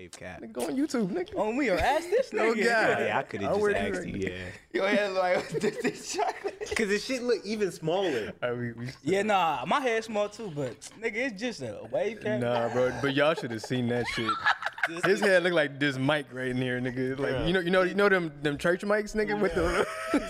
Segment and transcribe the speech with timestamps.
[0.00, 0.40] wave cap.
[0.40, 1.32] Nigga, go on YouTube, nigga.
[1.36, 2.64] Oh, on me or ask this No nigga.
[2.64, 3.00] God.
[3.00, 4.22] Yeah, I could have oh, just wear asked do-rag.
[4.22, 4.28] you.
[4.28, 4.38] Yeah.
[4.72, 6.66] Your head look like this, this chocolate.
[6.68, 8.32] Because the shit look even smaller.
[8.42, 11.86] All right, we, we, Yeah, nah, my head's small too, but nigga, it's just a
[11.90, 12.40] wave cap.
[12.40, 14.30] Nah, bro, but y'all should have seen that shit.
[15.04, 17.18] His head look like this mic right in here, nigga.
[17.18, 19.38] Like you know, you know, you know them them church mics, nigga.
[19.38, 19.86] With the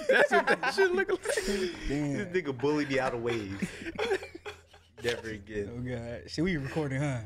[0.08, 1.20] that's what that shit look like.
[1.22, 3.64] This nigga bullied me out of waves.
[5.02, 5.70] Never again.
[5.74, 7.20] Oh god, shit, we recording, huh?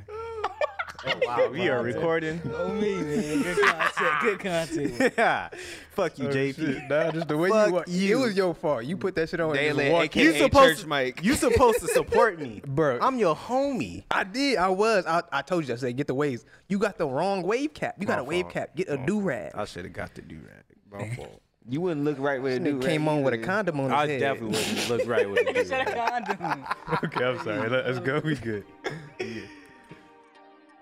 [1.07, 2.41] Oh, wow, we are recording.
[2.55, 5.15] Oh me, man, good content, good content.
[5.19, 5.49] yeah.
[5.91, 6.55] Fuck you, Oh, JP.
[6.57, 6.89] shit.
[6.89, 8.13] Nah, just the way Fuck you, wa- you.
[8.19, 8.85] It was your fault.
[8.85, 9.51] You put that shit on.
[9.51, 11.23] and just Daily, walked- aka You supposed church to, mic.
[11.25, 12.99] You supposed to support me, Bro.
[13.03, 14.05] I'm your homie.
[14.11, 14.57] I did.
[14.59, 15.05] I was.
[15.07, 15.75] I, I told you.
[15.75, 16.45] I said get the waves.
[16.69, 17.97] You got the wrong wave cap.
[18.01, 18.55] You got My a wave fault.
[18.55, 18.77] cap.
[18.77, 19.53] Get a do rag.
[19.55, 20.65] I should have got the do rag.
[21.09, 21.41] My fault.
[21.67, 22.83] You wouldn't look right with a Nigga dude.
[22.83, 24.09] came on with a condom on his head.
[24.09, 24.21] I head.
[24.21, 26.27] definitely wouldn't look right with a Nigga said do-rag.
[26.27, 26.67] condom.
[27.05, 27.69] okay, I'm sorry.
[27.71, 28.21] Let, us go.
[28.25, 28.65] We good.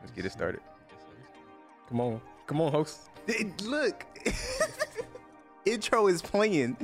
[0.02, 0.60] Let's get it started.
[1.88, 2.20] Come on.
[2.46, 3.08] Come on, host.
[3.26, 4.04] It- Look,
[5.64, 6.76] intro is playing.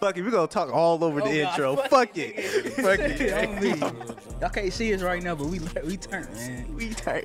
[0.00, 1.76] Fuck it, we're gonna talk all over Oh, the God, intro.
[1.76, 2.34] fuck Fuck it.
[2.36, 2.72] it.
[2.74, 4.40] Fuck it.
[4.40, 6.74] Y'all can't see us right now, but we we turn, man.
[6.74, 7.24] We tight.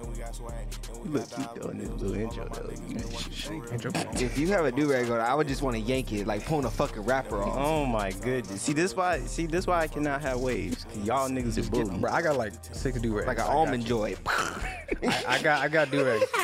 [0.00, 1.12] Man.
[1.12, 3.72] Look, keep doing this little intro though.
[3.72, 3.90] Intro.
[4.14, 6.44] If you have a do rag on, I would just want to yank it, like
[6.46, 7.56] pulling a fucking rapper off.
[7.56, 8.62] Oh my goodness.
[8.62, 10.86] See this why see this why I cannot have waves.
[11.04, 11.98] Y'all niggas are bullies.
[11.98, 13.26] Bro, I got like six do rags.
[13.26, 14.16] like an almond joy.
[14.26, 16.24] I, I got I got do rags.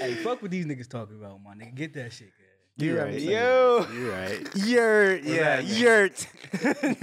[0.00, 1.74] Hey, fuck what these niggas talking about, my nigga.
[1.74, 2.37] Get that shit, guys.
[2.78, 3.20] You Yeah, right.
[3.20, 3.86] Yo.
[3.92, 4.48] You right.
[4.54, 5.24] Yurt.
[5.24, 5.76] Yeah, happening?
[5.80, 6.26] yurt.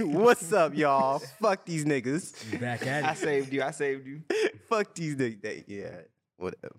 [0.00, 1.18] What's up, y'all?
[1.18, 2.50] Fuck these niggas.
[2.50, 3.10] We back at it.
[3.10, 3.62] I saved you.
[3.62, 4.22] I saved you.
[4.70, 5.64] Fuck these niggas.
[5.66, 6.00] Yeah,
[6.38, 6.76] whatever.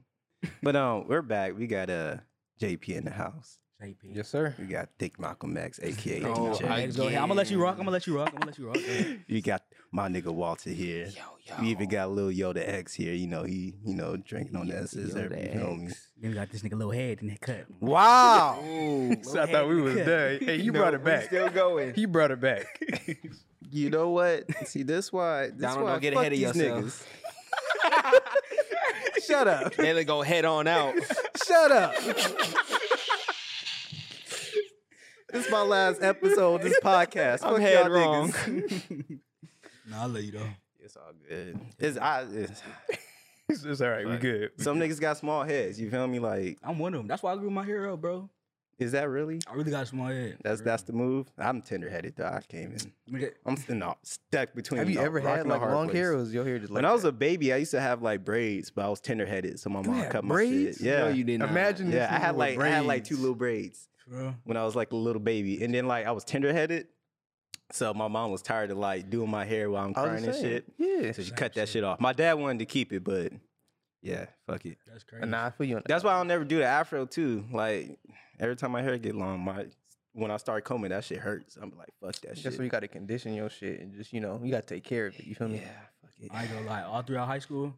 [0.63, 1.55] But um, we're back.
[1.55, 2.17] We got uh
[2.59, 3.59] JP in the house.
[3.81, 3.95] JP.
[4.15, 4.55] Yes, sir.
[4.57, 6.69] We got Thick Malcolm X, aka Oh, DJ.
[6.69, 7.19] I, go ahead.
[7.21, 7.73] I'm gonna let you rock.
[7.73, 8.29] I'm gonna let you rock.
[8.29, 8.77] I'm gonna let you rock.
[9.27, 9.61] You got
[9.91, 11.05] my nigga Walter here.
[11.07, 11.55] Yo, yo.
[11.61, 13.13] We even got Lil Yoda X here.
[13.13, 15.51] You know he, you know, drinking on that Yoda scissor.
[15.53, 15.91] You know me.
[16.19, 17.65] Then we got this nigga little head in the cut.
[17.79, 18.59] Wow.
[18.65, 19.15] Ooh.
[19.23, 20.39] So I thought we was done.
[20.41, 21.25] Hey, you No, brought it we back.
[21.25, 21.93] Still going.
[21.93, 22.65] He brought it back.
[23.69, 24.45] You know what?
[24.67, 25.47] See, this why.
[25.49, 27.05] This Donald, why don't get fuck ahead of these yourself.
[27.83, 29.25] niggas.
[29.27, 29.75] Shut up.
[29.75, 30.95] Daily go head on out.
[31.45, 31.93] Shut up.
[35.37, 36.55] This is my last episode.
[36.55, 37.39] of This podcast.
[37.43, 38.31] I'm Fuck head y'all wrong.
[38.31, 39.19] niggas.
[39.89, 40.49] Nah, I'll let you though.
[40.81, 41.57] It's all good.
[41.79, 42.61] It's, I, it's,
[43.47, 44.05] it's, it's all right.
[44.05, 44.21] We Fuck.
[44.21, 44.51] good.
[44.57, 45.79] Some niggas got small heads.
[45.79, 46.19] You feel me?
[46.19, 47.07] Like, I'm one of them.
[47.07, 48.29] That's why I grew my hair up, bro.
[48.79, 49.39] is that really?
[49.49, 50.39] I really got a small head.
[50.43, 51.31] That's For that's the move.
[51.37, 52.25] I'm tender headed though.
[52.25, 52.91] I came in.
[53.13, 53.29] real.
[53.45, 54.79] I'm still not stuck between.
[54.79, 56.25] Have you a ever rock had and a like hard long hair, or place.
[56.25, 58.25] was your hair just like When I was a baby, I used to have like
[58.25, 60.81] braids, but I was tender headed, so my You mom had cut braids?
[60.81, 60.93] my shit.
[60.93, 61.49] Yeah, No, you did not.
[61.49, 61.99] Imagine yeah.
[61.99, 63.21] this I had nigga like with I had like two braids.
[63.21, 63.96] little braids For real.
[64.43, 66.87] When I was like a little baby, and then like I was tender headed,
[67.71, 70.49] so my mom was tired of like doing my hair while I'm crying just and
[70.49, 70.65] shit.
[70.77, 71.11] Yeah.
[71.11, 71.99] So she cut that shit off.
[71.99, 73.33] My dad wanted to keep it, but
[74.01, 74.77] yeah, fuck it.
[74.87, 75.25] That's crazy.
[75.25, 75.75] Nah, I feel you.
[75.77, 77.43] On That's why I'll never do the afro too.
[77.51, 77.97] Like
[78.39, 79.65] every time my hair get long, my
[80.13, 81.57] when I start combing, that shit hurts.
[81.61, 82.43] I'm like, fuck that shit.
[82.45, 84.73] That's why you got to condition your shit and just you know you got to
[84.75, 85.25] take care of it.
[85.25, 85.57] You feel me?
[85.57, 85.67] yeah,
[86.01, 86.31] fuck it.
[86.33, 86.83] I ain't gonna lie.
[86.83, 87.73] All throughout high school,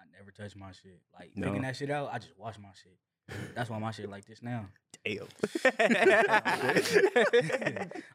[0.00, 1.00] I never touched my shit.
[1.18, 1.46] Like No.
[1.46, 2.96] picking that shit out, I just wash my shit.
[3.54, 4.66] That's why my shit like this now.
[5.04, 5.26] Damn.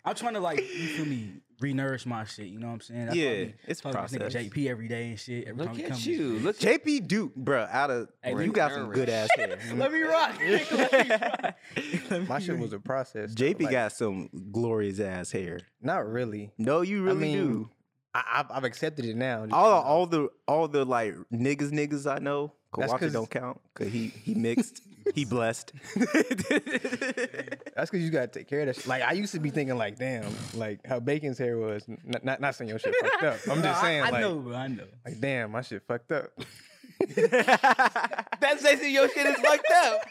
[0.05, 2.47] I'm trying to like you feel me re-nourish my shit.
[2.47, 3.05] You know what I'm saying?
[3.05, 4.19] That's Yeah, be it's talking process.
[4.33, 5.47] nigga JP every day and shit.
[5.47, 6.39] Every Look he at come you.
[6.39, 9.57] Look JP Duke, bro, out of Hey, you we got some good ass hair.
[9.75, 10.35] Let me rock.
[10.39, 11.57] Let
[12.19, 13.33] me My shit was a process.
[13.33, 15.59] though, JP like, got some glorious ass hair.
[15.81, 16.51] not really.
[16.57, 17.69] No, you really mean, do.
[18.13, 19.47] I, I've, I've accepted it now.
[19.51, 22.53] All all the all the like niggas niggas I know.
[22.77, 24.81] That's Kawaki 'cause- don't count because he he mixed.
[25.15, 25.73] he blessed.
[25.95, 28.75] That's because you gotta take care of that.
[28.77, 28.87] Shit.
[28.87, 31.83] Like I used to be thinking, like, damn, like how Bacon's hair was.
[31.87, 33.37] N- Not not saying your shit fucked up.
[33.49, 34.55] I'm just I- saying, I, like, know, bro.
[34.55, 34.85] I know.
[35.05, 36.31] like, damn, my shit fucked up.
[37.15, 40.01] That's basically your shit is fucked up.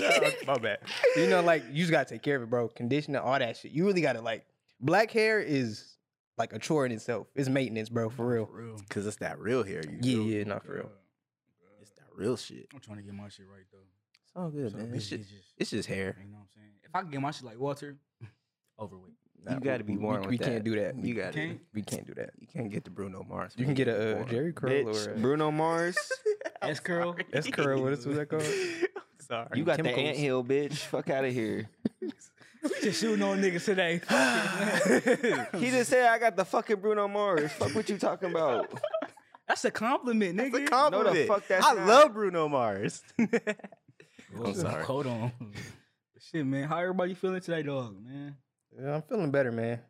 [0.00, 0.78] Nah, my bad.
[1.16, 2.68] You know, like you just gotta take care of it, bro.
[2.68, 3.72] Conditioner, all that shit.
[3.72, 4.44] You really gotta like.
[4.80, 5.96] Black hair is
[6.38, 7.26] like a chore in itself.
[7.34, 8.48] It's maintenance, bro, for real.
[8.88, 9.82] Cause it's that real hair.
[9.86, 10.22] You Yeah, feel?
[10.24, 10.90] yeah, not for real.
[12.20, 12.66] It's that real shit.
[12.74, 13.78] I'm trying to get my shit right though.
[14.24, 14.94] It's all good, So man.
[14.94, 16.16] It's just, it's just- it's just hair.
[16.22, 16.70] You know what I'm saying?
[16.84, 17.96] If I can get my shit like Walter,
[18.78, 19.14] overweight.
[19.50, 20.44] You got to be we- born we, with we that.
[20.44, 20.96] can't do that.
[21.02, 21.58] You got to.
[21.72, 22.30] We can't do that.
[22.38, 23.54] You can't get the Bruno Mars.
[23.56, 24.24] You can get a, uh.
[24.24, 25.06] Jheri curl Bitch.
[25.08, 25.96] or a, Bruno Mars.
[26.62, 27.16] S curl.
[27.32, 27.82] S curl.
[27.82, 28.42] What is that called?
[29.26, 29.48] Sorry.
[29.54, 30.08] You got the Chemicals.
[30.08, 30.74] ant hill, bitch.
[30.74, 31.68] Fuck out of here.
[32.02, 32.10] We
[32.82, 34.00] just shooting on niggas today.
[35.58, 37.50] He just said I got the fucking Bruno Mars.
[37.52, 38.70] Fuck what you talking about.
[39.50, 40.46] That's a compliment, nigga.
[40.60, 41.26] It's a compliment.
[41.26, 41.86] fuck that's I not.
[41.88, 43.02] love Bruno Mars.
[44.36, 44.84] Hold- sorry.
[44.84, 45.32] Hold on.
[46.20, 46.68] Shit, man.
[46.68, 48.36] How everybody feeling today, dog, man?
[48.80, 49.80] Yeah, I'm feeling better, man.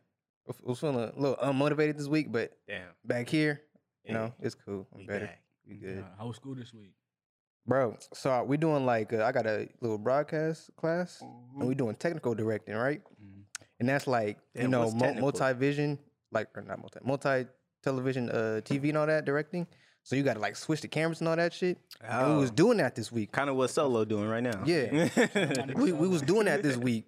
[0.49, 2.87] I was feeling a little unmotivated this week, but Damn.
[3.05, 3.61] back here,
[4.03, 4.19] you Yeah.
[4.19, 4.87] know, it's cool.
[4.93, 5.27] I'm We better.
[5.27, 5.43] back.
[5.69, 6.03] We good.
[6.17, 6.95] How was school this week?
[7.67, 11.59] Bro, so we doing like uh, I got a little broadcast class, Mm-hmm.
[11.59, 13.03] and we doing technical directing, right?
[13.23, 13.43] Mhm.
[13.79, 15.99] And that's like you Damn, know mo- multi-vision,
[16.31, 17.45] like or not multi multi,
[17.85, 19.67] multi-television, uh, TV and all that directing.
[20.03, 21.77] So you got to like switch the cameras and all that shit.
[22.01, 22.53] And we was Oh.
[22.53, 23.31] doing that this week.
[23.31, 24.63] Kind of what Solo doing right now.
[24.65, 25.09] Yeah.
[25.75, 27.05] we we was doing that this week,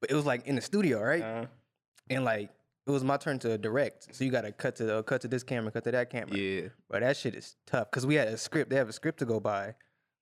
[0.00, 1.22] but it was like in the studio, right?
[1.22, 1.46] Uh,
[2.10, 2.50] And like
[2.86, 5.28] it was my turn to direct, so you got to cut to uh, cut to
[5.28, 6.36] this camera, cut to that camera.
[6.36, 6.68] yeah.
[6.90, 8.68] But that shit is tough because we had a script.
[8.70, 9.74] They have a script to go by.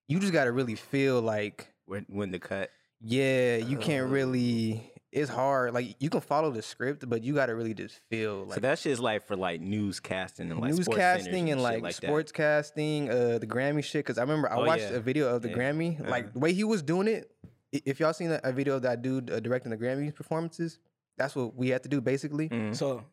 [0.07, 2.69] You just got to really feel like, When when the cut.
[3.01, 4.13] yeah, you can't Uh.
[4.13, 4.92] really.
[5.15, 5.73] It's hard.
[5.75, 8.61] Like you can follow the script, but you got to really just feel so like
[8.61, 12.01] that shit's like for like newscasting and like newscasting and shit like, that.
[12.03, 13.99] sportscasting, uh, the Grammy shit.
[14.05, 14.97] Because I remember I Oh, watched yeah.
[14.97, 15.55] a video of the Yeah.
[15.55, 16.09] Grammy, Uh-huh.
[16.09, 17.29] like the way he was doing it.
[17.71, 20.79] If y'all seen a, a video of that dude uh, directing the Grammy performances,
[21.17, 22.49] that's what we had to do basically.
[22.49, 22.75] Mhm.
[22.75, 23.03] So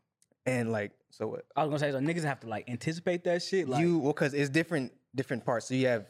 [0.46, 1.44] And like, so what?
[1.55, 3.69] I was gonna say, so niggas have to like anticipate that shit.
[3.69, 5.67] Like, you well, because it's different different parts.
[5.67, 6.06] So you have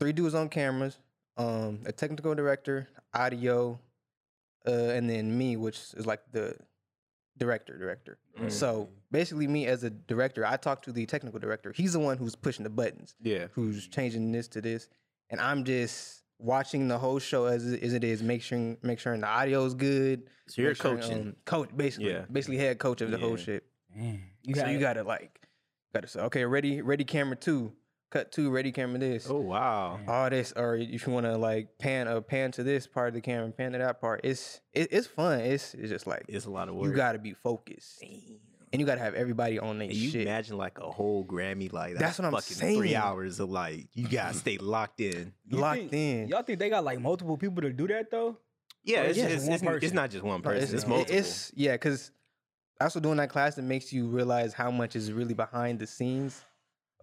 [0.00, 0.98] three dudes on cameras,
[1.36, 3.78] um, a technical director, audio,
[4.66, 6.56] uh, and then me, which is like the
[7.36, 8.18] director director.
[8.40, 8.50] Mm.
[8.50, 11.72] So basically, me as a director, I talk to the technical director.
[11.72, 13.46] He's the one who's pushing the buttons, Yeah.
[13.52, 14.88] who's changing this to this,
[15.30, 18.98] and I'm just watching the whole show as it, as it is, make sure make
[18.98, 20.28] sure the audio is good.
[20.48, 21.20] So you're make sure, coaching.
[21.28, 22.24] um, coach basically, Yeah.
[22.30, 23.64] basically head coach of the whole shit.
[23.94, 25.40] man, you so got you gotta like,
[25.94, 27.72] gotta say, okay, ready, ready, camera two,
[28.14, 29.98] cut two, ready, camera this, oh wow.
[30.06, 33.14] All this, or if you want to like pan, a pan to this part of
[33.14, 34.20] the camera, pan to that part.
[34.22, 35.40] It's it, it's fun.
[35.40, 36.86] It's it's just like It's a lot of work.
[36.86, 40.22] you gotta be focused, and you gotta have everybody on their And you shit.
[40.22, 44.04] imagine like a whole Grammy like That's what I'm fucking Three hours of like you
[44.04, 44.38] gotta mm-hmm.
[44.38, 45.32] stay locked in.
[45.46, 46.28] You locked think- in.
[46.28, 48.38] Y'all think they got like multiple people to do that though?
[48.84, 50.74] Yeah, it's, it's it's, just one it's, it's not just one No, person.
[50.74, 51.16] It's, it- multiple.
[51.16, 52.12] It's yeah, because
[52.80, 56.42] also doing that class it makes you realize how much is really behind the scenes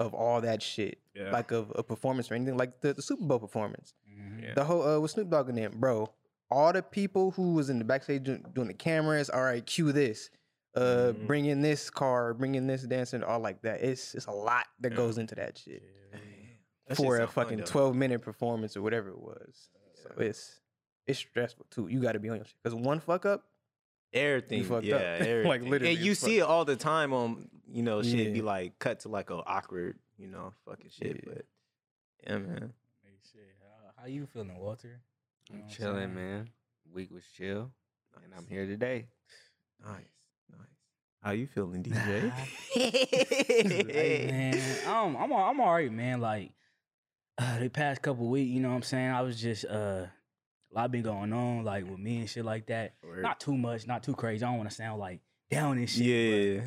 [0.02, 1.32] of all that shit, Yeah.
[1.32, 3.94] like of a performance or anything, like the, the Super Bowl performance,
[4.42, 4.54] Yeah.
[4.56, 6.10] the whole uh, with Snoop Dogg in it, bro.
[6.50, 9.92] All the people who was in the backstage doing, doing the cameras, all right, cue
[9.94, 10.30] this,
[10.76, 11.28] uh, Mhm.
[11.28, 13.82] bring in this car, bring in this dancing, all like that.
[13.82, 14.98] It's it's a lot that Yeah.
[14.98, 15.82] goes into that shit
[16.12, 19.70] That shit for a sound fun, fucking twelve minute performance or whatever it was.
[20.04, 20.60] So it's
[21.08, 21.88] it's stressful too.
[21.88, 23.46] You got to be on your shit because one fuck up,
[24.14, 25.46] Everything, fucked yeah, up.
[25.46, 28.78] Like, literally, and you see it all the time on, you know, shit be like
[28.80, 31.22] cut to like a awkward, you know, fucking shit.
[31.26, 31.34] Yeah.
[31.34, 31.46] But
[32.28, 32.74] yeah, man.
[33.04, 35.00] Hey, shit, how, how you feeling, Walter?
[35.50, 36.16] You know I'm Chilling, saying?
[36.16, 36.50] man.
[36.94, 37.72] Week was chill,
[38.24, 39.08] and I'm here today.
[39.84, 39.96] Nice,
[40.52, 40.60] nice.
[41.24, 42.32] How you feeling, DJ?
[42.74, 46.20] Hey, man, I'm I'm al- I'm all right, man.
[46.22, 46.52] Like
[47.38, 49.10] uh, the past couple weeks, you know what I'm saying.
[49.12, 50.12] I was just uh, a
[50.74, 52.96] lot been going on, like with me and shit like that.
[53.04, 53.22] Word.
[53.24, 54.44] Not too much, not too crazy.
[54.46, 56.04] I don't want to sound like down and shit.
[56.06, 56.62] yeah.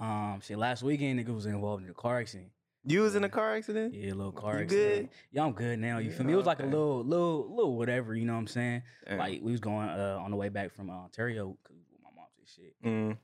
[0.00, 0.58] Um, shit.
[0.58, 2.48] Last weekend, nigga was involved in a car accident.
[2.84, 3.92] You was in a car accident?
[3.92, 4.96] Yeah, a little car You accident.
[5.02, 5.08] good?
[5.32, 5.98] Yeah, I'm good now.
[5.98, 6.32] You Yeah, feel me?
[6.32, 8.14] It was like a little, little, little whatever.
[8.14, 8.82] You know what I'm saying?
[9.06, 9.18] Damn.
[9.18, 12.32] Like we was going uh, on the way back from uh, Ontario because my mom's
[12.38, 12.74] and shit.
[12.82, 13.18] Mm.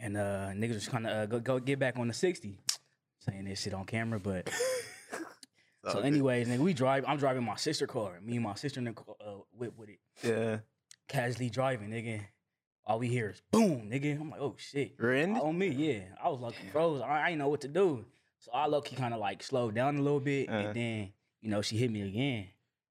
[0.00, 2.60] And uh niggas was trying to uh, go, go get back on the 60.
[3.18, 4.48] Saying this shit on camera, but
[5.90, 7.04] so anyways, nigga, we drive.
[7.08, 8.20] I'm driving my sister car.
[8.22, 10.58] Me and my sister in the car, uh, whip with it, yeah.
[11.08, 12.20] casually driving, nigga.
[12.88, 14.18] All we hear is boom, nigga.
[14.20, 14.94] I'm like, oh shit.
[14.98, 15.36] Rend?
[15.38, 16.00] On me, yeah.
[16.24, 17.02] I was like froze.
[17.02, 18.04] I, I didn't know what to do.
[18.40, 20.58] So I lucky kind of like slowed down a little bit, Uh-huh.
[20.58, 22.46] and then you know she hit me again,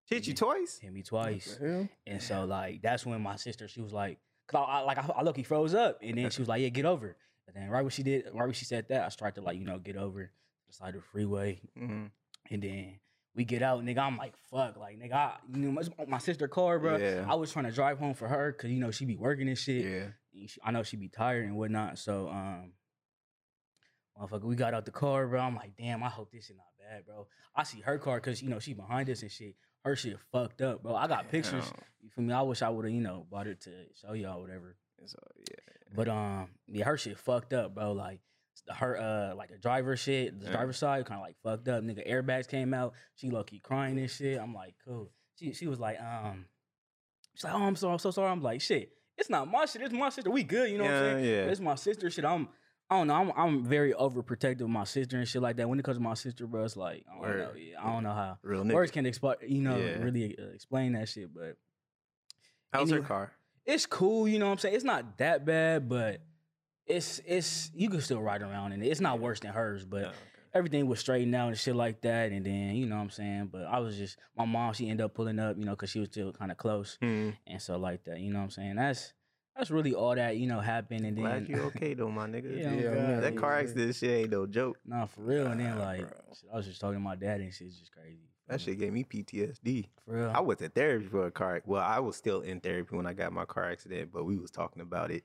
[0.05, 0.77] Hit you twice?
[0.79, 1.57] hit me twice.
[2.05, 5.05] And so like that's when my sister, she was like, cause I, I like I,
[5.17, 7.17] I lucky froze up, and then she was like, yeah, get over.
[7.47, 9.57] And then right when she did, right when she said that, I started to like
[9.57, 10.31] you know get over
[10.67, 12.11] the side of the freeway, Mm.
[12.51, 12.99] and then
[13.37, 13.99] we get out, nigga.
[13.99, 16.97] I'm like, fuck, like nigga, I, you know my, my sister car, bro.
[16.97, 17.25] Yeah.
[17.29, 19.57] I was trying to drive home for her, cause you know she be working and
[19.57, 19.85] shit.
[19.85, 20.47] Yeah.
[20.63, 21.99] I know she be tired and whatnot.
[21.99, 22.73] So, um,
[24.19, 25.39] motherfucker, we got out the car, bro.
[25.39, 27.27] I'm like, damn, I hope this is not bad, bro.
[27.55, 29.55] I see her car because you know she behind us and shit.
[29.85, 30.95] Her shit fucked up, bro.
[30.95, 31.65] I got pictures.
[31.65, 31.83] Damn.
[32.01, 32.33] You feel me?
[32.33, 34.75] I wish I would have, you know, bought it to show y'all whatever.
[35.05, 35.55] So, yeah.
[35.95, 37.91] But um, yeah, her shit fucked up, bro.
[37.91, 38.19] Like
[38.69, 40.51] her uh, like the driver shit, the Yeah.
[40.51, 41.83] driver's side kind of like fucked up.
[41.83, 42.93] Nigga, airbags came out.
[43.15, 44.39] She lucky crying and shit.
[44.39, 45.09] I'm like, cool.
[45.39, 46.45] She she was like, um,
[47.35, 48.29] she's like, oh, I'm so I'm so sorry.
[48.31, 49.81] I'm like, shit, it's not my shit.
[49.81, 50.29] It's my sister.
[50.31, 50.69] We good.
[50.71, 51.25] You know what I'm Yeah, saying?
[51.25, 51.51] yeah.
[51.51, 52.25] It's my sister shit.
[52.25, 52.49] I'm.
[52.89, 53.15] I don't know.
[53.15, 55.67] I'm I'm very overprotective of my sister and shit like that.
[55.67, 57.51] When it comes to my sister, bro, it's like I don't know.
[57.57, 58.73] Yeah, I don't know how Real nigga.
[58.73, 59.35] words can explain.
[59.45, 60.01] You know, Yeah.
[60.03, 61.33] really uh, explain that shit.
[61.33, 61.57] But
[62.73, 63.33] How's her car?
[63.65, 64.75] it's cool, you know what I'm saying?
[64.75, 66.21] It's not that bad, but
[66.87, 68.87] it's it's you can still ride around in it.
[68.87, 70.15] It's not worse than hers, but Oh, okay.
[70.53, 72.31] everything was straightened out and shit like that.
[72.31, 73.49] And then, you know what I'm saying?
[73.51, 75.99] But I was just my mom, she ended up pulling up, you know, because she
[75.99, 76.97] was still kind of close.
[77.01, 77.35] Mm.
[77.47, 78.75] And so like that, you know what I'm saying?
[78.75, 79.13] That's
[79.55, 82.59] that's really all that you know happened, and Glad then you okay though, my nigga.
[82.61, 83.21] Yeah, Yeah, I'm man.
[83.21, 83.59] that Yeah, car yeah.
[83.61, 84.77] accident shit ain't no joke.
[84.85, 85.47] Nah, for real.
[85.47, 86.09] And then like, bro.
[86.39, 88.29] shit, I was just talking to my dad and shit's just crazy.
[88.47, 89.87] That shit gave me PTSD.
[90.05, 90.31] For real.
[90.33, 91.61] I went to therapy for a car.
[91.65, 94.51] Well, I was still in therapy when I got my car accident, but we was
[94.51, 95.23] talking about it.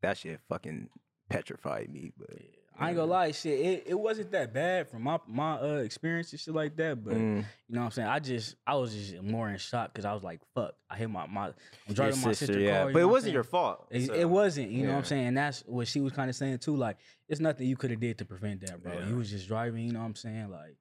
[0.00, 0.88] That shit fucking
[1.32, 2.12] petrified me.
[2.16, 2.46] But Yeah,
[2.78, 3.58] I ain't gonna lie, shit.
[3.60, 7.02] It, it wasn't that bad from my my uh, experience and shit like that.
[7.04, 7.36] But Mm,
[7.68, 8.08] you know what I'm saying.
[8.08, 10.74] I just I was just more in shock because I was like, fuck.
[10.90, 11.46] I hit my my
[11.88, 12.92] I'm driving my sister yeah, car.
[12.92, 13.86] but it wasn't your fault.
[13.90, 14.98] It, so- it wasn't, you know what.
[14.98, 15.26] I'm saying?
[15.28, 16.76] And that's what she was kind of saying too.
[16.76, 16.96] Like,
[17.28, 18.92] it's nothing you could have did to prevent that, bro.
[18.92, 19.08] Yeah.
[19.08, 20.50] You was just driving, you know what I'm saying?
[20.50, 20.76] Like,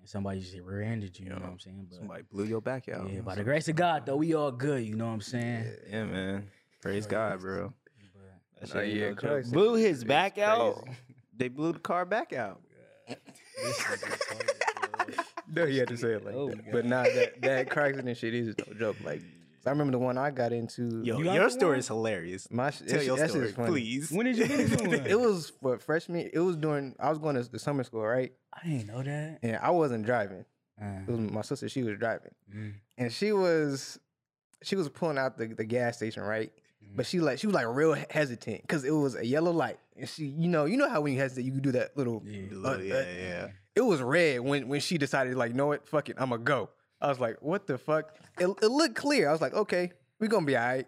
[0.00, 1.86] and somebody just rear-ended you, you know what I'm saying?
[1.88, 3.10] But Somebody blew your back out.
[3.10, 5.64] yeah, by the grace of God, though, we all good, you know what I'm saying?
[5.90, 6.50] Yeah, man.
[6.82, 7.72] Praise God, bro.
[8.60, 9.52] But That Nah, shit ain't yeah, no car joke.
[9.52, 10.86] Blew his back out.
[11.36, 12.60] They blew the car back out.
[15.52, 16.72] No, he had to say it like Oh, that.
[16.72, 18.96] But nah, that that car accident shit is no joke.
[19.04, 19.20] Like,
[19.66, 21.02] I remember the one I got into.
[21.04, 21.78] Yo, You got your story one?
[21.80, 22.50] is hilarious.
[22.50, 23.70] my sh- Tell your shit- that shit story, is funny.
[23.70, 24.10] please.
[24.10, 25.06] when did you get into one?
[25.06, 26.30] It was for freshman.
[26.32, 26.96] It was during.
[26.98, 28.32] I was going to the summer school, right?
[28.52, 29.38] I didn't know that.
[29.42, 30.44] And I wasn't driving.
[30.80, 31.68] Uh, It was my sister.
[31.68, 33.98] She was driving, mm, and she was,
[34.62, 36.50] she was pulling out the, the gas station, right?
[36.84, 36.96] Mhm.
[36.96, 40.08] But she like she was like real hesitant because it was a yellow light, and
[40.08, 42.22] she, you know, you know how when you hesitate, you can do that little.
[42.26, 42.42] yeah.
[42.64, 43.48] Uh, yeah, uh, yeah.
[43.74, 46.70] It was red when when she decided like, know what, fuck it, I'm gonna go.
[47.00, 48.14] I was like, what the fuck?
[48.38, 49.28] It, it looked clear.
[49.28, 50.86] I was like, okay, we gonna be all right.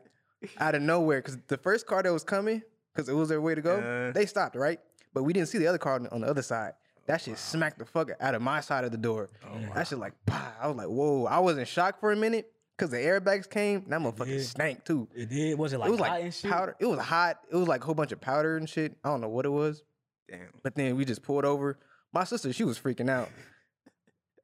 [0.59, 2.63] Out of nowhere, because the first car that was coming,
[2.95, 4.13] because it was their way to go, Uh.
[4.13, 4.79] they stopped, right?
[5.15, 6.73] But we didn't see the other car on, on the other side.
[7.07, 9.31] That shit smacked the fuck out of my side of the door.
[9.75, 10.51] That shit like, pah.
[10.61, 11.25] I was like, whoa.
[11.27, 13.85] I was in shock for a minute because the airbags came.
[13.89, 14.45] That motherfucker did.
[14.45, 15.09] stank too.
[15.15, 15.59] It did.
[15.59, 16.51] Was it like it was hot like and shit?
[16.51, 16.77] powder.
[16.79, 17.39] It was hot.
[17.51, 18.97] It was like a whole bunch of powder and shit.
[19.05, 19.83] I don't know what it was.
[20.31, 20.49] Damn.
[20.63, 21.79] But then we just pulled over.
[22.13, 23.29] My sister, she was freaking out.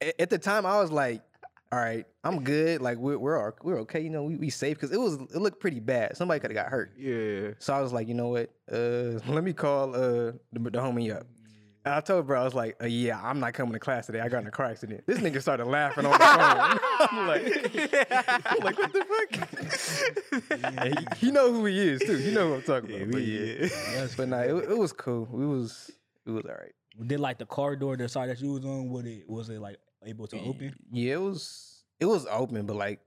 [0.18, 1.22] At the time, I was like,
[1.70, 2.80] "All right, I'm good.
[2.82, 4.00] Like we're we're all- we're okay.
[4.00, 6.16] You know, we, we safe because it was it looked pretty bad.
[6.16, 6.92] Somebody could have got hurt.
[6.98, 7.50] Yeah.
[7.60, 8.50] So I was like, you know what?
[8.70, 11.26] Uh, let me call uh the, the homie up.
[11.84, 14.20] And I told bro, I was like, uh, yeah, I'm not coming to class today.
[14.20, 15.02] I got in a car accident.
[15.06, 16.78] This nigga started laughing on the phone.
[17.10, 17.42] I'm like,
[18.46, 20.52] I'm like, what the fuck?
[20.80, 22.16] And he, he know who he is too.
[22.18, 23.10] He know who I'm talking about.
[23.10, 24.06] but yeah.
[24.16, 25.28] But nah, it, it was cool.
[25.30, 25.90] We was
[26.26, 26.72] it was all right.
[27.06, 29.60] Did like the car door, the side that you was on, was it was it
[29.60, 30.74] like able to open?
[30.92, 33.00] Yeah, it was it was open, but like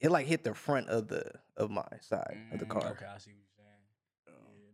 [0.00, 2.90] it like hit the front of the of my side of the Mm, car.
[2.92, 3.70] Okay, I see what you're saying.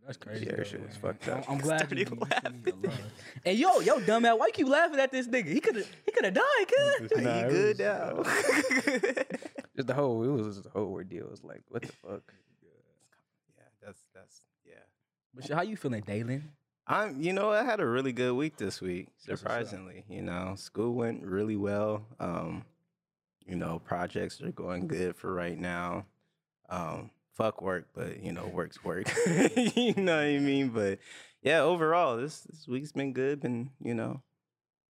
[0.11, 0.45] that's crazy.
[0.45, 1.45] Yeah, that shit was fucked up.
[1.47, 2.61] I'm, I'm glad you, Started laughing.
[2.63, 2.91] feel.
[3.45, 5.47] And yo, yo, dumbass, why you keep laughing at this nigga?
[5.47, 7.23] He could have, he could have died, cuz.
[7.23, 9.15] Nah, you it good was, now?
[9.75, 11.25] Just the whole it was just the whole ordeal.
[11.25, 12.33] It was like, what the fuck?
[12.61, 14.73] yeah, that's that's yeah.
[15.33, 16.51] But shit, how you feeling, Dalen?
[16.87, 19.07] I'm, you know, I had a really good week this week.
[19.25, 19.41] That's what's.
[19.41, 22.05] Surprisingly, you know, school went really well.
[22.19, 22.65] Um,
[23.45, 26.05] you know, projects are going good for right now.
[26.69, 29.11] Um, fuck work, but you know, work's work.
[29.75, 30.69] you know what I mean?
[30.69, 30.99] But
[31.41, 33.41] yeah, overall, this this week's been good.
[33.41, 34.21] Been you know,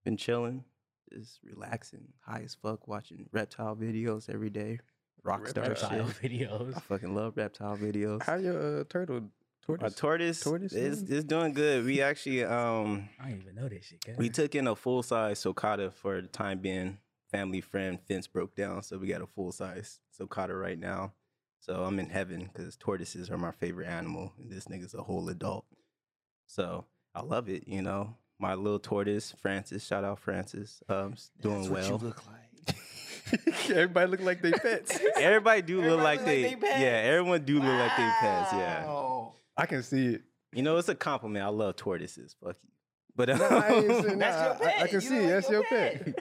[0.04, 0.64] been chilling,
[1.12, 4.80] just relaxing, high as fuck, watching reptile videos every day.
[5.26, 6.32] Rockstar Reptile shit.
[6.32, 6.78] videos.
[6.78, 8.24] I fucking love reptile videos.
[8.24, 9.30] How your uh, turtle
[9.62, 9.94] tortoise?
[9.94, 11.18] A tortoise, tortoise is, doing?
[11.18, 11.86] is doing good.
[11.86, 14.18] We actually um I didn't even know this shit.
[14.18, 16.98] we took in a full size Sulcata for the time being.
[17.32, 21.14] Family friend fence broke down, so we got a full size Sulcata right now.
[21.60, 25.28] So I'm in heaven because tortoises are my favorite animal, and this nigga's a whole
[25.30, 25.66] adult.
[26.48, 27.68] So I love it.
[27.68, 29.86] You know, my little tortoise Francis.
[29.86, 30.82] Shout out Francis.
[30.90, 32.02] Um, s- doing well.
[33.70, 35.00] Everybody look like they pets.
[35.18, 36.80] Everybody do look Everybody like look like they, they pets?
[36.82, 36.88] yeah.
[36.88, 38.54] Everyone do look like they pets.
[38.54, 39.26] Yeah.
[39.58, 40.22] I can see it.
[40.54, 41.46] You know, it's a compliment.
[41.46, 42.36] I love tortoises.
[42.44, 42.70] Fuck you.
[43.16, 45.60] But No, I, saying- That's nah, your I- I, can You see know That's your
[45.70, 46.16] your pet.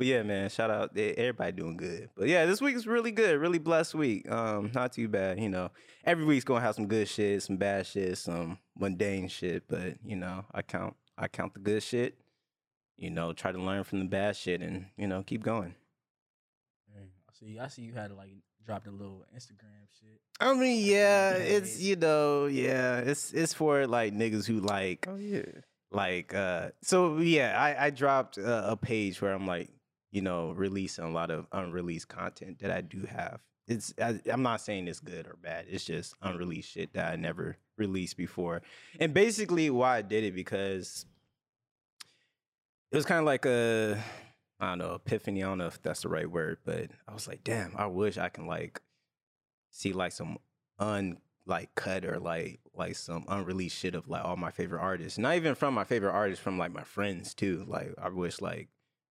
[0.00, 0.96] But yeah, man, shout out.
[0.96, 2.08] Everybody doing good.
[2.16, 3.38] But yeah, this week is really good.
[3.38, 4.30] Really blessed week.
[4.32, 5.38] Um, not too bad.
[5.38, 5.72] You know,
[6.06, 9.64] every week's gonna have some good shit, some bad shit, some mundane shit.
[9.68, 12.16] But you know, I count I count the good shit.
[12.96, 15.74] You know, try to learn from the bad shit, and you know, keep going.
[16.96, 17.58] I see.
[17.58, 18.30] I see you had like
[18.64, 20.18] dropped a little Instagram shit.
[20.40, 25.16] I mean, yeah, it's you know, yeah, it's it's for like niggas who like Oh
[25.16, 25.42] yeah.
[25.90, 29.68] like uh so yeah i i dropped a, a page where i'm like
[30.10, 34.42] you know releasing a lot of unreleased content that i do have it's I, i'm
[34.42, 38.62] not saying it's good or bad it's just unreleased shit that i never released before
[38.98, 41.06] and basically why i did it because
[42.92, 43.98] it was kind of like a
[44.58, 47.28] i don't know epiphany i don't know if that's the right word but i was
[47.28, 48.80] like damn i wish i can like
[49.70, 50.38] see like some
[50.78, 55.18] un like cut or like like some unreleased shit of like all my favorite artists.
[55.18, 57.64] Not even from my favorite artists, from like my friends too.
[57.66, 58.68] Like I wish like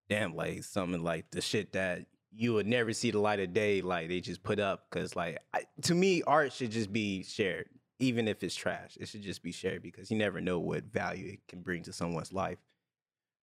[0.09, 3.81] damn like something like the shit that you would never see the light of day.
[3.81, 7.69] Like they just put up because like I, to me, art should just be shared,
[7.99, 8.97] even if it's trash.
[8.99, 11.93] It should just be shared because you never know what value it can bring to
[11.93, 12.57] someone's life.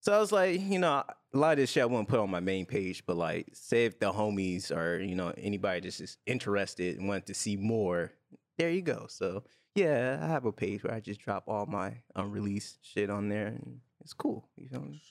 [0.01, 0.89] So I was like, you know,
[1.33, 3.85] a lot of this shit I wouldn't put on my main page, but like, say
[3.85, 8.11] if the homies or you know anybody that's just interested and want to see more,
[8.57, 9.05] there you go.
[9.09, 9.43] So
[9.75, 13.47] yeah, I have a page where I just drop all my unreleased shit on there,
[13.47, 14.49] and it's cool.
[14.57, 15.01] You feel me?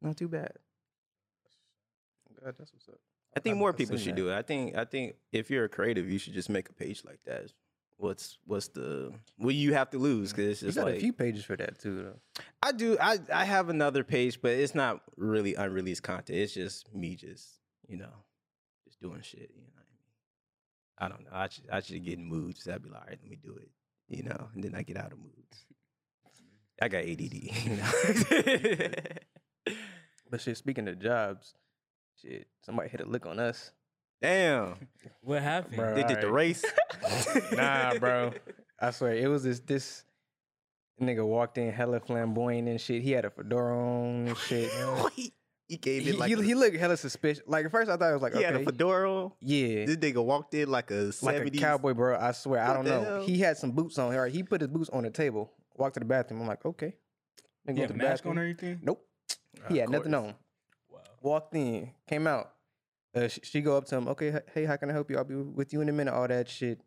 [0.00, 0.52] Not too bad.
[2.44, 2.98] God, that's what's up.
[3.36, 4.16] I think I've- more people should that.
[4.16, 4.36] do it.
[4.36, 7.20] I think I think if you're a creative, you should just make a page like
[7.24, 7.52] that.
[7.98, 10.32] What's what's the what you have to lose?
[10.32, 12.42] Because it's You got like a few pages for that too, though.
[12.62, 12.96] I do.
[13.00, 16.38] I I have another page, but it's not really unreleased content.
[16.38, 18.12] It's just me, just you know,
[18.84, 19.50] just doing shit.
[19.54, 20.02] You know, I mean,
[20.98, 21.30] I don't know.
[21.32, 22.66] I should I should get in moods.
[22.68, 23.70] I'd be like, all right, let me do it.
[24.08, 25.64] You know, and then I get out of moods.
[26.80, 27.34] I got ADD.
[27.64, 29.74] You know?
[30.28, 31.54] But shit, speaking of jobs,
[32.22, 33.72] shit, somebody hit a lick on us.
[34.20, 34.76] Damn,
[35.22, 35.76] What happened?
[35.76, 35.94] Bro.
[35.96, 36.64] they did the race.
[37.52, 38.32] nah, bro.
[38.80, 40.04] I swear, it was this this
[41.00, 43.02] nigga walked in hella flamboyant and shit.
[43.02, 44.70] He had a fedora on and shit.
[45.16, 45.32] Wait,
[45.68, 47.42] he gave he, it like he, a- he looked hella suspicious.
[47.46, 49.30] Like at first, I thought it was like he had a fedora.
[49.40, 51.56] yeah, This nigga walked in like a like 70s.
[51.56, 52.16] a cowboy, bro.
[52.18, 53.02] I swear, I don't know.
[53.02, 53.22] hell?
[53.24, 54.14] He had some boots on.
[54.14, 55.50] All right, he put his boots on the table.
[55.76, 56.42] Walked to the bathroom.
[56.42, 56.94] I'm like, okay.
[57.64, 58.38] Then You go have to the mask on bathroom.
[58.38, 58.80] or anything?
[58.82, 59.04] Nope.
[59.68, 60.34] He had nothing on.
[61.22, 62.50] Walked in, came out.
[63.14, 64.08] Uh, sh- she go up to him.
[64.08, 65.18] Okay, hey, how can I help you?
[65.18, 66.12] I'll be with you in a minute.
[66.14, 66.80] All that shit.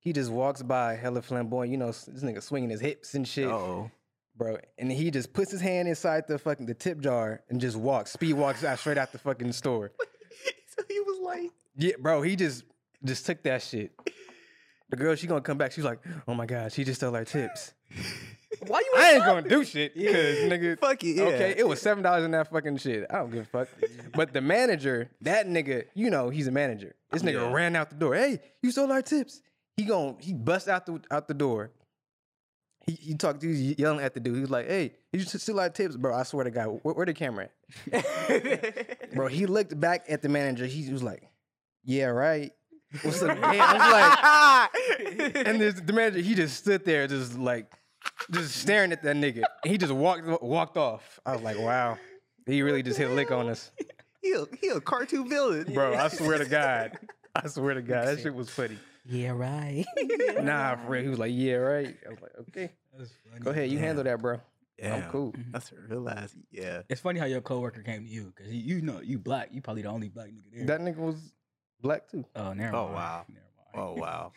[0.00, 1.70] He just walks by, hella flamboyant.
[1.70, 3.90] You know, this nigga swinging his hips and shit, Oh,
[4.36, 4.58] bro.
[4.78, 8.12] And he just puts his hand inside the fucking the tip jar and just walks,
[8.12, 9.92] speed walks out straight out the fucking store.
[10.76, 12.22] so he was like, Yeah, bro.
[12.22, 12.64] He just
[13.04, 13.92] just took that shit.
[14.90, 15.72] The girl, she gonna come back.
[15.72, 17.72] She's like, oh my god, she just stole our tips.
[18.66, 20.78] "Why you?" I ain't gonna do shit, cause nigga.
[20.78, 21.16] Fuck it.
[21.16, 21.22] Yeah.
[21.24, 23.06] Okay, it was seven dollars in that fucking shit.
[23.10, 23.68] I don't give a fuck.
[24.14, 26.94] But the manager, that nigga, you know, he's a manager.
[27.10, 27.52] This nigga Yeah.
[27.52, 28.14] ran out the door.
[28.14, 29.42] Hey, you stole our tips.
[29.76, 31.70] He gon' he bust out the out the door.
[32.86, 34.34] He he talked to he was yelling at the dude.
[34.34, 36.94] He was like, "Hey, you just steal our tips, bro." I swear to God, where,
[36.94, 37.48] where the camera
[37.92, 39.12] at?
[39.14, 40.66] Bro, he looked back at the manager.
[40.66, 41.22] He was like,
[41.84, 42.52] "Yeah, right."
[43.02, 43.38] What's up?
[43.40, 43.72] man?" I
[45.14, 47.72] was like, and this, the manager, he just stood there, just like,
[48.30, 49.42] just staring at that nigga.
[49.64, 51.20] He just walked walked off.
[51.26, 51.98] I was like, wow,
[52.46, 53.70] he really just hit a lick on us,
[54.20, 55.94] he a, he a cartoon villain, bro.
[55.94, 56.98] I swear to God,
[57.34, 58.78] I swear to God, that shit was funny.
[59.04, 59.84] Yeah, right.
[60.42, 61.02] Nah, for real.
[61.02, 61.96] He was like, yeah, right.
[62.06, 62.70] I was like, okay,
[63.40, 64.40] go ahead, you handle that, bro.
[64.82, 65.32] I'm cool.
[65.32, 65.52] Mm-hmm.
[65.52, 66.34] That's a real ass.
[66.50, 66.82] Yeah.
[66.88, 69.50] It's funny how your coworker came to you because you know you black.
[69.52, 70.66] You probably the only black nigga there.
[70.66, 71.32] That nigga was
[71.80, 72.24] black too.
[72.34, 72.94] oh, never Oh, mind.
[72.94, 73.24] wow.
[73.28, 73.96] Never mind.
[73.96, 74.32] Oh wow.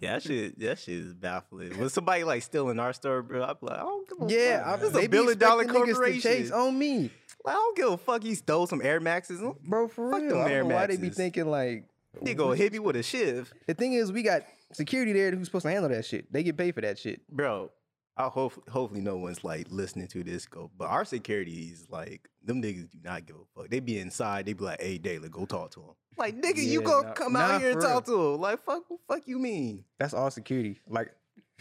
[0.00, 0.58] Yeah, that shit.
[0.60, 1.78] That shit is baffling.
[1.78, 4.30] When somebody like stealing our store, bro, I'm like, I don't give a fuck.
[4.30, 4.66] Yeah, fuck.
[4.66, 6.20] I, this is a billion dollar expecting niggas to corporation.
[6.22, 7.10] chase on me,
[7.44, 8.22] Like, I don't give a fuck.
[8.22, 9.40] He stole some Air Maxes.
[9.64, 9.88] bro.
[9.88, 11.84] For Fuck real, them I Air know why they be thinking like.
[12.20, 15.46] They gonna hit me with a shiv, The thing is, we got security there who's
[15.46, 16.30] supposed to handle that shit.
[16.32, 17.20] They get paid for that shit.
[17.28, 17.70] bro.
[18.16, 22.28] I hope hopefully no one's like listening to this go, but our security is like
[22.44, 23.70] them niggas do not give a fuck.
[23.70, 24.46] They be inside.
[24.46, 27.14] They be like, "Hey, Daily, go talk to him." Like, nigga, you Yeah, gonna nah-
[27.14, 28.40] come nah, out here and for talk to him?
[28.40, 29.84] Like, fuck, fuck you mean?
[29.98, 30.78] That's all security.
[30.86, 31.10] Like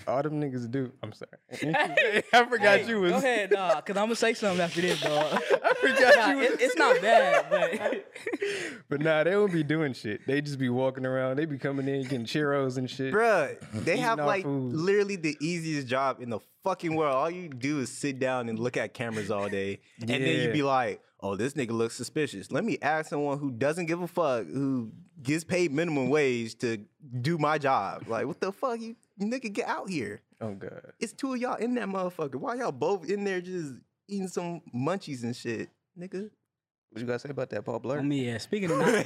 [0.07, 0.91] all them niggas do.
[1.03, 1.31] I'm sorry.
[2.33, 3.11] I forgot Hey, you was.
[3.11, 5.33] Go ahead, nah, because I'm gonna say something after this, dog.
[5.63, 6.45] I forgot Nah, you was.
[6.47, 8.05] it- it's not bad, but
[8.89, 10.25] but nah, they don't be doing shit.
[10.25, 11.37] They just be walking around.
[11.37, 13.13] They be coming in getting churros and shit.
[13.13, 14.73] Bruh, they have like food.
[14.73, 17.15] literally the easiest job in the fucking world.
[17.15, 19.79] All you do is sit down and look at cameras all day.
[19.99, 22.51] And then you be like, oh, this nigga looks suspicious.
[22.51, 26.77] Let me ask someone who doesn't give a fuck, who gets paid minimum wage to
[27.21, 28.05] do my job.
[28.07, 28.79] Like, what the fuck?
[28.79, 30.21] You nigga get out here.
[30.39, 30.93] Oh god.
[30.99, 32.35] It's two of y'all in that motherfucker.
[32.35, 33.73] Why y'all both in there just
[34.07, 35.69] eating some munchies and shit?
[35.99, 36.29] Nigga.
[36.91, 37.99] What you gotta say about that, Paul Blart?
[37.99, 38.37] I mean, yeah.
[38.37, 39.05] Speaking of not,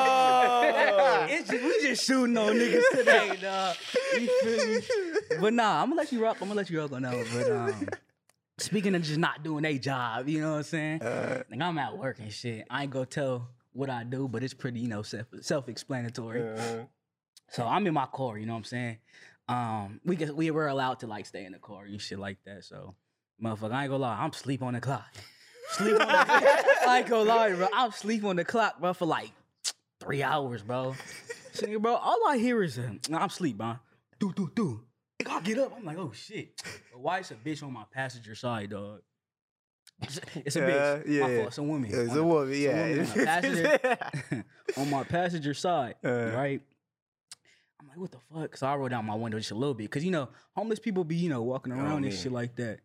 [0.00, 1.28] Damn!
[1.30, 3.76] it's just, we just shooting on niggas today, dog.
[4.14, 4.80] You feel me?
[5.40, 6.36] But nah, I'm gonna let you rock.
[6.40, 7.26] I'm gonna let you rock on that one.
[7.34, 7.88] But um,
[8.58, 11.02] speaking of just not doing a job, you know what I'm saying?
[11.02, 12.66] Uh, Like I'm at work and shit.
[12.70, 16.42] I ain't gonna tell what I do, but it's pretty, you know, self self explanatory.
[16.42, 16.84] Uh-huh.
[17.50, 18.98] So I'm in my car, you know what I'm saying?
[19.48, 22.38] Um, we get we were allowed to like stay in the car and shit like
[22.44, 22.64] that.
[22.64, 22.94] So,
[23.42, 25.06] motherfucker, I ain't gonna lie, I'm sleep on the clock.
[25.72, 26.26] Sleep on the clock.
[26.86, 27.68] I ain't gonna lie, bro.
[27.74, 29.32] I'm sleep on the clock, bro, for like
[30.00, 30.94] three hours, bro.
[31.54, 33.76] Nigga, bro, all I hear is uh, I'm sleep, bro.
[34.20, 34.82] Do do do.
[35.28, 35.72] I get up.
[35.76, 36.60] I'm like, oh shit.
[36.92, 39.00] But why is a bitch on my passenger side, dog?
[40.02, 41.06] It's, a bitch.
[41.08, 41.48] Yeah, My fault.
[41.48, 41.90] It's a woman.
[41.92, 42.88] it's a woman, yeah.
[42.88, 44.44] woman on the passenger
[44.78, 46.32] on my passenger side, Uh.
[46.34, 46.62] right?
[47.90, 48.56] Like, what the fuck?
[48.56, 51.02] So I rolled down my window just a little bit, cause you know, homeless people
[51.02, 52.78] be, you know, walking around and shit like that.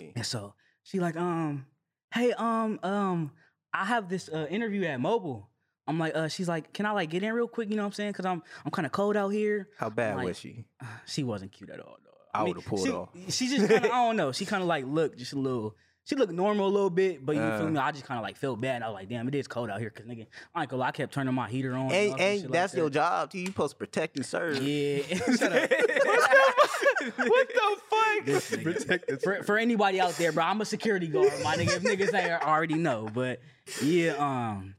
[0.00, 0.12] Me.
[0.14, 1.66] And so she like, um,
[2.14, 3.32] hey, um, um,
[3.74, 5.48] I have this uh, interview at Mobile.
[5.88, 7.70] I'm like, uh, she's like, can I like get in real quick?
[7.70, 8.12] You know what I'm saying?
[8.12, 9.68] Cause I'm I'm kind of cold out here.
[9.78, 10.64] How bad like- was she?
[11.06, 12.10] She wasn't cute at all, though.
[12.32, 13.08] I would've pulled she, off.
[13.30, 14.30] She just kind of, I don't know.
[14.30, 15.74] She kind of like looked just a little.
[16.10, 17.56] She looked normal a little bit, but you Uh.
[17.58, 17.78] feel me?
[17.78, 18.82] I just kind of like felt bad.
[18.82, 20.88] I was like, damn, it is cold out here, cause nigga, I ain't gonna lie,
[20.88, 21.92] I kept turning my heater on.
[21.92, 22.94] And, all that shit and like that's your that.
[22.94, 23.38] job too.
[23.38, 24.60] You supposed to protect and serve.
[24.60, 25.02] Yeah.
[25.36, 25.70] Shut up.
[25.70, 28.24] what the fuck?
[28.24, 28.62] This nigga.
[28.64, 29.22] Protected.
[29.22, 31.76] for, for anybody out there, bro, I'm a security guard, my nigga.
[31.76, 33.40] If niggas ain't already know, but
[33.80, 34.74] yeah, um,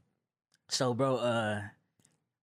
[0.68, 1.62] so bro, uh,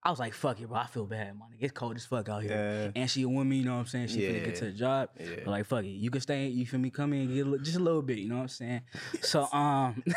[0.02, 0.78] I was like, fuck it, bro.
[0.78, 1.58] I feel bad, my nigga.
[1.60, 2.52] It's cold as fuck out here,
[2.96, 3.02] Yeah.
[3.02, 4.08] and she a woman, you know what I'm saying?
[4.08, 4.72] She finna get to Yeah.
[4.72, 5.10] the job.
[5.20, 5.26] Yeah.
[5.44, 6.48] But like, fuck it, you can stay.
[6.48, 6.90] You feel me?
[6.90, 8.18] Come in, and get a, li- just a little bit.
[8.20, 8.82] You know what I'm saying?
[9.22, 10.04] So um.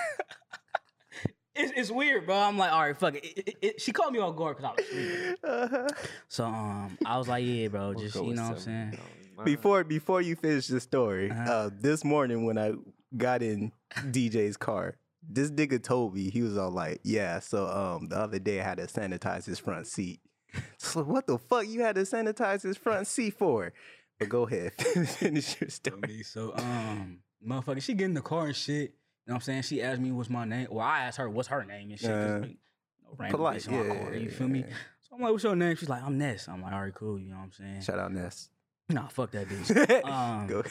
[1.54, 2.34] It's, it's weird, bro.
[2.34, 3.24] I'm like, all right, fuck it.
[3.26, 5.36] It- it- it- She called me off guard because I was sleeping.
[5.44, 5.88] Uh-huh.
[6.28, 8.98] So um, I was like, yeah, bro, just Go you know what I'm saying.
[9.44, 11.52] Before before you finish the story, Uh-huh.
[11.52, 12.72] uh, this morning when I
[13.14, 14.96] got in DJ's car,
[15.28, 18.64] this nigga told me he was all like, "Yeah, so um, the other day I
[18.64, 20.20] had to sanitize his front seat."
[20.76, 23.72] So what the fuck you had to sanitize his front seat for?
[24.18, 26.00] But go ahead, finish your story.
[26.06, 26.22] me?
[26.22, 28.74] So, um, motherfucker, she get in the car and shit.
[29.26, 29.62] You know what I'm saying?
[29.62, 30.68] She asked me what's my name.
[30.70, 32.10] Well, I asked her what's her name and shit.
[32.10, 32.56] Uh, like,
[33.02, 34.02] no random Polite, bitch in my yeah.
[34.02, 34.64] car, you feel me?
[35.00, 35.76] So I'm like, what's your name?
[35.76, 36.48] She's like, I'm Ness.
[36.48, 37.18] I'm like, all right, cool.
[37.18, 37.80] You know what I'm saying?
[37.80, 38.50] Shout out Ness.
[38.88, 40.04] Nah, fuck that bitch.
[40.04, 40.62] Um, go.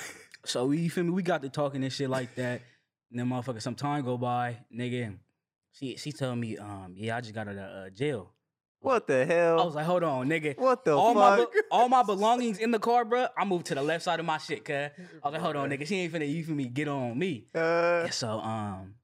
[0.46, 1.10] so we, you feel me?
[1.12, 2.62] We got to talking and shit like that.
[3.12, 5.16] And then motherfucker, some time go by, nigga.
[5.74, 8.32] She she told me, um, yeah, I just got out of uh, jail.
[8.80, 9.62] What the hell?
[9.62, 10.58] I was like, hold on, nigga.
[10.58, 11.54] what the all my fuck?
[11.54, 13.28] be- all my belongings in the car, bro.
[13.38, 14.74] I moved to the left side of my shit, cuz.
[14.76, 14.90] I
[15.24, 15.86] was like, hold on, nigga.
[15.86, 17.46] She ain't finna, you feel me, get on me.
[17.54, 18.96] uh, And so, um,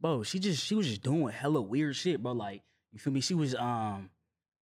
[0.00, 2.32] bro, she just she was just doing hella weird shit, bro.
[2.32, 2.62] Like,
[2.92, 3.20] you feel me?
[3.22, 4.10] She was um,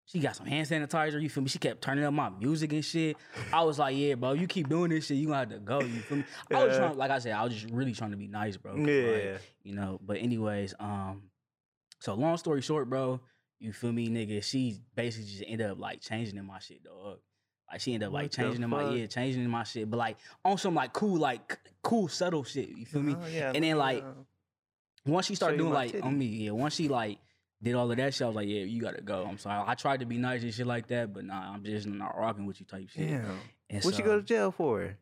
[0.05, 1.21] she got some hand sanitizer.
[1.21, 1.49] You feel me?
[1.49, 3.15] She kept turning up my music and shit.
[3.51, 5.79] I was like, yeah, bro, you keep doing this shit, you gonna have to go.
[5.81, 6.25] You feel me?
[6.53, 8.73] I was trying, like I said, I was just really trying to be nice, bro.
[8.73, 9.37] 'cause, like, yeah.
[9.63, 9.99] you know.
[10.05, 11.23] But anyways, um,
[11.99, 13.21] so long story short, bro,
[13.59, 14.43] you feel me, nigga?
[14.43, 17.19] She basically just ended up like changing in my shit, dog.
[17.71, 19.97] Like she ended up like What changing in my yeah, changing in my shit, but
[19.97, 22.69] like on some like cool, like cool, subtle shit.
[22.69, 23.15] You feel me?
[23.19, 24.03] Oh, yeah, And then, like,
[25.05, 26.03] Once she started doing like titty.
[26.03, 26.51] on me, yeah.
[26.51, 27.17] Once she like
[27.63, 29.25] did all of that shit, I was like, yeah, you gotta go.
[29.27, 29.63] I'm sorry.
[29.65, 32.45] I tried to be nice and shit like that, but nah, I'm just not rocking
[32.45, 33.07] with you type shit.
[33.09, 33.39] Damn.
[33.69, 34.97] And What you so- go to jail for?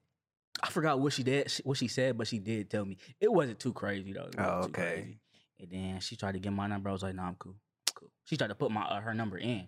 [0.64, 3.60] I forgot what she did, what she said, but she did tell me it wasn't
[3.60, 4.30] too crazy though.
[4.38, 4.72] Oh, okay.
[4.72, 5.20] crazy.
[5.60, 6.90] And then she tried to get my number.
[6.90, 7.56] I was like, nah, I'm cool.
[7.96, 8.10] Cool.
[8.26, 9.66] She tried to put my uh, her number in.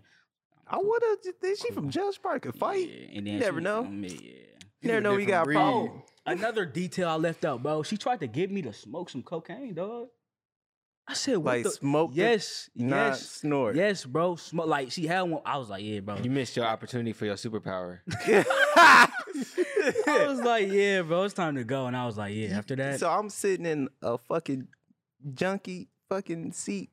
[0.68, 1.34] I would have.
[1.52, 1.92] Is she from Cool.
[1.92, 2.12] jail?
[2.12, 2.88] She probably could fight.
[2.90, 3.80] Yeah, and then You never know.
[3.80, 4.10] um, yeah.
[4.82, 5.90] You never know we got Different problems.
[6.26, 6.38] breed.
[6.38, 7.84] Another detail I left out, bro.
[7.84, 10.08] She tried to get me to smoke some cocaine, dog.
[11.08, 11.72] I said, what Like the?
[11.72, 12.12] smoke.
[12.12, 13.76] the- Yes, not yes, snort.
[13.76, 14.36] yes, bro.
[14.38, 15.42] Smoke like she had one.
[15.46, 16.18] I was like, yeah, bro.
[16.18, 18.00] You missed your opportunity for your superpower.
[18.26, 21.24] I was like, yeah, bro.
[21.24, 21.88] It's time to go.
[21.88, 22.58] And I was like, yeah.
[22.58, 24.68] After that, so I'm sitting in a fucking
[25.34, 26.90] junky fucking seat.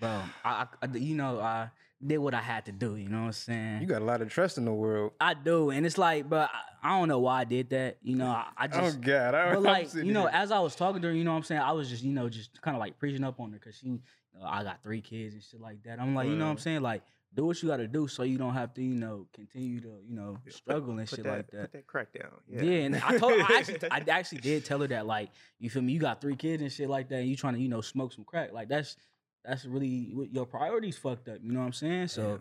[0.00, 1.68] bro, I, I, you know, I
[2.06, 2.96] did what I had to do.
[2.96, 3.80] You know what I'm saying?
[3.82, 5.12] You got a lot of trust in the world.
[5.20, 6.50] I do, and it's like, but
[6.82, 7.98] I, I don't know why I did that.
[8.02, 9.00] You know, I, I Oh just.
[9.00, 9.34] God!
[9.34, 10.30] I, But like you know, here.
[10.32, 12.12] as I was talking to her, you know what I'm saying, I was just you
[12.12, 14.00] know just kind of like preaching up on her because she, you
[14.38, 16.00] know, I got three kids and shit like that.
[16.00, 17.02] I'm like, you know what I'm saying, like
[17.34, 19.88] do what you got to do so you don't have to you know continue to
[20.06, 21.60] you know struggle and Put shit that, like that.
[21.62, 22.30] Put that crack down.
[22.48, 22.62] Yeah.
[22.62, 22.78] Yeah.
[22.84, 25.92] and I told I actually I actually did tell her that like you feel me,
[25.92, 28.12] you got three kids and shit like that, and you trying to you know smoke
[28.12, 28.96] some crack like that's
[29.44, 31.38] that's really your priorities fucked up.
[31.42, 32.08] You know what I'm saying?
[32.08, 32.40] So.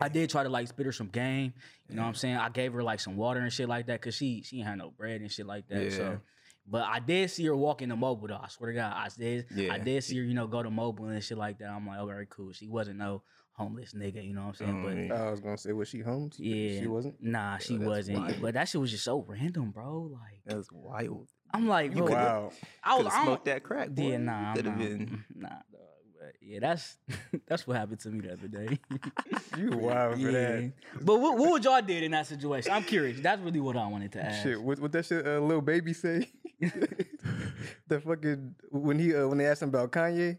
[0.00, 1.52] I did try to like spit her some game,
[1.88, 2.34] you know what I'm saying.
[2.36, 4.78] I gave her like some water and shit like that because she she ain't had
[4.78, 5.84] no bread and shit like that.
[5.84, 5.90] Yeah.
[5.90, 6.18] So,
[6.66, 8.40] but I did see her walk into mobile though.
[8.42, 9.46] I swear to God, I did.
[9.70, 11.68] I did see her, you know, go to mobile and shit like that.
[11.68, 12.50] I'm like, okay, cool.
[12.52, 13.22] She wasn't no
[13.52, 14.72] homeless nigga, you know what I'm saying?
[14.84, 16.28] Mm, but I was gonna say, was she home?
[16.38, 17.14] yeah, she wasn't.
[17.22, 18.18] Nah, she that's wasn't.
[18.18, 18.42] wild.
[18.42, 20.10] But that shit was just so random, bro.
[20.12, 21.28] Like, That's wild.
[21.52, 22.52] I'm like, bro, coulda- Wow.
[22.82, 23.90] I was Could've I don't- smoked that crack.
[23.90, 24.08] Boy.
[24.10, 25.24] Yeah, nah, I'm Could have not- been.
[25.36, 25.58] nah, dog.
[25.70, 25.73] But
[26.40, 26.96] yeah, that's
[27.46, 28.78] that's what happened to me the other day.
[29.56, 30.72] You wild for that.
[31.00, 32.72] But what, what would y'all did in that situation?
[32.72, 33.20] I'm curious.
[33.20, 34.42] That's really what I wanted to ask.
[34.42, 35.24] Shit, what what that shit?
[35.26, 36.28] Uh, little baby say?
[36.60, 40.38] the fucking when he uh, when they asked him about Kanye,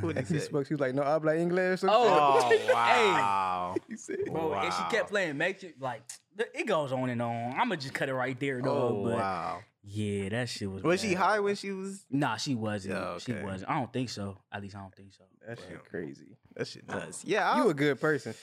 [0.00, 2.60] What he he spoke, he was like, "No habla English." or Oh, something.
[2.70, 3.74] Oh wow.
[3.88, 5.80] he said, Bro, and she kept playing Matrix.
[5.80, 6.02] Like
[6.38, 7.52] it goes on and on.
[7.52, 8.70] I'm gonna just cut it right there, though.
[8.98, 9.58] Oh but wow.
[9.88, 10.82] Yeah, that shit was.
[10.82, 12.04] Was she high when she was?
[12.10, 12.94] Nah, she wasn't.
[12.94, 13.70] Yeah, She wasn't.
[13.70, 14.36] I don't think so.
[14.52, 15.22] At least I don't think so.
[15.46, 17.24] "That shit crazy." That shit nuts.
[17.24, 17.48] Yeah.
[17.50, 18.34] I, You a good person.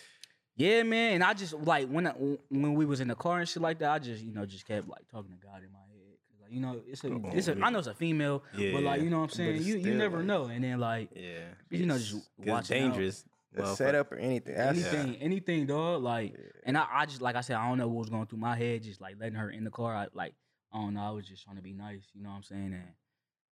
[0.56, 1.16] Yeah, man.
[1.16, 2.12] And I just like when I,
[2.50, 4.66] when we was in the car and shit like that, I just you know just
[4.68, 6.18] kept like talking to God in my head.
[6.30, 9.02] 'Cause, Like you know, it's a, it's a I know it's a female, but like
[9.02, 9.56] you know what I'm saying.
[9.58, 10.46] it's You you never like- know.
[10.46, 11.40] And then like yeah.
[11.70, 12.94] you know, just It's- it's watching out.
[12.94, 13.26] dangerous.
[13.56, 14.56] A Well, setup or anything.
[14.56, 16.02] That's anything, anything, dog.
[16.02, 18.40] Like, and I, I just like I said, I don't know what was going through
[18.40, 19.96] my head, just like letting her in the car.
[19.96, 20.34] I like,
[20.74, 21.04] I don't know.
[21.04, 22.74] I was just trying to be nice, you know what I'm saying?
[22.74, 22.88] And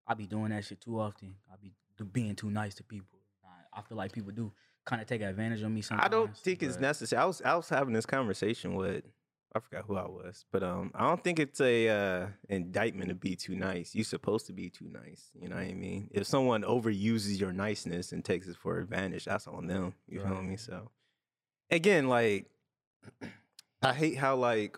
[0.07, 1.35] I be doing that shit too often.
[1.51, 1.73] I be
[2.11, 3.19] being too nice to people.
[3.43, 4.51] I, I feel like people do
[4.85, 6.05] kind of take advantage of me sometimes.
[6.05, 7.21] I don't think it's necessary.
[7.21, 9.03] I was I was having this conversation with
[9.53, 13.15] I forgot who I was, but um, I don't think it's a uh, indictment to
[13.15, 13.93] be too nice.
[13.93, 15.29] You're supposed to be too nice.
[15.39, 16.09] You know what I mean?
[16.11, 19.93] If someone overuses your niceness and takes it for advantage, that's on them.
[20.07, 20.51] You feel me?
[20.51, 20.59] Right.
[20.59, 20.89] So
[21.69, 22.45] again, like
[23.81, 24.77] I hate how like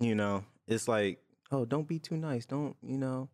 [0.00, 3.28] you know it's like oh don't be too nice, don't you know?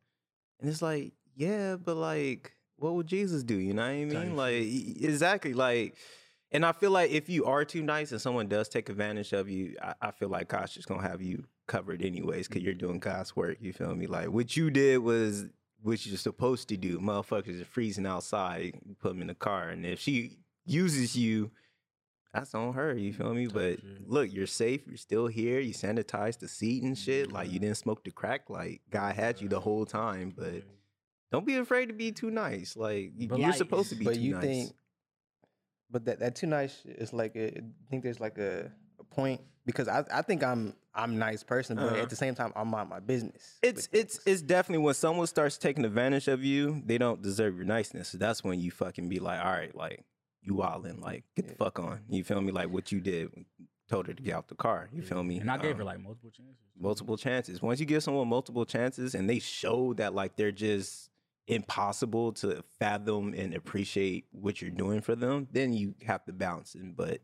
[0.60, 3.56] And it's like yeah, but like what would Jesus do?
[3.56, 4.36] You know what I mean?
[4.36, 5.96] Like exactly like.
[6.52, 9.48] And I feel like if you are too nice and someone does take advantage of
[9.48, 12.86] you, I, I feel like God's just gonna have you covered anyways, because you're mm-hmm.
[12.86, 13.56] doing God's work.
[13.60, 14.06] You feel me?
[14.06, 15.46] Like what you did was
[15.82, 16.98] what you're supposed to do.
[16.98, 18.80] Motherfuckers are freezing outside.
[18.84, 21.50] You put them in the car, and if she uses you,
[22.34, 22.94] that's on her.
[22.94, 23.46] You feel me?
[23.46, 24.86] But look, you're safe.
[24.86, 25.60] You're still here.
[25.60, 27.32] You sanitized the seat and shit.
[27.32, 28.50] Like you didn't smoke the crack.
[28.50, 30.34] Like God had you the whole time.
[30.36, 30.62] But
[31.32, 32.76] don't be afraid to be too nice.
[32.76, 34.42] Like But you're like- supposed to be but too you nice.
[34.42, 34.72] think,
[35.90, 39.40] but that that too nice is like a, I think there's like a, a point
[39.66, 41.96] because I I think I'm I'm a nice person, but Uh-huh.
[42.02, 43.58] at the same time I'm on my business.
[43.62, 47.64] It's it's it's definitely when someone starts taking advantage of you, they don't deserve your
[47.66, 48.08] niceness.
[48.08, 50.04] So that's when you fucking be like, all right, like
[50.44, 52.00] you wildin', like get the fuck on.
[52.08, 52.52] You feel me?
[52.52, 53.30] Like what you did,
[53.88, 54.88] told her to get out the car.
[54.92, 55.38] You feel me?
[55.38, 56.56] And I gave her Um, like multiple chances.
[56.78, 57.62] multiple chances.
[57.62, 61.10] Once you give someone multiple chances and they show that like they're just
[61.46, 66.74] impossible to fathom and appreciate what you're doing for them, then you have to bounce
[66.74, 66.92] in.
[66.94, 67.20] But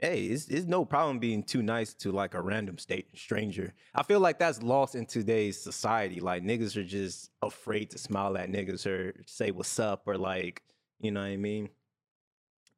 [0.00, 3.72] hey, it's, it's no problem being too nice to like a random state stranger.
[3.94, 6.18] I feel like that's lost in today's society.
[6.18, 10.62] Like niggas are just afraid to smile at niggas or say what's up or like,
[10.98, 11.68] you know what I mean?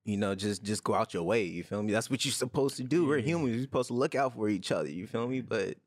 [0.05, 1.45] You know, just just go out your way.
[1.45, 1.93] You feel me?
[1.93, 3.07] That's what you're supposed to do.
[3.07, 3.25] We're Yeah.
[3.27, 3.57] humans.
[3.57, 4.89] We're supposed to look out for each other.
[4.91, 5.41] You feel me?
[5.41, 5.79] But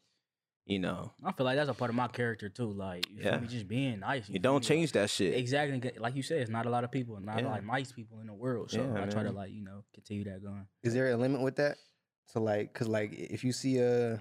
[0.65, 2.69] you know, I feel like that's a part of my character too.
[2.71, 3.31] Like, you Yeah.
[3.33, 3.47] feel me?
[3.47, 4.27] Just being nice.
[4.27, 4.55] you feel don't me?
[4.57, 5.33] Like, change that shit.
[5.35, 5.91] Exactly.
[5.97, 7.45] Like you said, it's not a lot of people, not Yeah.
[7.45, 8.71] a lot of nice people in the world.
[8.71, 10.67] So Yeah, I try to like, you know, continue that going.
[10.83, 11.77] Is there a limit with that?
[12.25, 14.17] So like, cause like if you see uh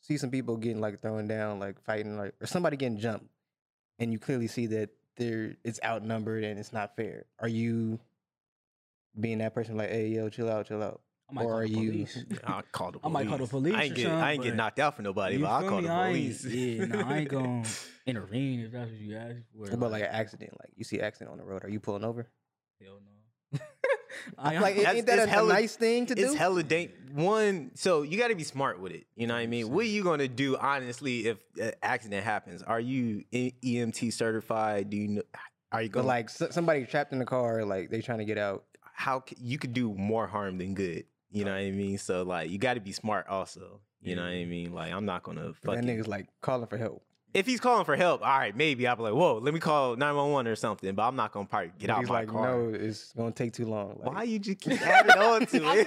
[0.00, 3.26] see some people getting like thrown down, like fighting, like or somebody getting jumped,
[4.00, 7.26] and you clearly see that they're it's outnumbered and it's not fair.
[7.38, 8.00] Are you
[9.18, 11.00] being that person like, hey yo, chill out, chill out?
[11.30, 12.24] I might Or call are the you- police.
[12.44, 13.04] I'll call the police.
[13.04, 14.96] I might call the police I ain't or get, I ain't get but knocked out
[14.96, 15.86] for nobody, You but I'll feel call me?
[15.86, 16.44] the I ain't- police.
[16.44, 17.64] Yeah, no, I ain't gonna
[18.06, 19.58] intervene if that's what you ask for.
[19.60, 20.52] What about like an accident?
[20.58, 22.30] Like you see an accident on the road, are you pulling over?
[22.82, 23.58] hell no.
[24.38, 26.22] I, Like, That's- ain't that it's a, a hella- nice thing to do.
[26.22, 26.38] it's do?
[26.38, 27.70] hella dang one.
[27.74, 29.06] So you got to be smart with it.
[29.16, 29.70] You know what I mean?
[29.70, 32.62] What are you gonna do honestly if an accident happens?
[32.62, 34.90] Are you E- EMT certified?
[34.90, 35.22] Do you know?
[35.72, 38.24] Are you But gonna like s- somebody trapped in the car, like they trying to
[38.24, 38.64] get out.
[38.98, 41.04] How c- you could do more harm than good?
[41.30, 41.98] You know what I mean?
[41.98, 43.80] So like you got to be smart also.
[44.02, 44.50] You know what I mm-hmm.
[44.50, 44.72] mean?
[44.74, 47.02] Like I'm not gonna But that fucking nigga's like calling for help.
[47.34, 49.94] if he's calling for help, all right, maybe I'll be like, whoa, let me call
[49.96, 50.94] 911 or something.
[50.94, 52.42] But I'm not gonna probably get But out he's my like, car.
[52.58, 53.98] no, it's gonna take too long.
[54.02, 55.60] Like, Why you just keep adding on to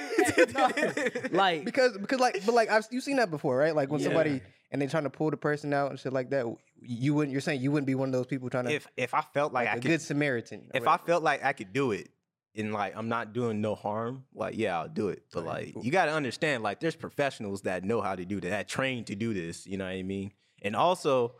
[0.78, 1.34] it?
[1.34, 3.76] like Because because like but like I've you seen that before, right?
[3.76, 4.08] Like when Yeah.
[4.08, 6.45] somebody and they're trying to pull the person out and shit like that.
[6.84, 7.32] You wouldn't.
[7.32, 9.52] You're saying you wouldn't be one of those people trying to if if I felt
[9.54, 10.69] like, like, I a could, good Samaritan.
[10.74, 12.10] or if I felt like I could do it,
[12.56, 15.24] and like I'm not doing no harm, like yeah, I'll do it.
[15.34, 18.50] But like you got to understand, like there's professionals that know how to do that,
[18.50, 19.66] that trained to do this.
[19.66, 20.32] You know what I mean?
[20.62, 21.36] And also,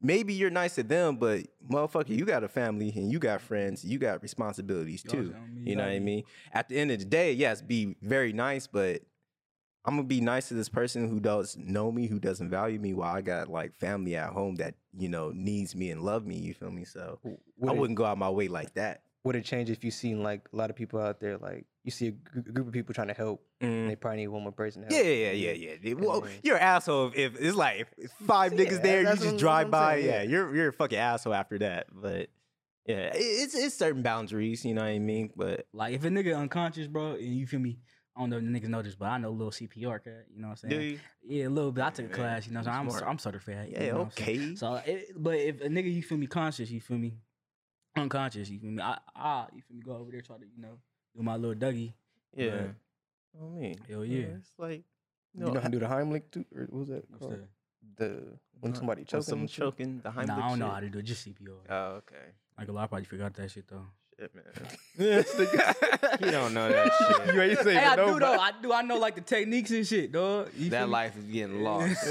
[0.00, 3.84] maybe you're nice to them, but motherfucker, you got a family and you got friends,
[3.84, 5.34] you got responsibilities too.
[5.54, 6.24] You know what I mean?
[6.52, 9.02] At the end of the day, yes, be very nice, but
[9.84, 12.92] I'm gonna be nice to this person who doesn't know me, who doesn't value me,
[12.94, 16.36] while I got like family at home that you know needs me and love me.
[16.36, 16.84] You feel me?
[16.84, 17.18] So
[17.56, 19.02] would I wouldn't go out my way like that.
[19.24, 21.90] Would it change if you seen like a lot of people out there like you
[21.90, 24.52] see a gr- group of people trying to help and they probably need one more
[24.52, 24.92] person to Mm.
[24.92, 25.74] Yeah, yeah, yeah, yeah.
[25.82, 25.94] yeah.
[25.94, 27.88] Well, then- you're an asshole if, if it's like
[28.26, 29.94] five Yeah, niggas there, you just what- drive what by.
[29.96, 30.28] saying, Yeah, yeah.
[30.28, 31.86] you're you're a fucking asshole after that.
[31.92, 32.28] But
[32.86, 34.64] yeah, it's it's certain boundaries.
[34.64, 35.30] You know what I mean?
[35.36, 37.78] But like if a nigga unconscious, bro, and you feel me.
[38.16, 40.24] I don't know if the niggas know this, but I know a little CPR, cat.
[40.34, 40.98] You know what I'm saying?
[41.24, 41.84] Yeah, a little bit.
[41.84, 42.58] I took a class, you know.
[42.58, 42.86] what I'm saying?
[42.86, 43.10] I'm smart.
[43.10, 43.68] I'm certified.
[43.68, 44.40] you Yeah, know what I'm saying?
[44.40, 44.54] okay.
[44.56, 47.14] So, it, but if a nigga, you feel me, conscious, you feel me,
[47.96, 50.62] unconscious, you feel me, I, I, you feel me, go over there, try to, you
[50.62, 50.78] know,
[51.16, 51.92] do my little Dougie.
[52.36, 52.44] Yeah.
[52.52, 52.56] Oh,
[53.34, 54.18] but- I mean, Hell yeah.
[54.38, 54.82] It's like
[55.34, 57.32] You know how to do the Heimlich too, or what was that What's called?
[57.34, 57.48] that?
[57.96, 58.22] The
[58.60, 58.78] when Huh?
[58.78, 59.22] somebody When choking.
[59.22, 60.74] someone choking the Heimlich Nah, I don't know shit?
[60.74, 61.02] how to do it.
[61.04, 61.50] Just CPR.
[61.70, 62.16] Oh, okay.
[62.58, 63.86] like a lot, I probably forgot that shit though.
[64.18, 64.44] Shit, man.
[66.20, 66.92] You don't know that
[67.26, 67.34] shit.
[67.34, 68.32] you ain't saying Hey, I no, do though.
[68.38, 68.72] I do.
[68.72, 70.48] I know like the techniques and shit, dog.
[70.56, 70.92] You feel That me?
[70.92, 72.04] life is getting lost.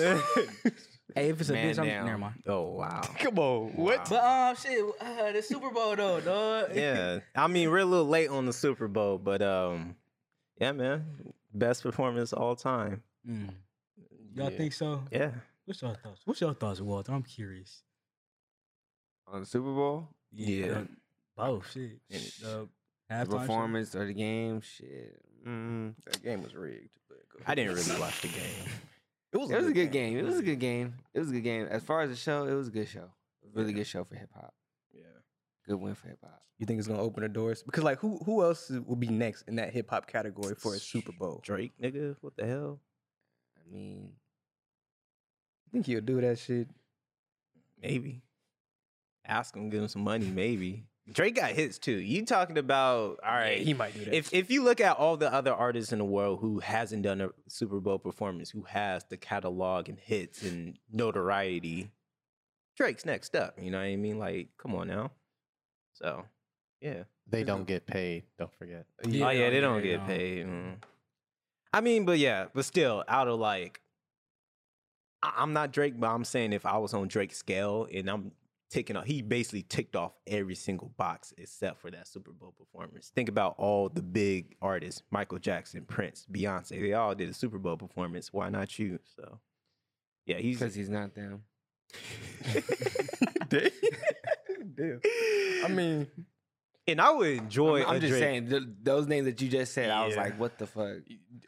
[1.16, 2.06] Hey, if it's a Man bitch, I'm down.
[2.06, 2.44] never mind.
[2.48, 3.02] oh wow.
[3.20, 4.10] Come on, what?
[4.10, 6.72] But um, shit, uh, the Super Bowl though, dog.
[6.76, 9.96] yeah, I mean we're a little late on the Super Bowl, but um,
[10.60, 11.06] yeah, man,
[11.54, 13.04] best performance all time.
[13.28, 13.50] Mm.
[14.36, 14.58] Y'all Yeah.
[14.58, 15.04] think so?
[15.12, 15.32] Yeah.
[15.66, 16.22] What's your thoughts?
[16.26, 17.12] What's your thoughts, Walter?
[17.14, 17.84] I'm curious.
[19.28, 20.10] on the Super Bowl?
[20.32, 20.84] Yeah.
[21.36, 22.00] Both shit.
[22.10, 22.68] And The
[23.10, 23.30] The halftime shit.
[23.40, 24.62] performance or the game?
[24.62, 25.22] Shit.
[25.48, 25.94] Mm.
[26.06, 26.90] That game was rigged.
[27.08, 28.70] But I didn't really watch the game.
[29.38, 30.18] It was, It was a good game.
[30.18, 30.96] It was a good game.
[31.14, 31.68] It was a good game.
[31.70, 33.12] As far as the show, it was a good show.
[33.54, 34.54] Really good show for hip hop.
[34.92, 35.04] Yeah.
[35.68, 36.42] Good win for hip hop.
[36.58, 37.62] You think it's gonna open the doors?
[37.62, 40.80] Because like, who who else will be next in that hip hop category for a
[40.80, 41.40] Super Bowl?
[41.44, 42.80] Drake, nigga, what the hell?
[43.56, 44.10] I mean,
[45.68, 46.68] I Think he'll do that shit?
[47.80, 48.24] Maybe.
[49.24, 50.86] Ask him, give him some money, maybe.
[51.12, 51.94] Drake got hits too.
[52.00, 53.60] You talking about all right?
[53.60, 54.14] he might do that.
[54.14, 57.22] if if you look at all the other artists in the world who hasn't done
[57.22, 61.92] a Super Bowl performance, who has the catalog and hits and notoriety,
[62.76, 63.58] Drake's next up.
[63.62, 64.20] You know what I mean?
[64.20, 65.12] Like, come on now.
[65.94, 66.26] So,
[66.82, 67.04] yeah.
[67.30, 68.24] They don't get paid.
[68.38, 68.86] Don't forget.
[69.06, 70.46] oh yeah, they don't get paid.
[70.46, 70.76] mm.
[71.74, 73.82] I mean, but yeah, but still, out of like,
[75.24, 78.32] I- I'm not Drake, but I'm saying if I was on Drake's scale and I'm
[78.70, 83.12] ticking off, he basically ticked off every single box except for that Super Bowl performance.
[83.14, 86.82] Think about all the big artists: Michael Jackson, Prince, Beyonce.
[86.82, 88.34] They all did a Super Bowl performance.
[88.34, 89.00] Why not you?
[89.16, 89.40] So,
[90.26, 91.44] yeah, he's because he's not them.
[93.50, 95.02] Damn.
[95.64, 96.08] I mean,
[96.88, 97.82] and I would enjoy.
[97.84, 99.90] I'm, I'm a just Drake- saying th- those names that you just said.
[99.90, 100.22] I was Yeah.
[100.24, 100.98] like, what the fuck?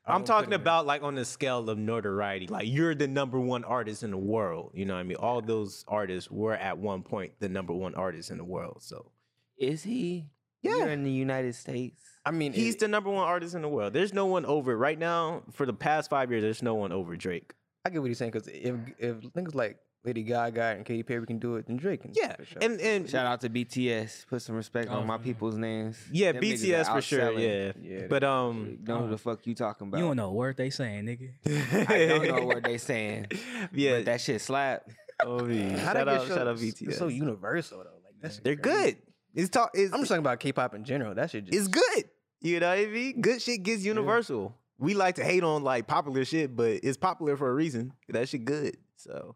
[0.06, 2.48] I I'm talking put him in- about like on the scale of notoriety.
[2.48, 4.72] Like you're the number one artist in the world.
[4.74, 5.18] You know what I mean?
[5.18, 8.78] All those artists were at one point the number one artist in the world.
[8.82, 9.12] So
[9.58, 10.26] Is he?
[10.62, 10.78] Yeah.
[10.78, 12.04] You're in the United States.
[12.26, 13.94] I mean, he's it- the number one artist in the world.
[13.94, 15.44] There's no one over right now.
[15.52, 17.54] For the past five years, there's no one over Drake.
[17.86, 21.26] I get what he's saying because if if niggas like Lady Gaga and Katy Perry
[21.26, 22.12] can do it, then Drake can.
[22.16, 22.62] Yeah, sure.
[22.62, 24.28] and and Shout out to BTS.
[24.28, 25.98] Put some respect Oh, on my for people's names.
[26.12, 27.20] yeah, Them BTS for sure.
[27.20, 27.76] outselling.
[27.82, 29.98] Yeah, yeah, but um, You know who the fuck you talking about?
[29.98, 31.90] You don't know what they saying, nigga.
[31.90, 33.28] I don't know what they saying.
[33.74, 34.88] Yeah, But that shit slap.
[35.26, 35.78] oh, yeah.
[35.78, 36.94] How shout that out, get so, shout out it's BTS.
[36.98, 37.90] so universal though.
[38.06, 38.98] Like that's They're good.
[39.36, 39.72] It's talk.
[39.74, 41.14] It's, I'm just talking about K-pop in general.
[41.14, 42.06] That shit just it's good.
[42.42, 43.20] You know what I mean?
[43.20, 44.56] Good shit gets universal.
[44.78, 47.92] We like to hate on like popular shit, but it's popular for a reason.
[48.08, 48.78] That shit good.
[48.96, 49.36] So,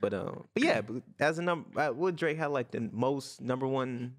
[0.00, 3.40] but um, but yeah, but as a number, uh, would Drake have like the most
[3.40, 4.16] number one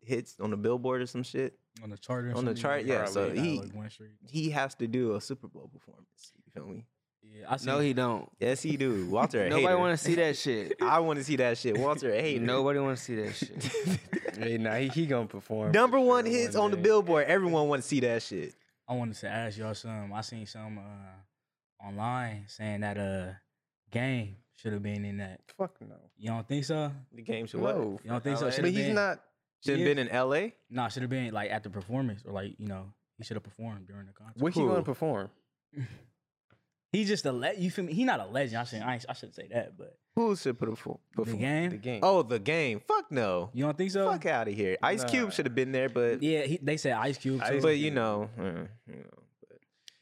[0.00, 1.58] hits on the Billboard or some shit?
[1.82, 3.92] On the chart On the chart, yeah, so he- Like.
[4.30, 6.32] He has to do a Super Bowl performance.
[6.44, 6.86] You feel me?
[7.22, 7.66] Yeah, I see.
[7.66, 8.28] No, he don't.
[8.40, 9.06] Yes, he do.
[9.06, 10.74] Walter, Nobody want to see that shit.
[10.82, 11.76] I want to see that shit.
[11.78, 12.38] Walter, hey.
[12.38, 14.00] Nobody want to see that shit.
[14.38, 15.72] Hey, nah, he, he gonna perform.
[15.72, 16.76] Number one sure hits on the.
[16.76, 17.26] Billboard.
[17.26, 18.54] Everyone want to see that shit.
[18.86, 20.12] I wanted to ask y'all some.
[20.12, 23.32] I seen some uh, online saying that uh,
[23.90, 25.40] game should have been in that.
[25.56, 25.96] Fuck no.
[26.18, 26.92] You don't think so?
[27.12, 27.76] The game should what?
[27.76, 27.98] No.
[28.04, 28.50] You don't think so?
[28.50, 28.94] Should But have he's been.
[28.94, 29.20] not.
[29.64, 30.54] Should have been in L.A.
[30.70, 33.42] Nah, should have been like at the performance or like you know he should have
[33.42, 34.40] performed during the concert.
[34.40, 34.68] Where he Who?
[34.68, 35.30] gonna perform?
[36.92, 37.92] He's just a le- you feel me?
[37.92, 38.56] He not a legend.
[38.56, 41.00] I should I, ain't- I shouldn't say that, but Who should put a full?
[41.16, 41.70] the game.
[41.70, 42.00] The game.
[42.02, 42.80] Oh, the game.
[42.80, 43.50] Fuck no.
[43.52, 44.10] You don't think so?
[44.10, 44.78] Fuck out of here.
[44.82, 45.08] Ice Nah.
[45.08, 47.42] Cube should have been there, but Yeah, he, they said Ice Cube.
[47.42, 47.60] Ice too.
[47.60, 48.42] but you know, uh,
[48.86, 49.17] you know.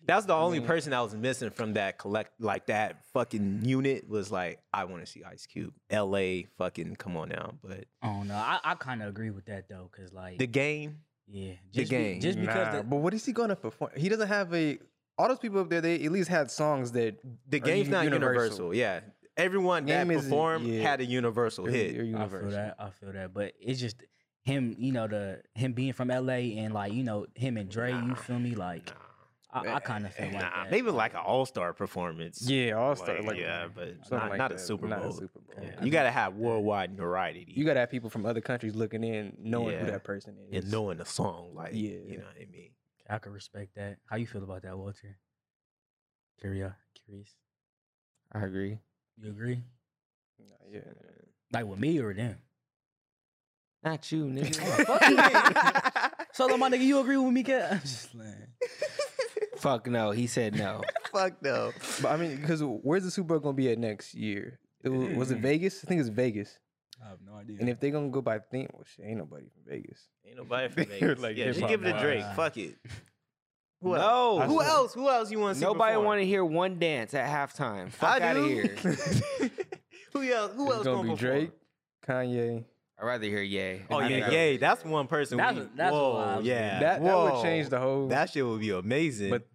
[0.07, 4.09] But that's the only person I was missing from that collect like that fucking unit
[4.09, 5.73] was like I want to see Ice Cube.
[5.91, 6.47] L.A.
[6.59, 8.35] Fucking come on now, but I don't know.
[8.35, 10.99] I, I kind of agree with that though, cause like the game.
[11.27, 12.21] yeah, the just be- game.
[12.21, 13.91] just because Nah, the, but what is he gonna perform?
[13.97, 14.79] He doesn't have a.
[15.19, 17.17] All those people up there, they at least had songs that
[17.49, 18.67] The game's not universal.
[18.67, 18.75] universal.
[18.75, 19.01] Yeah,
[19.37, 20.83] everyone Game that is- performed yeah.
[20.83, 21.97] had a universal are, hit.
[21.99, 22.77] are I feel that.
[22.79, 23.33] I feel that.
[23.35, 23.97] But it's just
[24.45, 27.93] him, you know, the him being from LA and like, you know, him and Dre,
[27.93, 28.55] you feel me?
[28.55, 28.93] Like
[29.53, 30.71] I, I eh, kind of feel eh, like Nah, that.
[30.71, 32.43] maybe like an all star performance.
[32.43, 33.17] Yeah, all star.
[33.17, 35.13] Like, Like, yeah, but not, like not a that, Super not a Bowl.
[35.13, 35.55] Super Bowl.
[35.65, 37.45] Yeah, You got to have worldwide notoriety.
[37.49, 39.85] You gotta have people from other countries looking in, knowing Yeah.
[39.85, 40.65] who that person is.
[40.65, 41.91] and knowing the song, like Yeah.
[42.07, 42.71] you know what I mean.
[43.09, 43.99] I could respect that.
[44.11, 45.17] How you feel about that, Walter?
[46.41, 46.73] Curious.
[47.05, 47.35] Curious.
[48.33, 48.79] I agree.
[49.17, 49.63] You agree?
[50.41, 50.81] Nah, yeah.
[51.53, 52.37] Like with me or them?
[53.85, 56.13] Not you, nigga.
[56.33, 57.73] So, my nigga, you agree with me, cat?
[57.73, 58.27] I'm just like,
[59.67, 60.13] Fuck no.
[60.13, 60.83] He said no.
[61.13, 61.73] Fuck no.
[62.01, 64.61] But I mean, because where's the Super Bowl gonna be at next year?
[64.85, 65.43] It was, was it mm.
[65.43, 65.83] Vegas?
[65.85, 66.59] I think it's Vegas.
[67.05, 67.57] I have no idea.
[67.59, 69.99] And if they're gonna go by theme, well, shit, ain't nobody from Vegas.
[70.25, 71.19] Ain't nobody from They're Vegas.
[71.19, 72.03] like yeah, just give it to guys.
[72.03, 72.25] Drake.
[72.37, 72.77] Fuck it.
[73.83, 74.39] Who No.
[74.41, 74.47] else?
[74.47, 74.95] Who else?
[74.95, 75.67] Who else you want to see?
[75.67, 77.91] Nobody want to hear one dance at halftime.
[77.91, 78.49] Fuck I out of do.
[78.49, 78.77] here.
[80.13, 80.53] who else?
[80.55, 81.17] Who it's else gonna gonna be perform?
[81.17, 81.51] Drake,
[82.07, 82.65] Kanye.
[82.99, 83.83] I'd rather hear Yay.
[83.91, 84.57] Oh I yeah, yay!
[84.57, 85.37] That's one person.
[85.37, 86.81] That's- we, that's whoa, yeah.
[86.81, 88.09] That that would change the whole.
[88.09, 89.29] That shit would be amazing.
[89.29, 89.47] But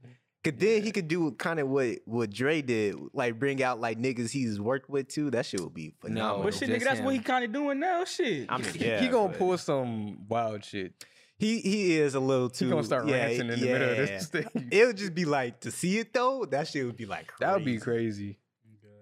[0.43, 3.99] But- then he could do kind of what what Dre did, like bring out like
[3.99, 5.29] niggas he's worked with too.
[5.31, 6.37] That shit would be phenomenal.
[6.39, 8.03] No, but shit, nigga, that's what he kind of doing now.
[8.05, 8.47] Shit.
[8.49, 10.93] I mean, he- yeah, he gonna but pull some wild shit.
[11.37, 12.65] He he is a little too.
[12.65, 14.45] He gonna start yeah, ranting in the middle of this thing.
[14.71, 16.45] It would just be like to see it though.
[16.45, 17.37] That shit would be like crazy.
[17.39, 18.37] That would be crazy.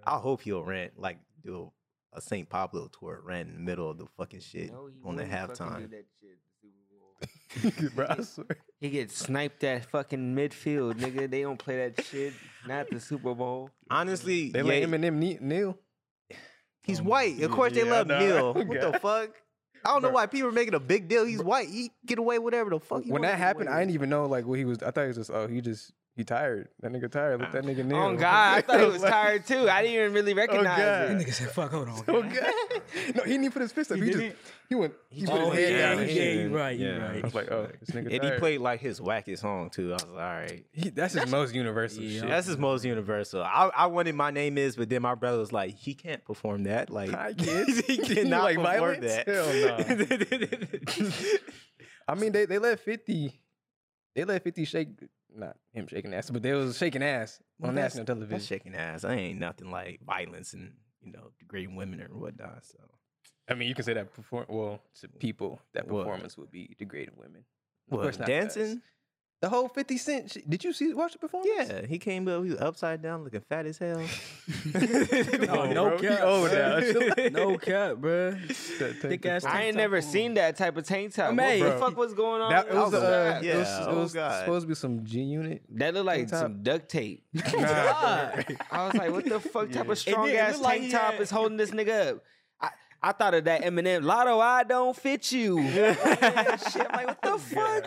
[0.06, 1.72] I hope he'll rant like do
[2.14, 2.50] a St.
[2.50, 5.56] Pablo tour ran in the middle of the fucking shit No, on the wouldn't fucking
[5.56, 5.90] do halftime.
[5.92, 7.30] that shit at the Super Bowl.
[7.96, 8.46] Bro, I swear.
[8.80, 11.30] He gets sniped at fucking midfield, nigga.
[11.30, 12.34] They don't play that shit.
[12.68, 13.70] Not the Super Bowl.
[13.90, 15.78] Honestly, They yeah, let Eminem knee- kneel.
[16.84, 17.42] he's Um, white.
[17.42, 18.20] Of course, they yeah, I love know.
[18.20, 18.54] Neil.
[18.68, 18.92] What Okay.
[18.92, 19.30] the fuck?
[19.86, 20.16] I don't know Bro.
[20.16, 21.26] why people are making a big deal.
[21.26, 21.70] He's white.
[21.70, 23.04] He get away with whatever the fuck.
[23.04, 23.88] He When wanna that get happened, away I with.
[23.88, 24.84] didn't even know like what he was.
[24.84, 26.68] I thought he was just oh he just he tired.
[26.82, 27.40] That nigga tired.
[27.40, 27.98] Let that nigga kneel.
[27.98, 29.70] Oh God, I thought he was tired too.
[29.70, 31.20] I didn't even really recognize oh, God.
[31.20, 32.54] That nigga said, "Fuck, hold on." Oh gang." God.
[33.16, 33.98] No, he didn't even put his fist up.
[33.98, 34.36] He He, just
[34.68, 34.94] he went.
[35.10, 35.96] He, put Oh, his head yeah, down.
[35.96, 36.36] yeah, and yeah, shit.
[36.50, 36.98] you right, you Yeah.
[36.98, 37.18] right.
[37.24, 38.06] I was like, oh, this nigga Tired.
[38.06, 38.40] And he tired.
[38.40, 39.92] played like his wackest song too.
[39.92, 40.66] I was like, all right.
[40.74, 42.20] He, that's his most universal Yeah.
[42.22, 42.30] shit.
[42.30, 43.42] That's his most universal.
[43.42, 46.64] I, I wanted my name is, but then my brother was like, he can't perform
[46.66, 46.90] that.
[46.90, 47.80] Like Hi, kids.
[47.88, 49.06] he You cannot like perform violence?
[49.06, 49.28] that.
[49.28, 51.10] Hell no.
[52.08, 53.40] I mean, they, they let Fifty,
[54.16, 54.90] they let Fifty shake,
[55.36, 58.32] not him shaking ass, but they was shaking ass on That's- national television.
[58.32, 59.04] That's shaking ass.
[59.04, 62.66] I ain't nothing like violence and you know degrading women or whatnot.
[62.66, 62.78] So
[63.48, 64.46] I mean, you can say that perform.
[64.50, 66.04] Well, to people, that What?
[66.06, 67.44] performance would be degrading women.
[67.92, 68.76] Of what, course not to us.
[69.40, 69.50] Dancing?
[69.50, 70.32] The whole Fifty Cent.
[70.32, 70.50] Shit.
[70.50, 71.52] Did you see watch the performance?
[71.70, 72.44] Yeah, he came up.
[72.44, 74.02] He was upside down, looking fat as hell.
[75.50, 76.22] No, no bro, he cap.
[76.24, 77.32] old bruh.
[77.32, 77.40] now.
[77.46, 78.36] no cap, bro.
[78.50, 79.46] Thick ass.
[79.46, 81.34] I ain't never top seen that type of tank top.
[81.34, 82.52] Man, what the fuck was going on?
[82.52, 84.40] That it was, uh, Yeah, it was, it oh was God.
[84.42, 85.64] supposed to be some G unit.
[85.76, 87.24] that looked like some duct tape.
[87.34, 88.58] Nah, God.
[88.72, 89.92] I was like, what the fuck type Yeah.
[89.92, 92.24] of strong ass looked like tank top had- is holding this nigga up?
[92.62, 92.70] I,
[93.02, 95.62] I thought of that Eminem, Lotto, I don't fit you.
[95.72, 95.98] shit,
[96.90, 97.86] I'm like, what the fuck?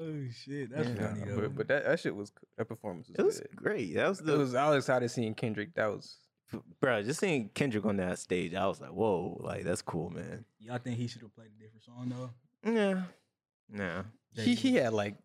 [0.00, 1.40] Oh shit, that's Yeah, funny though.
[1.42, 3.56] but, but that, that shit was that performance was, It was good.
[3.56, 3.94] great.
[3.94, 5.74] That was It was I was excited seeing Kendrick.
[5.74, 6.16] That was
[6.80, 7.02] bro.
[7.02, 10.44] Just seeing Kendrick on that stage, I was like, whoa, like that's cool, man.
[10.58, 12.30] Y'all think he should have played a different song though?
[12.72, 13.02] Yeah,
[13.70, 14.02] nah.
[14.34, 15.16] he he had like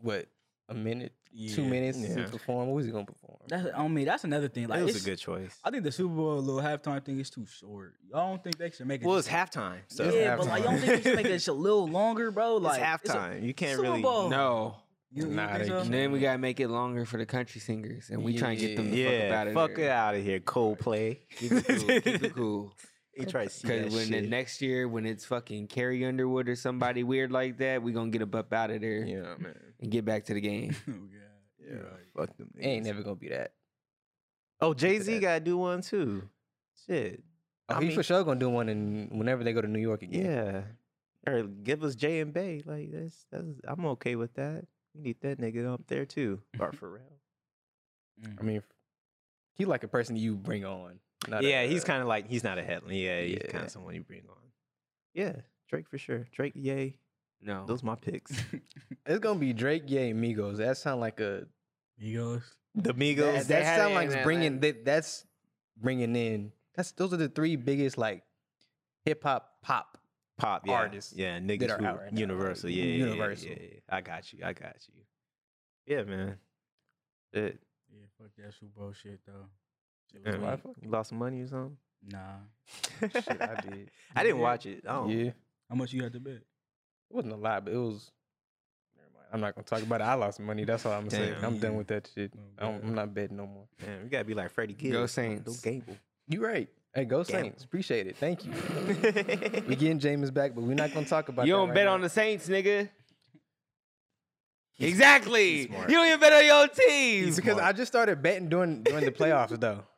[0.00, 0.26] what
[0.68, 1.12] a minute,
[1.54, 2.24] two minutes Yeah.
[2.24, 2.68] to perform.
[2.68, 3.38] What was he gonna perform?
[3.48, 4.68] That's I mean that's another thing.
[4.68, 5.58] Like it was a good choice.
[5.64, 7.94] I think the Super Bowl little halftime thing is too short.
[8.10, 9.06] Y'all don't think they should make it?
[9.06, 11.26] Well, just it's halftime, so It's yeah, but like y'all don't think they should make
[11.26, 12.56] it it's a little longer, bro?
[12.56, 13.42] Like a halftime.
[13.42, 14.02] you can't Super really.
[14.02, 14.28] Bowl.
[14.28, 14.76] No.
[15.10, 15.78] You, you Nah, think so?
[15.78, 18.66] And then we gotta make it longer for the country singers, and we trying to
[18.66, 19.84] get them the fuck up out of fuck there.
[19.84, 21.18] it out of here, Coldplay.
[21.36, 22.00] Keep it cool.
[22.00, 22.72] Keep it cool.
[23.16, 26.48] He tried to see that Because when the next year, when it's fucking Carrie Underwood
[26.48, 29.54] or somebody weird like that, we gonna get up up out of there yeah, man.
[29.80, 30.74] and get back to the game.
[30.88, 31.10] Oh, God.
[31.68, 31.76] Yeah,
[32.16, 32.50] fuck them.
[32.58, 33.52] It ain't never gonna be that.
[34.60, 36.28] Oh, Jay Z gotta do one too.
[36.86, 37.22] Shit.
[37.68, 39.78] Oh, I he mean- for sure gonna do one in whenever they go to New
[39.80, 40.24] York again.
[40.24, 40.62] Yeah.
[41.32, 42.62] Or give us Jay and Bey.
[42.64, 44.66] Like that's that's I'm okay with that.
[44.94, 46.40] We need that nigga up there too.
[46.60, 47.00] Or Pharrell.
[48.22, 48.38] Mm-hmm.
[48.38, 48.62] I mean,
[49.54, 51.00] he like a person you bring on.
[51.28, 52.94] not yeah, a- he's uh, kind of like he's not a headline.
[52.96, 54.36] Yeah, he's kind of someone you bring on.
[55.14, 55.36] Yeah,
[55.68, 56.26] Drake for sure.
[56.32, 56.98] Drake, yay.
[57.44, 57.66] No.
[57.66, 58.32] Those my picks.
[59.06, 60.56] It's gonna be Drake, yeah, Migos.
[60.56, 61.44] That sound like a
[62.02, 62.42] Migos.
[62.74, 63.46] the that, Migos.
[63.46, 65.26] they that had sound like bringing that, that's
[65.76, 66.52] bringing in.
[66.74, 68.22] That's those are the three biggest like
[69.04, 69.98] hip hop pop.
[70.38, 70.72] pop yeah.
[70.72, 72.70] artists Yeah, that niggas are who out right universal.
[72.70, 73.48] like, yeah, yeah, yeah, universal.
[73.50, 73.78] Yeah, yeah.
[73.90, 74.38] I got you.
[74.42, 75.94] I got you.
[75.94, 76.36] Yeah, man.
[77.34, 77.58] Shit.
[77.92, 79.32] Yeah, fuck that Super Bowl shit though.
[80.10, 80.62] Shit Yeah, was why weak.
[80.62, 80.72] fuck?
[80.80, 81.76] You lost some money or something?
[82.10, 82.18] Nah.
[83.00, 83.90] Shit, I did.
[84.16, 84.42] I didn't did?
[84.42, 84.84] watch it.
[84.88, 85.08] Oh.
[85.08, 85.32] Yeah,
[85.68, 86.40] How much you had to bet?
[87.10, 88.10] Wasn't a lot, but it was.
[88.96, 89.26] Never mind.
[89.32, 90.04] I'm not gonna talk about it.
[90.04, 90.64] I lost money.
[90.64, 91.34] That's all I'm gonna say.
[91.42, 92.32] I'm done with that shit.
[92.36, 92.88] Oh, I don't, God.
[92.88, 93.66] I'm not betting no more.
[93.84, 94.92] Man, we gotta be like Freddie Gibbs.
[94.92, 95.60] Go Don't Saints.
[95.60, 95.96] gamble.
[96.28, 96.68] You right.
[96.94, 97.42] Hey, go Gamble.
[97.42, 97.64] Saints.
[97.64, 98.16] Appreciate it.
[98.16, 98.52] Thank you.
[99.68, 101.42] we getting Jameis back, but we're not gonna talk about.
[101.42, 101.48] It.
[101.48, 101.92] You that don't right bet now.
[101.94, 102.88] on the Saints, nigga.
[104.78, 105.56] exactly.
[105.58, 105.66] he's.
[105.66, 107.28] You don't even bet on your team.
[107.28, 109.82] It's because I just started betting during during the playoffs though.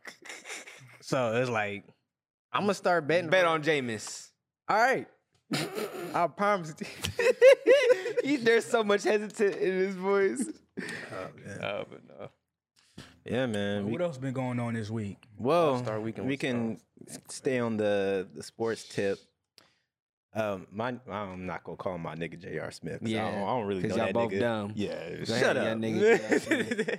[1.02, 1.84] So it's like
[2.52, 3.30] I'm gonna start betting.
[3.30, 4.30] bet on Jameis.
[4.68, 5.06] All right.
[6.24, 6.74] I promise.
[6.80, 6.86] you.
[8.24, 10.44] He- There's so much hesitant in his voice.
[11.12, 11.60] Oh, man.
[11.64, 12.28] Uh, but no.
[13.24, 13.84] Yeah, man.
[13.90, 15.16] What We, else been going on this week?
[15.38, 19.18] well, All-Star weekend we can s- stay on the the sports tip.
[20.34, 22.70] Um, my I'm not gonna call my nigga J.R.
[22.70, 23.00] Smith.
[23.00, 24.40] 'cause I, Yeah, don't, I don't really know 'cause y'all that both nigga.
[24.40, 24.72] dumb.
[24.74, 25.78] Yeah, ahead, shut up.
[25.78, 26.46] niggas
[26.86, 26.98] J.R.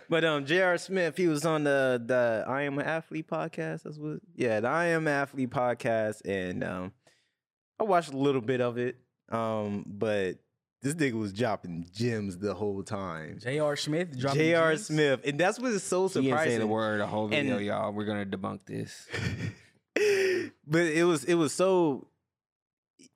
[0.08, 0.78] but um, J.R.
[0.78, 3.82] Smith, he was on the the I Am an Athlete podcast.
[3.82, 4.20] That's what.
[4.34, 6.92] Yeah, the I Am an Athlete podcast, and um,
[7.80, 8.96] I watched a little bit of it.
[9.30, 10.34] Um, but
[10.82, 13.38] this nigga was dropping gems the whole time.
[13.40, 13.76] J.R.
[13.76, 14.70] Smith dropping J.R.
[14.72, 14.86] gems?
[14.86, 17.64] Smith, and that's what is so He didn't say the word a whole video, And-
[17.66, 17.92] y'all.
[17.92, 19.06] We're gonna debunk this.
[20.66, 22.06] but it was it was so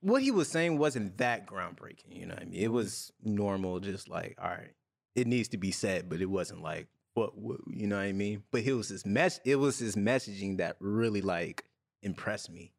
[0.00, 2.60] what he was saying wasn't that groundbreaking, you know what I mean?
[2.60, 4.72] It was normal, just like, all right,
[5.14, 8.12] it needs to be said, but it wasn't like what, what you know what I
[8.12, 8.42] mean?
[8.50, 11.64] But it was his mess it was his messaging that really like
[12.02, 12.72] impressed me.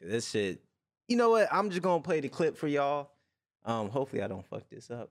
[0.00, 0.60] 'Cause This shit,
[1.08, 1.48] you know what?
[1.52, 3.10] I'm just gonna play the clip for y'all.
[3.64, 5.10] Um, hopefully I don't fuck this up.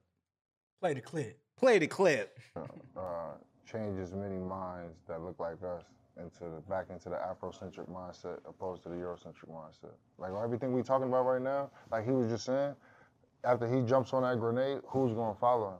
[0.81, 1.39] Play the clip.
[1.57, 2.39] Play the clip.
[2.55, 3.31] uh,
[3.69, 5.83] changes many minds that look like us.
[6.17, 9.91] into the back into the Afrocentric mindset opposed to the Eurocentric mindset.
[10.17, 12.73] Like everything we talking about right now, like he was just saying,
[13.43, 15.79] after he jumps on that grenade, who's gonna follow him?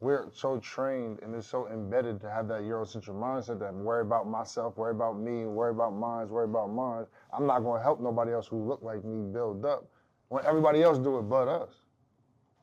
[0.00, 4.28] We're so trained and it's so embedded to have that Eurocentric mindset that worry about
[4.28, 7.06] myself, worry about me, worry about mine, worry about mine.
[7.34, 9.84] I'm not gonna help nobody else who look like me build up
[10.28, 11.70] when everybody else do it but us.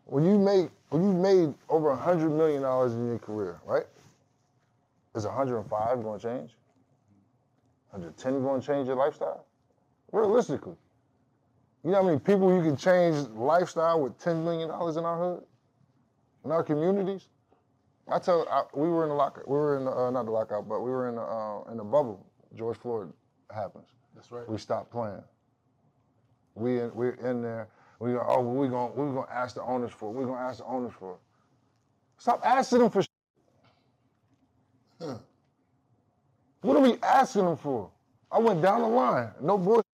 [0.05, 3.85] When you make when you made over hundred million dollars in your career, right?
[5.15, 6.51] Is 105 gonna change?
[7.91, 9.45] 110 gonna change your lifestyle?
[10.11, 10.75] Realistically.
[11.83, 15.43] You know how many people you can change lifestyle with $10 million in our hood?
[16.45, 17.27] In our communities?
[18.07, 20.31] I tell, I, we were in the lockout, we were in the, uh, not the
[20.31, 22.25] lockout, but we were in the, uh, in the bubble.
[22.55, 23.11] George Floyd
[23.53, 23.87] happens.
[24.21, 24.47] That's right.
[24.47, 25.23] We stopped playing.
[26.53, 27.69] We in, we're in there.
[27.99, 30.11] We go, oh, we gonna we gonna ask the owners for.
[30.11, 30.13] it.
[30.13, 31.13] We gonna ask the owners for.
[31.13, 31.19] it.
[32.19, 33.03] Stop asking them for.
[36.61, 37.89] What are we asking them for?
[38.31, 39.29] I went down the line.
[39.41, 39.85] No bullshit.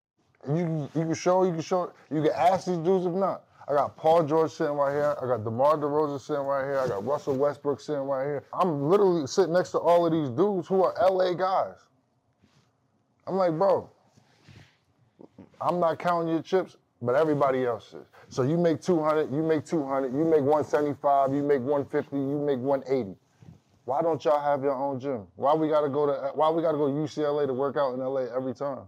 [0.49, 3.43] You can you can show you can show you can ask these dudes if not.
[3.69, 5.15] I got Paul George sitting right here.
[5.21, 6.79] I got DeMar DeRozan sitting right here.
[6.79, 8.43] I got Russell Westbrook sitting right here.
[8.51, 11.75] I'm literally sitting next to all of these dudes who are LA guys.
[13.25, 13.89] I'm like, bro,
[15.61, 18.05] I'm not counting your chips, but everybody else is.
[18.29, 22.59] So you make 200, you make 200, you make 175, you make 150, you make
[22.59, 23.15] 180.
[23.85, 25.25] Why don't y'all have your own gym?
[25.37, 28.01] Why we gotta go to why we gotta go to UCLA to work out in
[28.01, 28.81] LA every time?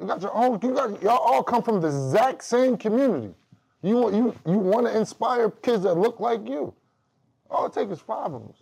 [0.00, 3.34] You got your own, you got y'all all come from the exact same community.
[3.82, 6.72] You want you you want to inspire kids that look like you.
[7.50, 8.56] All it takes is five of us.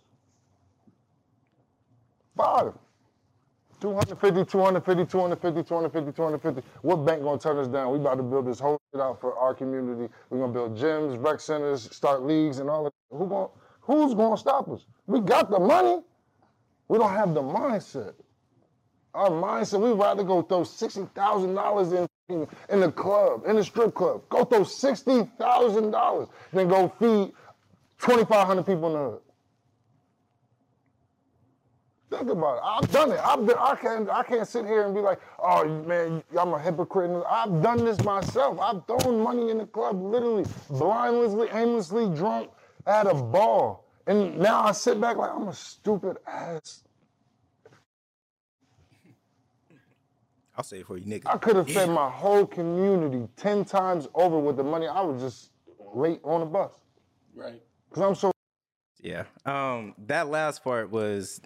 [2.35, 2.73] Five.
[3.79, 6.63] 250, 250, 250, 250, 250.
[6.81, 7.91] What bank gonna turn us down?
[7.91, 10.11] We about to build this whole shit out for our community.
[10.29, 13.17] We're gonna build gyms, rec centers, start leagues, and all of that.
[13.17, 13.49] Who going
[13.81, 14.85] who's gonna stop us?
[15.05, 16.01] We got the money.
[16.87, 18.13] We don't have the mindset.
[19.13, 22.07] Our mindset, we'd rather go throw sixty thousand dollars in
[22.69, 24.23] in the club, in the strip club.
[24.29, 27.31] Go throw sixty thousand dollars, then go feed
[27.99, 29.21] twenty five hundred people in the hood.
[32.09, 32.61] Think about it.
[32.63, 33.19] I've done it.
[33.21, 36.59] I've been, I can't I can't sit here and be like, oh man, I'm a
[36.59, 37.11] hypocrite.
[37.29, 38.59] I've done this myself.
[38.59, 42.49] I've thrown money in the club, literally, blindlessly, aimlessly drunk,
[42.85, 43.85] at a ball.
[44.07, 46.83] And now I sit back like I'm a stupid ass.
[50.55, 51.23] I'll say it for you, nigga.
[51.27, 55.21] I could have fed my whole community 10 times over with the money I was
[55.21, 55.51] just
[55.93, 56.71] late on the bus.
[57.35, 57.61] Right.
[57.89, 58.31] Because I'm so
[59.01, 59.25] Yeah.
[59.45, 61.41] Um, that last part was.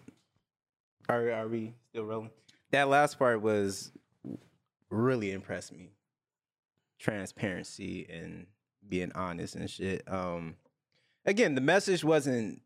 [1.09, 2.31] Are are we still rolling?
[2.71, 3.91] That last part was
[4.89, 5.89] really impressed me.
[6.99, 8.47] Transparency and
[8.87, 10.03] being honest and shit.
[10.07, 10.55] Um,
[11.25, 12.61] again, the message wasn't.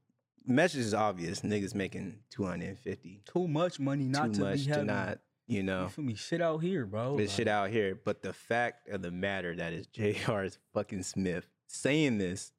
[0.47, 1.41] Message is obvious.
[1.41, 3.21] Niggas making two hundred and fifty.
[3.25, 5.19] Too much money not Too to much be to not.
[5.47, 5.83] You know.
[5.83, 6.15] You feel me?
[6.15, 7.17] Shit out here, bro.
[7.17, 7.99] this shit out here.
[8.03, 12.51] But the fact of the matter that is J.R.'s fucking Smith saying this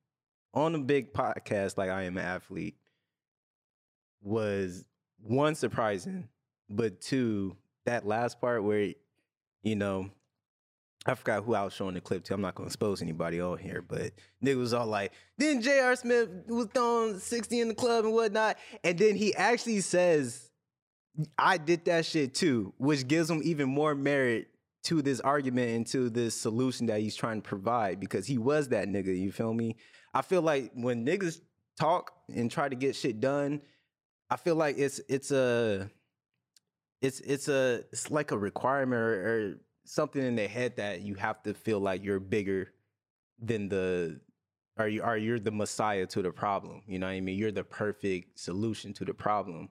[0.54, 2.76] on a big podcast like I am an athlete
[4.22, 4.84] was
[5.22, 6.28] one surprising,
[6.68, 8.92] but two, that last part where,
[9.62, 10.10] you know,
[11.08, 12.34] I forgot who I was showing the clip to.
[12.34, 14.12] I'm not gonna expose anybody on here, but
[14.44, 15.94] nigga was all like, then J.R.
[15.94, 18.56] Smith was throwing 60 in the club and whatnot.
[18.82, 20.50] And then he actually says,
[21.38, 24.48] I did that shit too, which gives him even more merit
[24.84, 28.68] to this argument and to this solution that he's trying to provide because he was
[28.68, 29.16] that nigga.
[29.18, 29.76] You feel me?
[30.12, 31.40] I feel like when niggas
[31.78, 33.62] talk and try to get shit done,
[34.30, 35.90] I feel like it's it's a
[37.00, 39.54] it's it's a it's like a requirement or, or
[39.84, 42.72] something in their head that you have to feel like you're bigger
[43.38, 44.20] than the
[44.78, 46.82] or you are you're the messiah to the problem.
[46.86, 47.38] You know what I mean?
[47.38, 49.70] You're the perfect solution to the problem.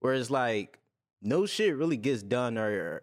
[0.00, 0.80] Whereas like
[1.22, 3.02] no shit really gets done or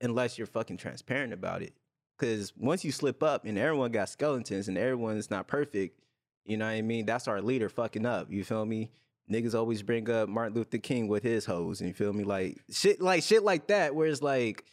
[0.00, 1.74] unless you're fucking transparent about it.
[2.18, 6.00] Cause once you slip up and everyone got skeletons and everyone's not perfect,
[6.44, 7.06] you know what I mean?
[7.06, 8.30] That's our leader fucking up.
[8.30, 8.90] You feel me?
[9.30, 12.24] Niggas always bring up Martin Luther King with his hoes, and you feel me?
[12.24, 14.64] Like shit like shit like that, where it's like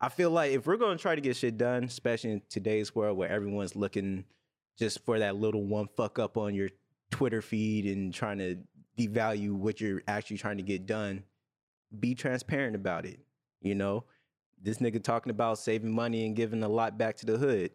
[0.00, 3.16] I feel like if we're gonna try to get shit done, especially in today's world
[3.16, 4.24] where everyone's looking
[4.78, 6.68] just for that little one fuck up on your
[7.10, 8.56] Twitter feed and trying to
[8.98, 11.24] devalue what you're actually trying to get done,
[11.98, 13.20] be transparent about it.
[13.60, 14.04] You know,
[14.62, 17.70] this nigga talking about saving money and giving a lot back to the hood.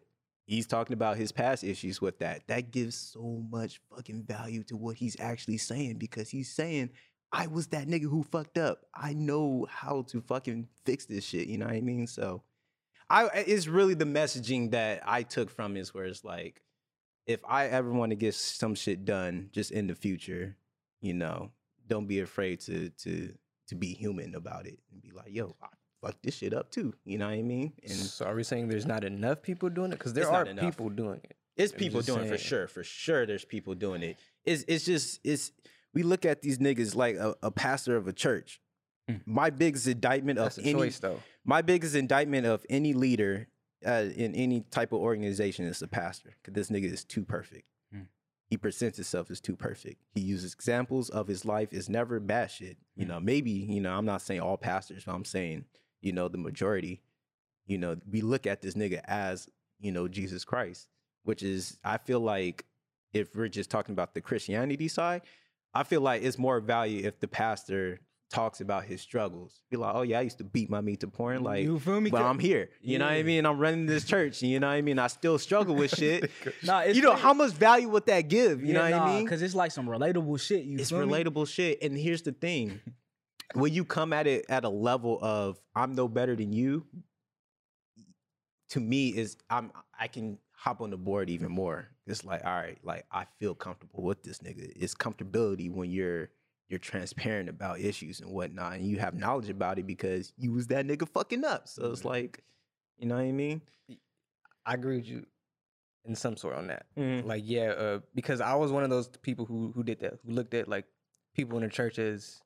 [0.52, 2.46] He's talking about his past issues with that.
[2.48, 6.90] That gives so much fucking value to what he's actually saying because he's saying,
[7.32, 8.82] I was that nigga who fucked up.
[8.94, 11.48] I know how to fucking fix this shit.
[11.48, 12.06] You know what I mean?
[12.06, 12.42] So
[13.08, 16.60] I it's really the messaging that I took from this where it's like,
[17.26, 20.58] if I ever want to get some shit done just in the future,
[21.00, 21.50] you know,
[21.86, 23.32] don't be afraid to to
[23.68, 25.68] to be human about it and be like, yo, I
[26.02, 26.94] fucked this shit up too.
[27.04, 27.72] You know what I mean?
[27.82, 29.98] And so are we saying there's not enough people doing it?
[29.98, 31.36] Because there are people doing it.
[31.56, 32.66] It's I'm people doing it for sure.
[32.66, 34.16] For sure, there's people doing it.
[34.44, 35.52] It's it's just it's
[35.94, 38.60] we look at these niggas like a, a pastor of a church.
[39.10, 39.20] Mm.
[39.26, 41.20] My biggest indictment That's of any choice, though.
[41.44, 43.48] my biggest indictment of any leader
[43.84, 46.36] uh, in any type of organization is a pastor.
[46.44, 47.66] Cause this nigga is too perfect.
[47.94, 48.06] Mm.
[48.48, 50.00] He presents himself as too perfect.
[50.14, 51.68] He uses examples of his life.
[51.72, 52.78] It's never bad shit.
[52.96, 53.92] You know, maybe you know.
[53.92, 55.64] I'm not saying all pastors, but I'm saying
[56.02, 57.00] you know the majority.
[57.66, 59.48] You know, we look at this nigga as
[59.80, 60.88] you know Jesus Christ,
[61.24, 62.66] which is I feel like
[63.14, 65.22] if we're just talking about the Christianity side,
[65.72, 68.00] I feel like it's more value if the pastor
[68.32, 69.60] talks about his struggles.
[69.70, 72.00] Be like, oh yeah, I used to beat my meat to porn, like, you feel
[72.00, 72.10] me?
[72.10, 72.70] but I'm here.
[72.80, 73.44] You know what I mean?
[73.44, 74.42] I'm running this church.
[74.42, 74.98] You know what I mean?
[74.98, 76.30] I still struggle with shit.
[76.62, 78.64] Nah, you know how much value would that give?
[78.64, 79.24] You know what I mean?
[79.24, 80.64] Because it's like some relatable shit.
[80.64, 81.12] You it's feel me?
[81.12, 81.82] relatable shit.
[81.82, 82.80] And here's the thing:
[83.54, 86.86] when you come at it at a level of I'm no better than you,
[88.70, 91.88] to me is I'm I can hop on the board even more.
[92.06, 94.72] It's like, all right, like I feel comfortable with this nigga.
[94.76, 96.30] It's comfortability when you're
[96.68, 100.68] you're transparent about issues and whatnot, and you have knowledge about it because you was
[100.68, 101.68] that nigga fucking up.
[101.68, 102.42] So it's like,
[102.96, 103.60] you know what I mean?
[104.64, 105.26] I agree with you
[106.04, 106.86] in some sort on that.
[106.96, 107.26] Mm.
[107.26, 110.32] Like, yeah, uh, because I was one of those people who who did that, who
[110.32, 110.86] looked at like
[111.34, 112.40] people in the church as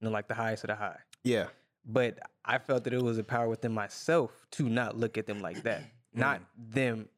[0.00, 0.98] you know, like the highest of the high.
[1.24, 1.46] Yeah.
[1.84, 5.40] But I felt that it was a power within myself to not look at them
[5.40, 5.82] like that.
[6.14, 7.08] Not them.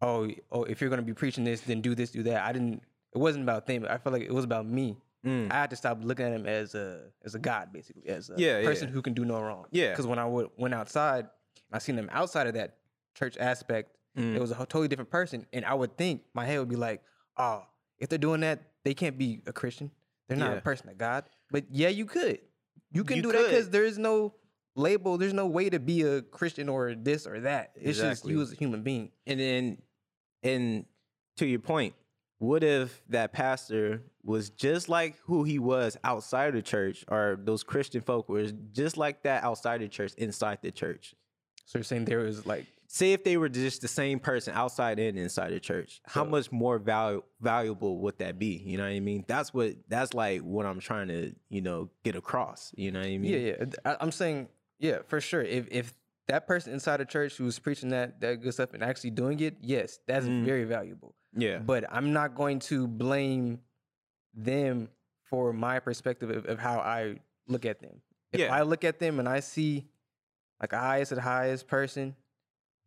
[0.00, 2.42] Oh, oh, if you're gonna be preaching this, then do this, do that.
[2.44, 2.82] I didn't.
[3.14, 3.86] It wasn't about them.
[3.88, 4.96] I felt like it was about me.
[5.26, 5.50] Mm.
[5.50, 8.34] I had to stop looking at him as a as a god, basically, as a
[8.36, 8.94] Yeah, person yeah.
[8.94, 9.64] who can do no wrong.
[9.70, 9.90] Yeah.
[9.90, 11.26] Because when I would, went outside,
[11.72, 12.76] I seen them outside of that
[13.14, 13.96] church aspect.
[14.16, 14.34] Mm.
[14.36, 17.02] It was a totally different person, and I would think my head would be like,
[17.38, 17.64] "Oh,
[17.98, 19.90] if they're doing that, they can't be a Christian.
[20.28, 20.58] They're not Yeah.
[20.58, 22.40] a person of God." But yeah, you could.
[22.90, 24.34] You can You do that because there is no
[24.74, 25.18] label.
[25.18, 27.72] There's no way to be a Christian or this or that.
[27.76, 28.32] It's just Exactly.
[28.32, 29.10] you as a human being.
[29.26, 29.78] And then,
[30.42, 30.86] and
[31.36, 31.94] to your point,
[32.38, 37.38] what if that pastor was just like who he was outside of the church, or
[37.42, 41.14] those Christian folk were just like that outside the church, inside the church?
[41.66, 44.98] So you're saying there was like Say if they were just the same person outside
[44.98, 48.62] and inside the church, how much more valu- valuable would that be?
[48.66, 49.24] You know what I mean?
[49.26, 52.70] That's what that's like what I'm trying to you know get across.
[52.76, 53.32] You know what I mean?
[53.32, 53.64] Yeah, yeah.
[53.86, 55.40] I, I'm saying, yeah, for sure.
[55.40, 55.94] If if
[56.28, 59.40] that person inside the church who was preaching that that good stuff and actually doing
[59.40, 60.44] it, yes, that's Mhm.
[60.44, 61.14] very valuable.
[61.34, 63.60] yeah, But I'm not going to blame
[64.34, 64.90] them
[65.30, 67.16] for my perspective of, of how I
[67.48, 68.02] look at them.
[68.32, 68.54] If Yeah.
[68.54, 69.86] I look at them and I see
[70.60, 72.16] like a highest of the highest person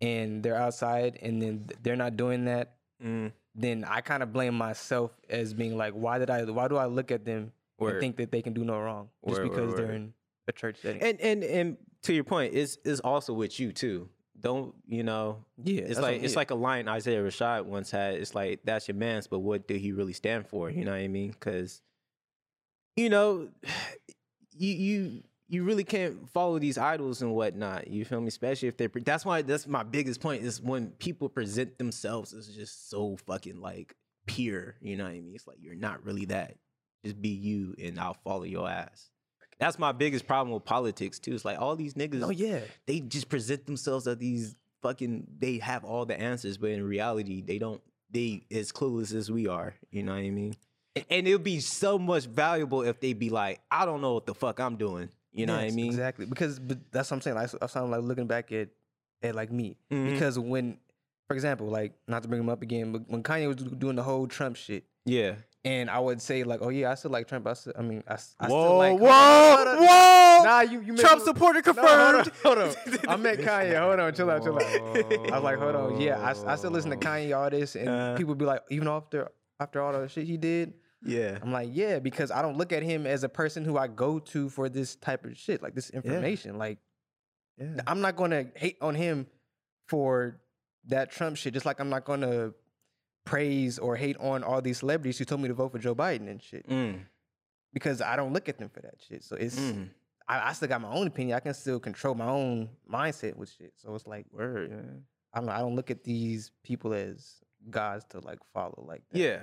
[0.02, 2.74] and they're outside and then they're not doing that,
[3.04, 6.78] Mm, then I kind of blame myself as being like, why did I why do
[6.78, 9.56] I look at them and think that they can do no wrong just Word, word,
[9.56, 10.14] because they're in
[10.48, 11.02] a church setting?
[11.02, 14.08] and and and to your point, it's is also with you too.
[14.40, 15.44] Don't you know?
[15.62, 18.16] yeah, It's like it's like a line Isaiah Rashad once had.
[18.16, 20.70] It's like that's your man's, but what did he really stand for?
[20.70, 21.32] You know what I mean?
[21.32, 21.82] Because
[22.96, 23.50] you know,
[24.58, 27.88] you you you really can't follow these idols and whatnot.
[27.88, 28.28] You feel me?
[28.28, 28.90] Especially if they're.
[28.90, 33.18] pre- That's why that's my biggest point is when people present themselves as just so
[33.28, 34.76] fucking like pure.
[34.82, 35.34] You know what I mean?
[35.36, 36.56] It's like you're not really that.
[37.04, 39.12] Just be you, and I'll follow your ass.
[39.60, 41.34] That's my biggest problem with politics too.
[41.34, 45.60] It's like all these niggas oh yeah, they just present themselves as these fucking they
[45.60, 47.82] have all the answers, but in reality they don't
[48.12, 49.76] they as clueless as we are.
[49.92, 50.56] You know what I mean?
[50.96, 54.16] And, and it would be so much valuable if they'd be like, I don't know
[54.16, 55.10] what the fuck I'm doing.
[55.36, 55.88] You know what I mean?
[55.88, 56.26] Exactly.
[56.26, 57.36] Because but that's what I'm saying.
[57.36, 58.70] Like, I sound like looking back at
[59.22, 59.78] at like me.
[59.92, 60.12] Mhm.
[60.14, 60.78] Because when,
[61.28, 64.04] for example, like not to bring him up again, but when Kanye was doing the
[64.04, 65.36] whole Trump shit, Yeah.
[65.66, 67.48] and I would say like, oh yeah, I still like Trump.
[67.48, 69.00] I, still, I mean, I, I still whoa, like.
[69.00, 69.86] whoa, Hold on, hold on.
[69.88, 70.44] whoa!
[70.44, 72.32] Nah, you you Trump me- supporter No, hold on, confirmed.
[72.44, 72.76] hold on.
[73.10, 73.80] I met Kanye.
[73.80, 74.64] Hold on, chill out, chill out.
[74.64, 77.90] I was like, hold on, yeah, I, I still listen to Kanye all this, and
[77.90, 78.16] Uh.
[78.16, 80.74] people be like, even after after all the shit he did,
[81.06, 81.38] yeah.
[81.42, 84.20] I'm like, yeah, because I don't look at him as a person who I go
[84.20, 86.58] to for this type of shit, like this information.
[86.58, 86.80] Like,
[87.58, 87.82] Yeah.
[87.88, 89.28] I'm not gonna hate on him
[89.88, 90.42] for
[90.88, 92.52] that Trump shit, just like I'm not gonna
[93.26, 96.30] praise or hate on all these celebrities who told me to vote for Joe Biden
[96.30, 96.68] and shit.
[96.68, 97.06] Mm,
[97.74, 99.24] Because I don't look at them for that shit.
[99.24, 99.90] So it's mm.
[100.28, 101.36] I, I still got my own opinion.
[101.36, 103.74] I can still control my own mindset with shit.
[103.78, 104.72] So it's like Word.
[105.34, 107.36] I don't I don't look at these people as
[107.70, 109.20] gods to like follow like that.
[109.20, 109.40] Yeah.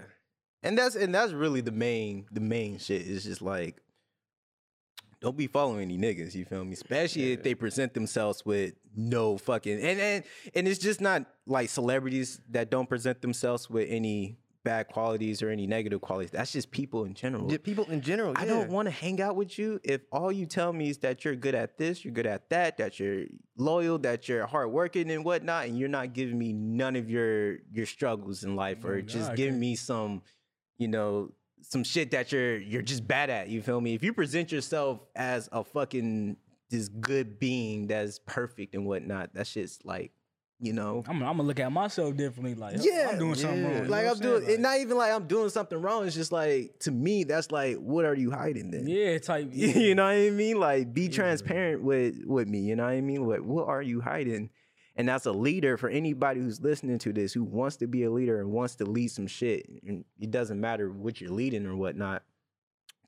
[0.62, 3.02] And that's and that's really the main the main shit.
[3.02, 3.80] Is just like
[5.20, 6.72] don't be following any niggas, you feel me?
[6.72, 11.68] Especially if they present themselves with no fucking and and and it's just not like
[11.68, 16.30] celebrities that don't present themselves with any bad qualities or any negative qualities.
[16.30, 17.50] That's just people in general.
[17.50, 18.34] Yeah, people in general.
[18.36, 21.24] I don't want to hang out with you if all you tell me is that
[21.24, 23.24] you're good at this, you're good at that, that you're
[23.56, 27.86] loyal, that you're hardworking and whatnot, and you're not giving me none of your your
[27.86, 30.22] struggles in life, or Oh, just giving me some,
[30.82, 31.30] you know,
[31.62, 33.48] some shit that you're you're just bad at.
[33.48, 33.94] You feel me?
[33.94, 36.36] If you present yourself as a fucking
[36.70, 40.10] this good being that's perfect and whatnot, that shit's like,
[40.58, 42.56] you know, I'm, I'm gonna look at myself differently.
[42.56, 43.78] Like, yeah, I'm doing something yeah.
[43.78, 43.88] wrong.
[43.88, 44.54] Like I'm doing, saying?
[44.54, 46.04] and not even like I'm doing something wrong.
[46.04, 48.88] It's just like to me, that's like, what are you hiding then?
[48.88, 49.50] yeah, type.
[49.52, 50.58] you know what I mean?
[50.58, 52.60] Like, be transparent with with me.
[52.60, 53.24] You know what I mean?
[53.24, 54.50] Like, what are you hiding?
[54.96, 58.10] And that's a leader for anybody who's listening to this who wants to be a
[58.10, 59.66] leader and wants to lead some shit.
[59.86, 62.22] And it doesn't matter what you're leading or whatnot.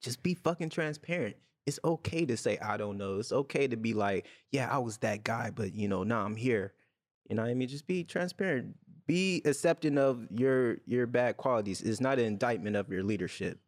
[0.01, 1.37] Just be fucking transparent.
[1.67, 3.19] It's okay to say I don't know.
[3.19, 6.37] It's okay to be like, yeah, I was that guy, but you know, now I'm
[6.37, 6.73] here.
[7.29, 7.69] You know what I mean?
[7.69, 8.77] Just be transparent.
[9.07, 11.83] Be accepting of your your bad qualities.
[11.83, 13.59] It's not an indictment of your leadership.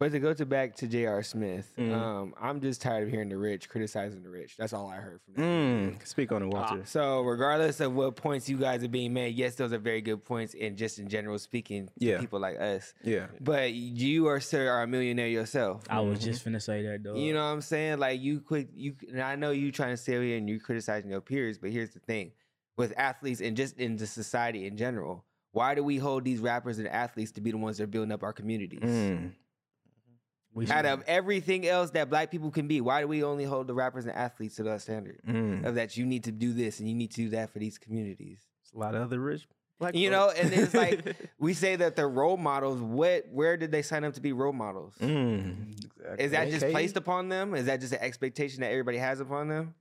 [0.00, 1.22] But to go to back to J.R.
[1.22, 1.92] Smith, Mhm.
[1.92, 4.56] um, I'm just tired of hearing the rich criticizing the rich.
[4.56, 5.42] That's all I heard from that.
[5.42, 6.84] Mm, speak on it, Uh, Walter.
[6.86, 10.24] so regardless of what points you guys are being made, yes, those are very good
[10.24, 12.18] points, and just in general speaking, to Yeah.
[12.18, 12.94] people like us.
[13.04, 13.26] yeah.
[13.42, 15.84] But you are sir are a millionaire yourself.
[15.90, 17.14] I was just finna say that, though.
[17.16, 17.98] You know what I'm saying?
[17.98, 21.10] Like you quit you and I know you trying to stay here and you criticizing
[21.10, 22.32] your peers, but here's the thing.
[22.78, 26.78] With athletes and just in the society in general, why do we hold these rappers
[26.78, 28.80] and athletes to be the ones that are building up our communities?
[28.80, 29.32] Mm.
[30.52, 33.68] We Out of everything else that black people can be, why do we only hold
[33.68, 35.20] the rappers and athletes to that standard?
[35.26, 35.64] Mm.
[35.64, 37.78] Of that you need to do this and you need to do that for these
[37.78, 38.40] communities.
[38.64, 39.46] It's a lot of other rich
[39.78, 42.80] black You know, and it's like we say that they're role models.
[42.80, 44.94] What where did they sign up to be role models?
[45.00, 45.70] mm.
[46.00, 46.24] Exactly.
[46.24, 47.54] Is that just placed upon them?
[47.54, 49.74] Is that just an expectation that everybody has upon them?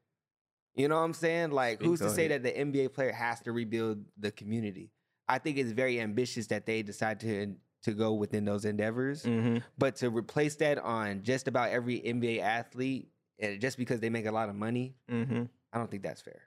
[0.76, 1.52] You know what I'm saying?
[1.52, 2.30] Like, Speak who's to say it.
[2.30, 4.92] that the NBA player has to rebuild the community?
[5.28, 9.58] I think it's very ambitious that they decide to to go within those endeavors, hmm
[9.78, 13.10] but to replace that on just about every NBA athlete,
[13.40, 16.42] and just because they make a lot of money, hmm I don't think that's fair.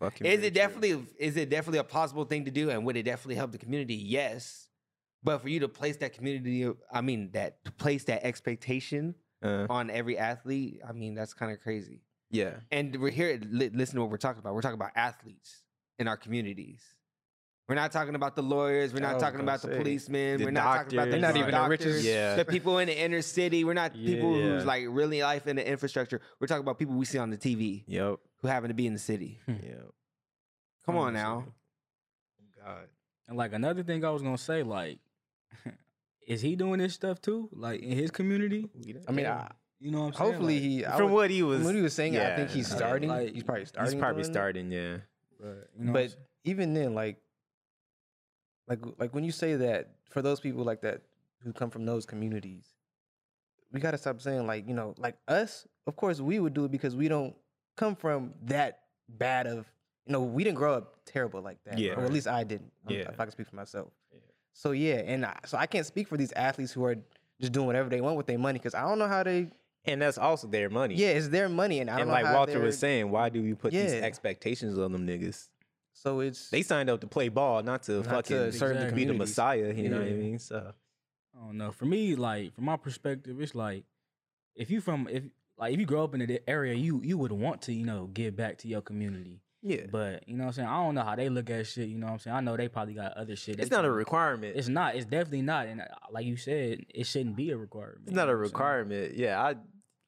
[0.00, 0.62] Fucking Is it true.
[0.62, 3.58] definitely is it definitely a possible thing to do, and would it definitely help the
[3.58, 3.96] community?
[3.96, 4.68] Yes,
[5.22, 9.66] but for you to place that community, I mean that to place that expectation Uh,
[9.68, 12.00] on every athlete, I mean that's kind of crazy.
[12.30, 12.60] yeah.
[12.70, 13.38] And we're here.
[13.42, 14.54] Li- listen to what we're talking about.
[14.54, 15.62] We're talking about athletes
[15.98, 16.82] in our communities.
[17.68, 18.92] We're not talking about the lawyers.
[18.92, 20.38] We're not was talking gonna about the policemen.
[20.38, 21.22] the we're not talking about the doctors.
[21.22, 22.34] Not even the doctors, richest- Yeah.
[22.34, 23.62] The people in the inner city.
[23.64, 26.20] We're not people who's like really life in the infrastructure.
[26.40, 28.16] We're talking about people we see on the TV Yep.
[28.42, 29.38] who happen to be in the city.
[29.46, 29.52] Hmm.
[29.62, 29.90] Yep.
[30.86, 31.44] Come on now.
[31.46, 32.88] Oh, God.
[33.28, 34.98] And like another thing I was gonna say, like,
[36.26, 37.48] is he doing this stuff too?
[37.52, 38.68] Like in his community?
[38.76, 39.48] Oh, I mean, I,
[39.78, 40.30] You know what I'm saying?
[40.32, 40.86] hopefully Like, he.
[40.86, 43.08] I From would- what he was, what he was saying, I think he's starting.
[43.08, 43.92] like, he's probably starting.
[43.92, 44.72] He's probably starting.
[44.72, 44.96] Yeah.
[45.38, 47.18] but, you know but even then, like,
[48.70, 51.02] like, like when you say that for those people like that
[51.42, 52.64] who come from those communities,
[53.72, 55.66] we gotta stop saying like you know like us.
[55.86, 57.34] Of course, we would do it because we don't
[57.76, 59.66] come from that bad of
[60.06, 61.78] you know we didn't grow up terrible like that.
[61.78, 61.94] Yeah.
[61.94, 62.70] or at least I didn't.
[62.86, 63.08] um, Yeah.
[63.10, 63.88] if I can speak for myself.
[64.12, 64.20] Yeah.
[64.52, 66.96] So yeah, and I, so I can't speak for these athletes who are
[67.40, 69.48] just doing whatever they want with their money because I don't know how they.
[69.86, 70.94] And that's also their money.
[70.94, 73.54] Yeah, it's their money, and I don't And like Walter was saying, why do we
[73.54, 75.48] put these expectations on them niggas?
[76.02, 78.94] So it's They signed up to play ball, not to Not to fucking serve the
[78.94, 79.12] be the.
[79.12, 79.70] Messiah.
[79.76, 80.38] You know what I mean?
[80.38, 80.72] So
[81.36, 81.72] I don't know.
[81.72, 83.84] For me, like from my perspective, it's like
[84.56, 85.24] if you from if
[85.58, 88.06] like if you grow up in the area, you you would want to you know
[88.14, 89.42] give back to your community.
[89.62, 90.68] yeah, But you know what I'm saying.
[90.68, 91.88] I don't know how they look at shit.
[91.88, 92.36] You know what I'm saying.
[92.36, 93.60] I know they probably got other shit.
[93.60, 94.56] it's not a requirement.
[94.56, 94.94] It's not.
[94.94, 95.66] It's definitely not.
[95.66, 98.04] And uh, like you said, it shouldn't be a requirement.
[98.06, 98.52] It's not a what I'm saying?
[98.54, 99.16] requirement.
[99.18, 99.56] Yeah, I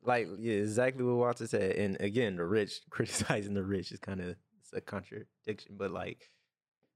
[0.05, 1.76] like yeah, exactly what Walter said.
[1.76, 4.38] And again, the rich criticizing the rich is kind of it's
[4.72, 5.76] a contradiction.
[5.76, 6.30] But like,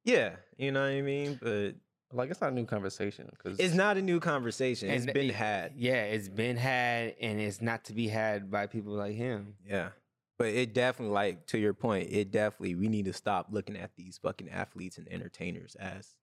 [0.05, 1.39] yeah, you know what I mean.
[1.41, 1.75] But
[2.13, 4.91] like it's not a new conversation because it's not a new conversation.
[4.91, 5.73] It's been it- had.
[5.77, 9.55] Yeah, it's been had, and it's not to be had by people like him.
[9.67, 9.91] Yeah.
[10.39, 13.93] But it definitely, like to your point, it definitely we need to stop looking at
[13.97, 16.15] these fucking athletes and entertainers as,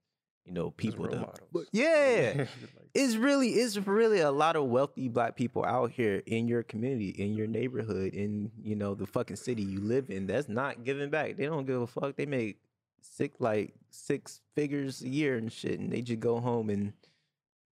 [0.45, 1.33] you know, people role to.
[1.51, 2.45] But yeah.
[2.93, 7.09] It's really it's really a lot of wealthy black people out here in your community,
[7.09, 10.27] in your neighborhood, in you know the fucking city you live in.
[10.27, 11.37] That's not giving back.
[11.37, 12.15] They don't give a fuck.
[12.15, 12.57] They make
[13.01, 16.93] six like six figures a year and shit, and they just go home and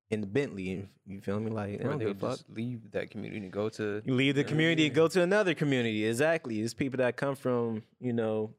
[0.09, 0.71] in the Bentley.
[0.71, 1.51] And you feel me?
[1.51, 2.37] Like they don't they give a fuck.
[2.37, 4.89] just leave that community and go to You leave the community, yeah.
[4.89, 6.05] go to another community.
[6.05, 6.61] Exactly.
[6.61, 8.53] It's people that come from, you know,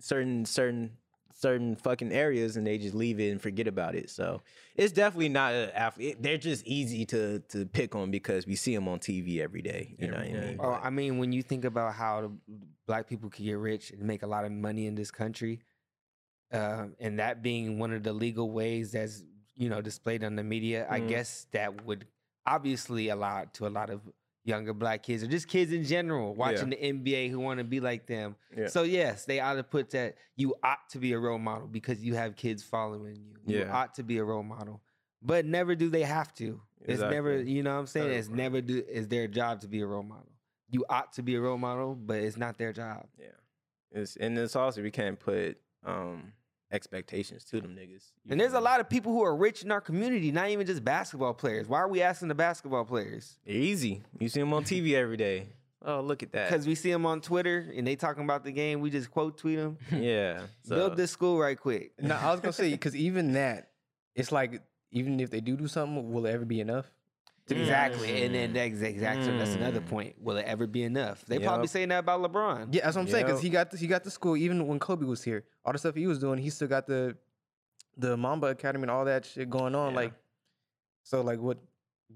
[0.00, 0.92] certain certain
[1.38, 4.10] certain fucking areas and they just leave it and forget about it.
[4.10, 4.42] So
[4.74, 6.20] it's definitely not a athlete.
[6.20, 9.94] They're just easy to to pick on because we see them on TV every day.
[9.98, 10.56] You know what I mean?
[10.60, 12.32] Oh, I mean, when you think about how
[12.86, 15.60] black people can get rich and make a lot of money in this country,
[16.52, 19.22] um, and that being one of the legal ways that's
[19.56, 21.08] you know displayed on the media, I Mhm.
[21.08, 22.06] guess that would
[22.46, 24.00] obviously allow it to a lot of
[24.44, 27.80] younger black kids or just kids in general watching the NBA who want to be
[27.80, 28.36] like them.
[28.56, 28.68] Yeah.
[28.68, 32.02] So yes, they ought to put that you ought to be a role model because
[32.02, 33.34] you have kids following you.
[33.46, 33.76] You Yeah.
[33.76, 34.80] ought to be a role model.
[35.20, 36.60] But never do they have to.
[36.80, 38.12] It's never, you know what I'm saying?
[38.12, 40.32] It's never do is their job to be a role model.
[40.70, 43.06] You ought to be a role model, but it's not their job.
[43.18, 43.26] Yeah.
[43.90, 46.32] It's and it's also we can't put um
[46.70, 48.12] expectations to them niggas.
[48.24, 50.50] you And there's feel a lot of people who are rich in our community, not
[50.50, 51.66] even just basketball players.
[51.68, 53.38] Why are we asking the basketball players?
[53.46, 54.02] Easy.
[54.18, 55.48] You see them on TV every day.
[55.84, 56.50] Oh, look at that.
[56.50, 58.80] Because we see them on Twitter and they talking about the game.
[58.80, 59.78] We just quote tweet them.
[59.92, 60.42] yeah.
[60.62, 61.92] So, Build this school right quick.
[62.00, 63.70] No, I was gonna say because even that,
[64.14, 64.60] it's like
[64.90, 66.90] even if they do do something, will it ever be enough?
[67.50, 68.22] Exactly.
[68.24, 69.86] And then that's exactly that's another Mm.
[69.88, 70.22] point.
[70.22, 71.24] Will it ever be enough?
[71.26, 72.68] They probably saying that about LeBron.
[72.74, 73.26] Yeah, that's what I'm saying.
[73.26, 75.44] Because he got the, he got the school even when Kobe was here.
[75.64, 77.16] All the stuff he was doing, he still got the
[77.96, 79.92] the Mamba Academy and all that shit going on.
[79.92, 79.96] Yeah.
[80.00, 80.12] Like,
[81.02, 81.58] so like what,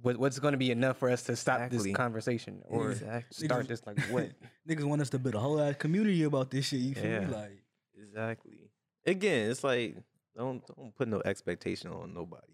[0.01, 1.91] what what's going to be enough for us to stop Exactly.
[1.91, 3.47] this conversation or Exactly.
[3.47, 4.30] start this like what?
[4.68, 6.80] Niggas want us to build a whole ass community about this shit.
[6.80, 7.20] You feel Yeah.
[7.20, 7.26] me?
[7.35, 7.62] Like,
[8.01, 8.59] Exactly.
[9.07, 9.97] Again, it's like
[10.37, 12.53] don't don't put no expectation on nobody.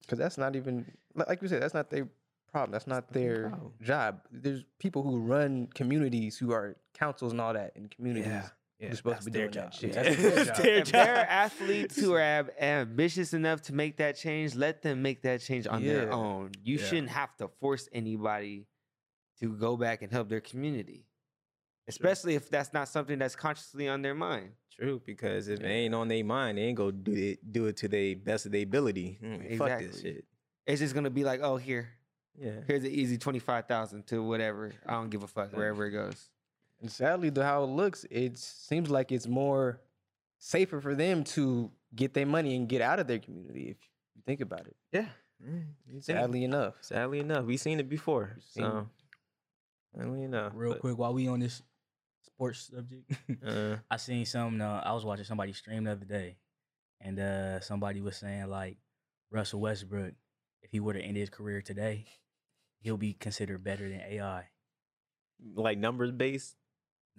[0.00, 0.86] Because that's not even
[1.18, 2.08] like like we said, that's not their
[2.50, 2.72] problem.
[2.72, 3.52] That's not not their their
[3.82, 4.20] job.
[4.30, 8.28] There's people who run communities who are councils and all that in communities.
[8.28, 8.48] Yeah.
[8.80, 9.80] Yeah, You're supposed that's to be their doing that job.
[9.80, 9.92] shit.
[9.92, 10.56] That's their job.
[10.58, 14.82] their if there are athletes who are ab- ambitious enough to make that change, let
[14.82, 16.52] them make that change on their own.
[16.62, 16.84] You Yeah.
[16.84, 18.68] shouldn't have to force anybody
[19.40, 21.06] to go back and help their community,
[21.88, 24.50] especially if that's not something that's consciously on their mind.
[24.78, 27.76] True, because if it ain't on their mind, they ain't gonna do it do it
[27.78, 29.18] to the best of their ability.
[29.20, 30.02] Mm, Fuck this Exactly.
[30.12, 30.24] shit.
[30.68, 31.88] It's just gonna be like, oh, here,
[32.38, 32.60] Yeah.
[32.66, 34.72] here's an easy twenty five thousand to whatever.
[34.86, 36.28] I don't give a fuck wherever it goes.
[36.80, 39.80] And sadly, the how it looks, it seems like it's more
[40.38, 43.70] safer for them to get their money and get out of their community.
[43.70, 43.76] If
[44.14, 45.08] you think about it, Yeah.
[45.44, 46.74] Mm, you think- sadly enough.
[46.82, 48.36] Sadly enough, we seen it before.
[48.40, 48.68] seen it.
[48.68, 48.88] So
[49.96, 50.52] sadly enough.
[50.54, 51.62] real but, quick, while we on this
[52.22, 53.10] sports subject,
[53.44, 54.60] Uh, I seen some.
[54.60, 56.36] Uh, I was watching somebody stream the other day,
[57.00, 58.76] and uh, somebody was saying like
[59.30, 60.14] Russell Westbrook,
[60.62, 62.06] if he were to end his career today,
[62.80, 64.44] he'll be considered better than AI.
[65.54, 66.56] like numbers based.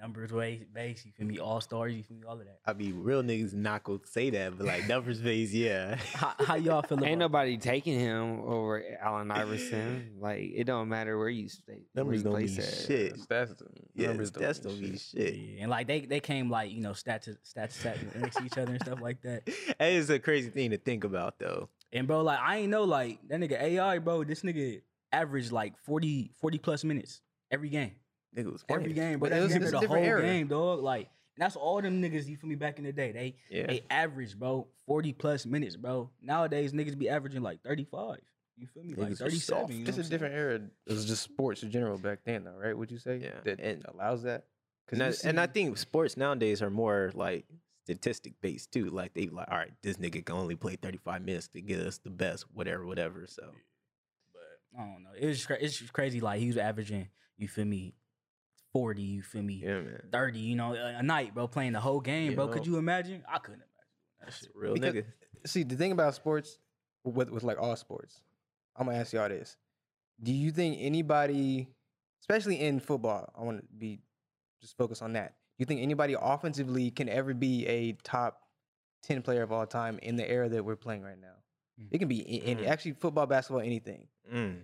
[0.01, 1.41] Numbers way base, you can be mm.
[1.45, 2.59] All stars, you can be All of that.
[2.65, 5.95] I mean, real niggas not gonna say that, but like numbers based, yeah.
[6.13, 10.11] How, how y'all feel about Ain't nobody taking him over Allen Iverson.
[10.17, 11.81] Like it don't matter where you stay.
[11.91, 12.63] where Numbers you don't mean at.
[12.63, 13.27] shit.
[13.27, 15.17] That's the Yeah, numbers that's don't don't mean mean shit.
[15.27, 15.35] shit.
[15.35, 18.45] Yeah, and like they they came like you know stats to stats stats next to
[18.45, 19.43] each other and stuff like that.
[19.79, 21.67] That is a crazy thing to think about, though.
[21.91, 24.23] And bro, like I ain't know like that nigga AI, bro.
[24.23, 24.81] This nigga
[25.11, 27.21] averaged like 40, 40 plus minutes
[27.51, 27.93] every game.
[28.37, 29.29] Nigga was Every game, bro.
[29.29, 30.21] But it That was- nigga it's a the whole era.
[30.21, 30.81] game, dog.
[30.81, 32.27] Like and that's all them niggas.
[32.27, 32.55] You feel me?
[32.55, 33.65] Back in the day, they Yeah.
[33.67, 36.11] they average, bro, forty plus minutes, bro.
[36.21, 38.19] Nowadays, niggas be averaging like thirty five.
[38.55, 38.93] You feel me?
[38.93, 39.71] Like Niggas are thirty seven.
[39.77, 40.55] You know It's what a I'm different era.
[40.55, 42.77] It was just sports in general back then, though, right?
[42.77, 43.17] Would you say?
[43.17, 44.45] Yeah, That and- allows that.
[44.91, 47.45] And I, and I think sports nowadays are more like
[47.93, 48.85] statistic based too.
[48.89, 51.97] Like they like, all right, this nigga can only play 35 minutes to get us
[51.97, 53.25] the best, whatever, whatever.
[53.27, 53.43] So
[54.33, 55.09] But I don't know.
[55.19, 56.19] It was just cra- it's just crazy.
[56.21, 57.07] Like he was averaging.
[57.37, 57.95] You feel me?
[58.73, 59.01] Forty.
[59.01, 59.61] You feel me?
[59.63, 60.01] yeah, man.
[60.11, 62.47] 30, you know, a, a night, bro, playing the whole game, bro.
[62.49, 63.23] Could you imagine?
[63.27, 63.67] I couldn't imagine
[64.19, 64.49] that That's shit.
[64.55, 65.05] a real Because- nigga.
[65.47, 66.59] See, the thing about sports,
[67.03, 68.21] with with like all sports,
[68.75, 69.55] I'm gonna ask y'all this:
[70.21, 71.69] Do you think anybody,
[72.21, 74.01] especially in football, I want to be
[74.61, 75.33] just focus on that.
[75.59, 78.43] Do you think anybody offensively can ever be a top
[79.03, 81.35] ten player of all time in the era that we're playing right now?
[81.81, 81.87] Mm.
[81.91, 82.69] It can be in, any, Mm.
[82.69, 84.07] actually football, basketball, anything.
[84.33, 84.63] Mm,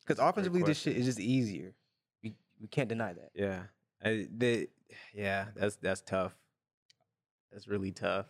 [0.00, 1.74] Because That's a great offensively, this shit is just easier.
[2.22, 3.32] We we can't deny that.
[3.34, 3.64] yeah,
[4.02, 4.70] I, the,
[5.12, 6.34] yeah, that's that's tough.
[7.52, 8.26] That's really tough.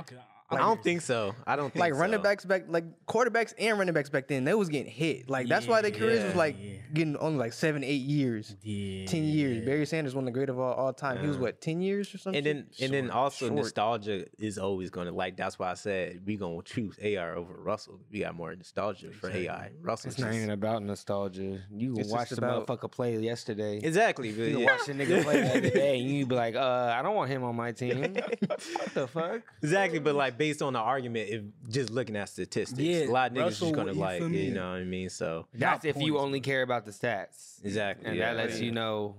[0.00, 0.16] Okay,
[0.50, 1.34] I don't think so.
[1.46, 4.54] I don't think like running backs back, like quarterbacks and running backs back then, they
[4.54, 5.28] was getting hit.
[5.28, 6.76] Like that's why their careers was like yeah.
[6.92, 8.56] getting only like seven, eight years.
[8.62, 9.06] Yeah.
[9.06, 9.64] 10 years.
[9.64, 11.20] Barry Sanders, one of the great of all, all time.
[11.20, 12.38] He was what, 10 years or something?
[12.38, 13.56] and then and then also short.
[13.56, 17.52] nostalgia is always going to like that's why I said we gonna choose AI over
[17.54, 18.00] Russell.
[18.10, 19.70] We got more nostalgia for AI.
[19.82, 21.60] Russell's It's not just- even about nostalgia.
[21.70, 23.80] You It's watched the about- motherfucker play yesterday.
[23.82, 24.32] exactly.
[24.32, 24.66] But You can yeah.
[24.72, 27.30] watch the nigga play the other day, and you be like, "Uh, I don't want
[27.30, 28.14] him on my team."
[28.46, 28.60] what
[28.94, 29.42] the fuck?
[29.62, 33.30] Exactly, but like based on the argument, if just looking at statistics, Yeah, a lot
[33.32, 35.10] of niggas Russell, just gonna you like, feel you know what I mean?
[35.10, 37.64] So That's Not if you only but- care about the stats.
[37.64, 39.16] exactly, and yeah, that lets yeah, you know.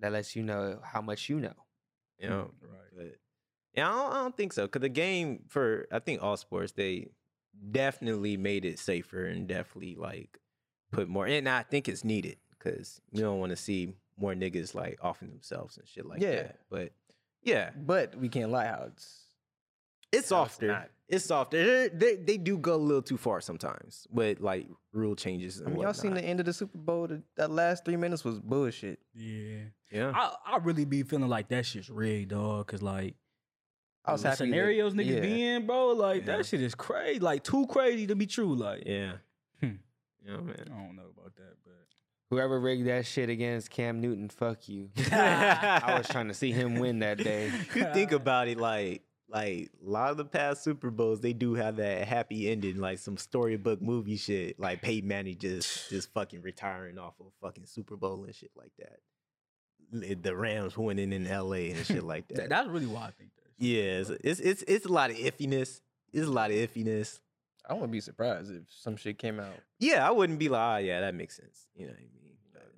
[0.00, 1.54] That lets you know how much you know.
[2.18, 2.90] you know, mm, Right.
[2.96, 3.18] but
[3.74, 4.66] yeah, I don't, I don't think so.
[4.68, 7.08] Cause the game for I think all sports they
[7.70, 10.38] definitely made it safer and definitely like
[10.90, 11.26] put more.
[11.26, 15.30] And I think it's needed because you don't want to see more niggas like offing
[15.30, 16.34] themselves and shit like Yeah.
[16.42, 16.58] that.
[16.70, 16.92] But
[17.44, 19.21] Yeah, But we can't lie how it's.
[20.12, 20.66] It's how it's softer.
[20.68, 20.88] not.
[21.08, 21.88] It's softer.
[21.88, 25.58] They, they they do go a little too far sometimes with like rule changes.
[25.58, 27.06] And I mean, y'all seen the end of the Super Bowl?
[27.06, 28.98] The, that last three minutes was bullshit.
[29.14, 29.58] Yeah.
[29.90, 30.12] Yeah.
[30.14, 32.66] I, I really be feeling like that shit's rigged, dog.
[32.66, 33.14] Cause like
[34.06, 34.38] I was the happy.
[34.38, 35.20] that- scenarios niggas yeah.
[35.20, 35.88] be in, bro.
[35.88, 36.36] Like Yeah.
[36.38, 37.20] that shit is crazy.
[37.20, 38.54] Like too crazy to be true.
[38.54, 39.12] Like Yeah.
[39.60, 39.72] Hmm.
[40.24, 41.72] Yeah, I don't know about that, but
[42.30, 44.88] Whoever rigged that shit against Cam Newton, fuck you.
[45.12, 47.50] I was trying to see him win that day.
[47.74, 49.02] you think about it, like
[49.32, 52.98] like a lot of the past Super Bowls, they do have that happy ending, like
[52.98, 57.96] some storybook movie shit, like Peyton Manning just just fucking retiring off of fucking Super
[57.96, 58.98] Bowl and shit like that.
[60.22, 61.70] The Rams winning in L.A.
[61.72, 62.48] and shit like that, that.
[62.48, 63.64] that's really why I think that.
[63.64, 65.80] yeah, it's, it's it's it's a lot of iffiness.
[66.12, 67.20] It's a lot of iffiness.
[67.68, 69.54] I wouldn't be surprised if some shit came out.
[69.78, 71.68] Yeah, I wouldn't be like, oh yeah, that makes sense.
[71.74, 72.36] You know what I mean?
[72.52, 72.72] But,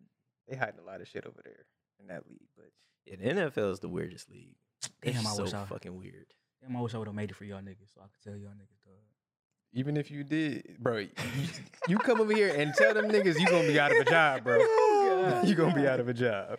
[0.48, 1.64] They hiding a lot of shit over there
[2.00, 2.48] in that league.
[2.56, 2.66] But
[3.06, 4.56] yeah, the NFL is the weirdest league.
[5.02, 6.26] It's Damn, I so wish I- fucking weird.
[6.66, 8.36] Damn, I wish I would have made it for y'all niggas so I could tell
[8.36, 8.94] y'all niggas, dog.
[9.74, 11.08] even if you did, bro, you,
[11.88, 14.44] you come over here and tell them niggas you gonna be out of a job,
[14.44, 14.58] bro.
[14.60, 16.58] Oh, you gonna be out of a job.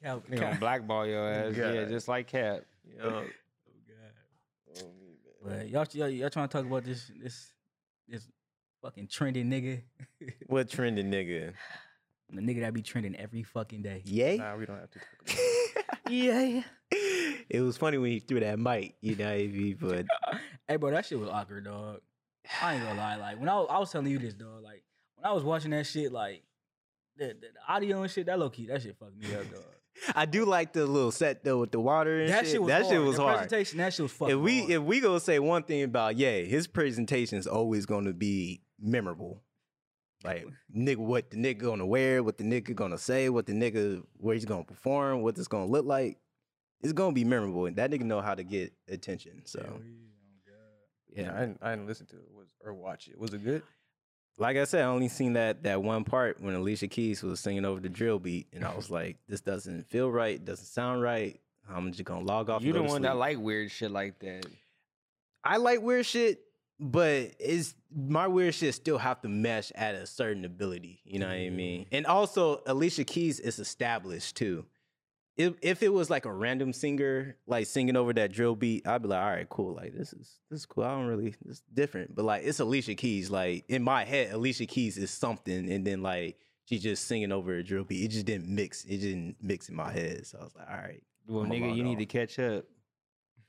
[0.00, 1.56] They gonna They gonna blackball your oh, ass.
[1.56, 2.62] Yeah, just like Cap.
[2.84, 3.24] You oh, know?
[5.44, 7.50] But y'all, y'all, y'all trying to talk about this, this,
[8.08, 8.26] this
[8.82, 9.82] fucking trending nigga,
[10.46, 11.52] What trending nigga?
[12.32, 14.02] the nigga that be trending every fucking day.
[14.04, 14.38] Yay?
[14.38, 16.10] Nah, we don't have to talk about it.
[16.10, 16.62] Yeah.
[17.48, 19.76] It was funny when he threw that mic, you know, what I mean?
[19.80, 20.06] but
[20.68, 22.00] hey, bro, that shit was awkward, dog.
[22.62, 23.16] I ain't gonna lie.
[23.20, 24.62] Like when I was, I was telling you this, dog.
[24.62, 24.82] Like
[25.16, 26.42] when I was watching that shit, like
[27.16, 29.64] the, the, audio and shit, that low key, that shit fucked me up, dog.
[30.14, 32.52] I do like the little set though with the water and That shit.
[32.52, 32.94] shit was that hard.
[32.94, 33.38] shit was the hard.
[33.38, 34.70] Presentation, that shit was fucking If we hard.
[34.72, 39.42] if we gonna say one thing about yeah, his presentation is always gonna be memorable.
[40.24, 44.02] Like nigga, what the nigga gonna wear, what the nigga gonna say, what the nigga
[44.18, 46.18] where he's gonna perform, what it's gonna look like.
[46.82, 49.42] It's gonna be memorable, and that nigga know how to get attention.
[49.44, 49.80] So Hell
[51.14, 53.18] Yeah, yeah, I didn't, I didn't listen to it was, or watch it.
[53.18, 53.62] Was it good?
[54.38, 57.64] like I said, I only seen that that one part when Alicia Keys was singing
[57.64, 61.40] over the drill beat, and I was like, this doesn't feel right, doesn't sound right.
[61.68, 62.62] I'm just gonna log off.
[62.62, 64.46] You and go the to one that like weird shit like that.
[65.42, 66.40] I like weird shit,
[66.78, 71.00] but it's my weird shit still have to mesh at a certain ability.
[71.04, 71.82] You know what I mean?
[71.82, 71.94] Mm-hmm.
[71.94, 74.64] And also, Alicia Keys is established too.
[75.36, 79.02] If if it was like a random singer like singing over that drill beat, I'd
[79.02, 79.74] be like, all right, cool.
[79.74, 80.84] Like this is this is cool.
[80.84, 82.14] I don't really it's different.
[82.14, 83.30] But like it's Alicia Keys.
[83.30, 87.54] Like in my head, Alicia Keys is something, and then like she's just singing over
[87.54, 88.04] a drill beat.
[88.04, 88.84] It just didn't mix.
[88.84, 90.26] It didn't mix in my head.
[90.26, 91.02] So I was like, all right.
[91.28, 91.98] Well, I'ma nigga, you need off.
[91.98, 92.64] to catch up.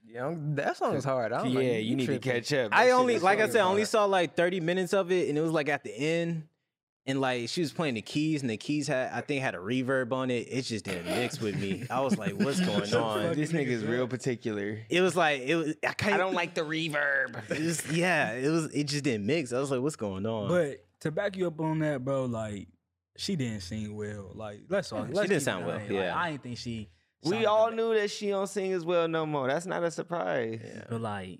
[0.10, 1.34] Yeah, that song is hard.
[1.34, 2.72] I don't Yeah, know, you need to catch up.
[2.72, 5.28] That I only, like I fucking said, I only saw like 30 minutes of it,
[5.28, 6.44] and it was like at the end,
[7.08, 9.60] and like she was playing the keys, and the keys had, I think, had a
[9.60, 10.48] reverb on it.
[10.52, 11.86] It just didn't mix with me.
[11.90, 13.34] I was like, what's going on?
[13.36, 14.80] This nigga's real particular.
[14.90, 15.76] It was like it was.
[15.88, 17.42] I, kind I don't like the reverb.
[17.50, 18.66] It was, yeah, it was.
[18.74, 19.54] It just didn't mix.
[19.54, 20.50] I was like, what's going on?
[20.50, 22.68] But to back you up on that, bro, like
[23.18, 24.32] she didn't sing well.
[24.36, 26.16] Like let's all She let's didn't sound well, a- like, yeah.
[26.18, 26.90] I didn't think she.
[27.24, 29.48] We all knew that she don't sing as well no more.
[29.48, 30.62] That's not a surprise.
[30.64, 30.84] Yeah.
[30.90, 31.40] but like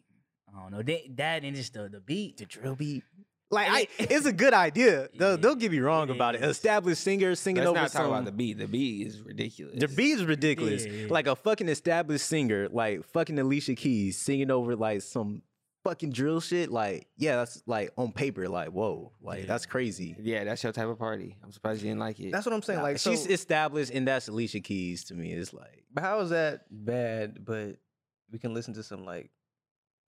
[0.50, 2.38] I don't know that that and just the the beat.
[2.38, 3.04] the drill beat.
[3.50, 5.08] Like, I, it's a good idea.
[5.18, 5.86] Don't, Yeah, don't get me mm-hmm.
[5.86, 6.42] wrong about it.
[6.42, 6.50] Mm-hmm.
[6.50, 8.12] Established singer singing Let's over not talk some.
[8.12, 8.58] about the beat.
[8.58, 9.80] The beat is ridiculous.
[9.80, 10.86] The beat is ridiculous.
[10.86, 11.08] Yeah, yeah.
[11.10, 15.44] Like a fucking established singer, like fucking Alicia Keys singing over like some
[15.86, 16.70] fucking drill shit.
[16.72, 19.46] Like, yeah, that's like on paper, like, whoa, like Yeah.
[19.46, 20.16] that's crazy.
[20.20, 21.38] Yeah, that's your type of party.
[21.44, 22.32] I'm surprised you didn't like it.
[22.32, 22.80] That's what I'm saying.
[22.80, 25.32] Nah, Like, so, she's established, and that's Alicia Keys to me.
[25.32, 27.46] It's like, but how is that bad?
[27.46, 27.78] But
[28.32, 29.30] we can listen to some like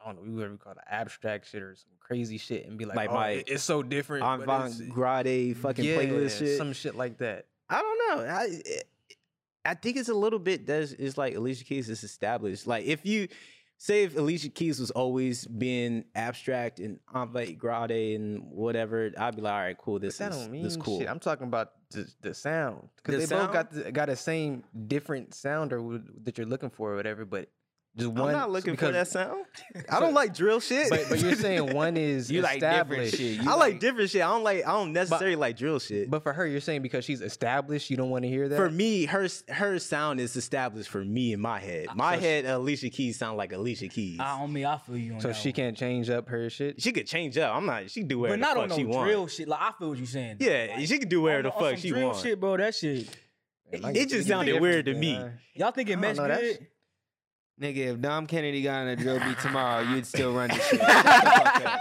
[0.01, 2.77] I don't know, we whatever we call it abstract shit or some crazy shit and
[2.77, 4.23] be like, Like oh, my it's so different.
[4.23, 6.57] avant grade fucking yeah, playlist shit.
[6.57, 7.45] some shit like that.
[7.69, 8.25] I don't know.
[8.25, 8.87] I it-
[9.65, 12.65] I think it's a little bit that's it's like Alicia Keys is established.
[12.65, 13.27] Like if you
[13.77, 19.41] say if Alicia Keys was always being abstract and avant grade and whatever, I'd be
[19.41, 19.99] like, all right, cool.
[19.99, 20.99] This is this cool.
[20.99, 21.09] shit.
[21.09, 24.63] I'm talking about the, the sound The because they both got the, got the same
[24.87, 27.25] different sound or that you're looking for or whatever.
[27.25, 27.49] But
[27.97, 28.31] just I'm one.
[28.31, 29.43] not looking because, for that sound.
[29.91, 30.89] I don't like drill shit.
[30.89, 33.41] But, but you're saying one is You like different shit.
[33.41, 34.21] You I like different shit.
[34.21, 34.65] I don't like.
[34.65, 36.09] I don't necessarily like drill shit.
[36.09, 38.55] But for her, you're saying because she's established, you don't want to hear that.
[38.55, 41.87] for me, her her sound is established for me in my head.
[41.89, 44.19] Ah, my so- head, Alicia Keys sound like Alicia Keys.
[44.19, 45.53] I on me, I feel you on so that she one.
[45.55, 46.81] can't change up her shit.
[46.81, 47.53] She could change up.
[47.55, 47.89] I'm not.
[47.89, 49.07] She can do whatever but not the on fuck she no want.
[49.09, 49.47] drill shit.
[49.47, 50.37] Like I feel what you're saying.
[50.39, 50.45] though.
[50.45, 52.19] Yeah, Like, she could do whatever on- the on fuck some she drill want.
[52.19, 52.57] Shit, bro.
[52.57, 53.07] That shit.
[53.71, 55.19] It, it just sounded weird to me.
[55.55, 56.67] Y'all think it I don't meshed good?
[57.61, 57.75] Shit.
[57.75, 60.79] Nigga, if Dom Kennedy got on a drill beat tomorrow, you'd still run the shit.
[60.79, 61.79] Shut the fuck up.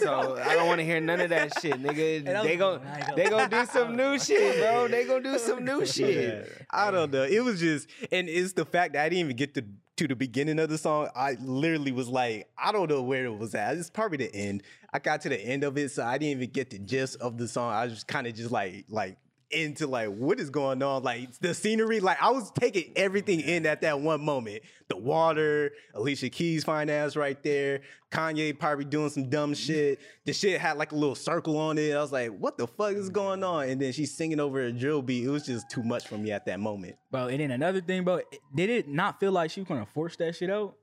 [0.00, 2.24] So I don't want to hear none of that shit, nigga.
[2.24, 4.88] They was- gon' gonna they gonna do some new shit, bro.
[4.88, 6.50] They gonna do some new shit.
[6.70, 7.24] I don't know.
[7.24, 9.64] It was just, and it's the fact that I didn't even get to
[9.96, 11.08] to the beginning of the song.
[11.14, 13.76] I literally was like, I don't know where it was at.
[13.76, 14.62] It's probably the end.
[14.92, 17.38] I got to the end of it, so I didn't even get the gist of
[17.38, 17.72] the song.
[17.72, 19.16] I was just kind of just like, like
[19.50, 21.02] into like what is going on?
[21.02, 24.62] Like the scenery like i was taking everything in at that one moment.
[24.88, 27.80] The water alicia keys fine ass right there
[28.10, 30.00] kanye probably doing some dumb shit.
[30.24, 31.94] The shit had like a little circle on it.
[31.94, 33.68] I was like what the fuck is going on?
[33.68, 35.24] And then she's singing over a drill beat.
[35.24, 36.96] It was just too much for me at that moment.
[37.10, 37.28] Bro.
[37.28, 38.20] And then another thing, bro,
[38.54, 40.76] did it not feel like she was gonna force that shit out?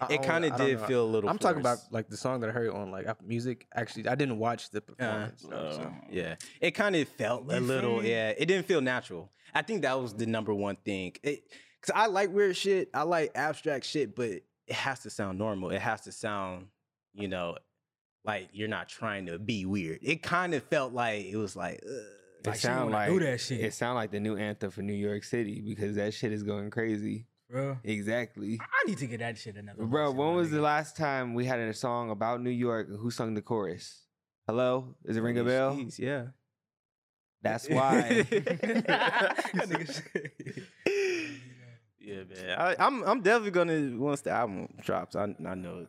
[0.00, 0.86] I it kind of did know.
[0.86, 3.26] feel a little I'm talking about like the song that I heard on like Apple
[3.26, 3.66] Music.
[3.74, 5.42] Actually, I didn't watch the Uh, performance.
[5.48, 5.92] though, so.
[6.10, 8.04] yeah, it kind of felt a little.
[8.04, 9.30] Yeah, it didn't feel natural.
[9.54, 11.14] I think that was the number one thing.
[11.22, 11.42] It,
[11.80, 12.90] Cause I like weird shit.
[12.92, 15.70] I like abstract shit, but it has to sound normal.
[15.70, 16.66] It has to sound,
[17.14, 17.56] you know,
[18.24, 20.00] like you're not trying to be weird.
[20.02, 21.80] It kind of felt like it was like.
[21.86, 21.92] Ugh.
[22.44, 23.60] It Like, sound like do that shit.
[23.60, 26.70] It sound like the new anthem for New York City because that shit is going
[26.70, 27.26] crazy.
[27.50, 28.58] Bro, Exactly.
[28.60, 29.84] I need to get that shit another.
[29.84, 32.88] Bro, when was the last time we had a song about New York?
[32.88, 34.02] Who sung the chorus?
[34.46, 34.94] Hello?
[35.04, 35.74] is it ring a bell?
[35.74, 36.26] Jeez, yeah.
[37.42, 38.22] That's why.
[38.30, 40.30] That nigga said-
[42.00, 42.58] Yeah, man.
[42.58, 45.14] I, I'm I'm definitely gonna once the album drops.
[45.16, 45.86] I I know.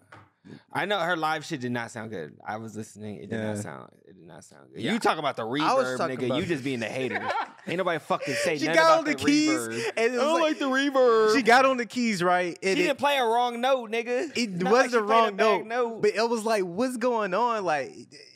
[0.71, 2.35] I know her live shit did not sound good.
[2.45, 3.17] I was listening.
[3.17, 3.47] It did Yeah.
[3.53, 3.91] not sound.
[4.07, 4.81] It did not sound good.
[4.81, 4.93] Yeah.
[4.93, 6.25] You talk about the was reverb, talking nigga.
[6.27, 7.21] about- You just being the hater.
[7.67, 9.91] Ain't nobody fucking say She nothing got about on the, the keys, reverb.
[9.97, 11.35] and it was I don't like, like the reverb.
[11.35, 14.35] she got on the keys right, She it, didn't play a wrong note, nigga.
[14.35, 16.63] it Not wasn't like she the played wrong a bad note, but it was like,
[16.63, 17.63] what's going on?
[17.65, 17.91] Like,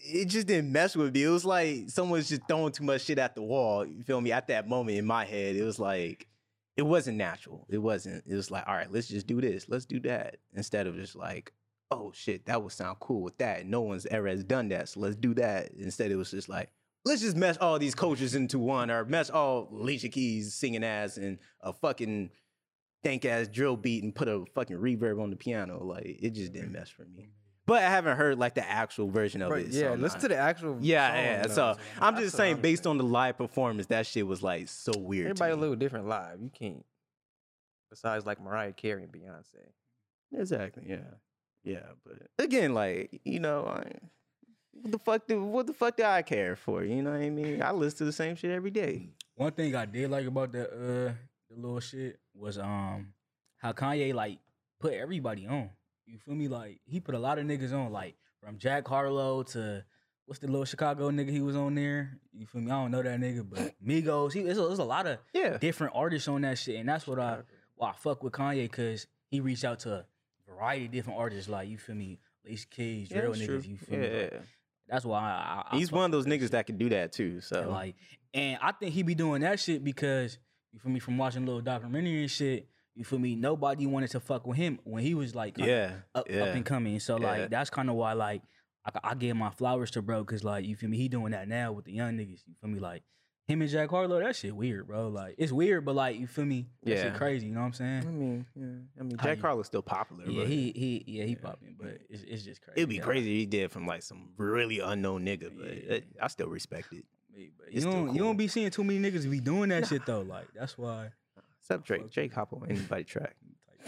[0.06, 1.24] it just didn't mess with me.
[1.24, 3.86] It was like someone's just throwing too much shit at the wall.
[3.86, 4.32] You feel me?
[4.32, 6.28] At that moment in my head, it was like,
[6.76, 7.66] it wasn't natural.
[7.70, 8.24] It wasn't.
[8.28, 9.68] It was like, all right, let's just do this.
[9.70, 11.54] Let's do that instead of just like,
[11.94, 13.66] oh shit, that would sound cool with that.
[13.66, 15.72] No one's ever has done that, so let's do that.
[15.78, 16.70] Instead, it was just like.
[17.06, 21.18] Let's just mesh all these coaches into one, or mesh all Alicia Keys singing ass
[21.18, 22.30] and a fucking
[23.04, 25.84] dank ass drill beat and put a fucking reverb on the piano.
[25.84, 27.30] Like it just didn't mess for me.
[27.66, 29.68] But I haven't heard like the actual version of But it.
[29.70, 30.78] yeah, so listen to the actual.
[30.82, 31.14] Yeah,
[31.44, 31.48] yeah.
[31.48, 35.28] So I'm just saying, based on the live performance, that shit was like so weird.
[35.28, 36.40] everybody a little different live.
[36.42, 36.86] You can't.
[37.90, 39.68] Besides, like Mariah Carey and Beyonce.
[40.36, 40.84] Exactly.
[40.88, 40.98] Yeah.
[41.64, 41.86] Yeah.
[42.06, 43.92] But again, like you know, I,
[44.74, 46.84] what the fuck do what the fuck do I care for?
[46.84, 47.62] You know what I mean?
[47.62, 49.10] I listen to the same shit every day.
[49.36, 51.14] One thing I did like about the uh
[51.50, 53.14] the little shit was um
[53.58, 54.40] how Kanye like
[54.80, 55.70] put everybody on.
[56.06, 56.48] You feel me?
[56.48, 59.86] Like he put a lot of niggas on, like from Jack Harlow to
[60.26, 62.20] what's the little Chicago nigga he was on there.
[62.34, 62.72] You feel me?
[62.72, 64.34] I don't know that nigga, but Migos.
[64.34, 65.58] He there's a, there's a lot of Yeah.
[65.58, 67.40] different artists on that shit, and that's what I
[67.76, 70.06] why I fuck with Kanye because he reached out to
[70.58, 71.50] variety of different artists.
[71.50, 72.20] Like you feel me?
[72.46, 73.46] Alicia Keys, Yeah, that's niggas.
[73.46, 73.62] true.
[73.66, 74.20] You feel Yeah, me?
[74.34, 74.40] yeah.
[74.90, 75.24] That's why I,
[75.72, 77.40] I, I He's fuck one of those niggas that can do that too.
[77.42, 77.96] So and like,
[78.34, 80.38] and I think he be doing that shit because
[80.74, 82.68] you feel me from watching little documentary and shit.
[82.96, 83.36] You feel me?
[83.36, 86.44] Nobody wanted to fuck with him when he was like yeah, up, yeah.
[86.44, 87.00] up and coming.
[87.00, 87.26] So Yeah.
[87.28, 88.42] like that's kind of why like
[88.86, 90.98] I, I give my flowers to bro because like you feel me?
[90.98, 92.42] He doing that now with the young niggas.
[92.46, 92.80] You feel me?
[92.80, 93.04] Like
[93.46, 95.10] him and Jack Harlow, that shit weird, bro.
[95.10, 96.68] Like it's weird, but like you feel me?
[96.84, 97.18] That shit Yeah.
[97.18, 97.48] crazy.
[97.48, 98.04] You know what I'm saying?
[98.08, 99.02] I mean, yeah.
[99.02, 100.26] I mean, Jack you- Harlow's still popular.
[100.30, 102.80] Yeah, but he he yeah he yeah, popping, but it's it's just crazy.
[102.80, 103.02] It'd be Yeah.
[103.04, 105.94] crazy if he did from like some really unknown nigga, but Yeah.
[105.96, 107.06] it- I still respect it.
[107.36, 109.88] Yeah, but You It's don't you don't be seeing too many niggas be doing that
[109.88, 110.22] shit though.
[110.22, 111.10] Like that's why.
[111.60, 112.12] Except Drake.
[112.12, 113.36] Drake hop on anybody track.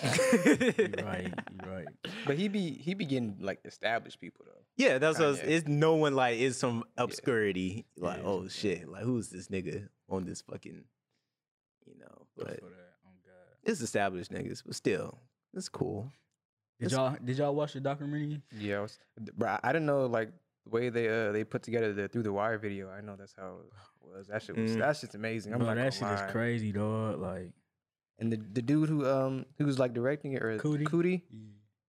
[0.04, 1.88] You right, you right.
[2.26, 4.62] But he be he be getting like established people though.
[4.78, 5.48] Yeah, that's what I was- Kanye.
[5.50, 7.86] it's no one like it's some obscurity.
[7.98, 8.24] Like, Yeah.
[8.28, 10.84] oh shit, like who's this nigga on this fucking,
[11.86, 12.28] you know?
[12.38, 13.58] But For that, oh God.
[13.64, 15.20] it's established niggas, but still,
[15.54, 16.12] it's cool.
[16.80, 18.42] Did It's- y'all did y'all watch the documentary?
[18.58, 19.00] Yeah, I was,
[19.38, 19.50] bro.
[19.50, 20.30] I- I didn't know like
[20.66, 22.90] the way they uh they put together the through the wire video.
[22.90, 24.28] I know that's how it was.
[24.28, 24.80] That shit was Mm.
[24.80, 25.54] that's just amazing.
[25.54, 26.26] I'm Bro, not that shit gonna lie.
[26.26, 27.20] is crazy, dog.
[27.22, 27.52] Like,
[28.20, 30.84] And the, the dude who um who was like directing it or Coodie?
[30.88, 31.22] Coodie,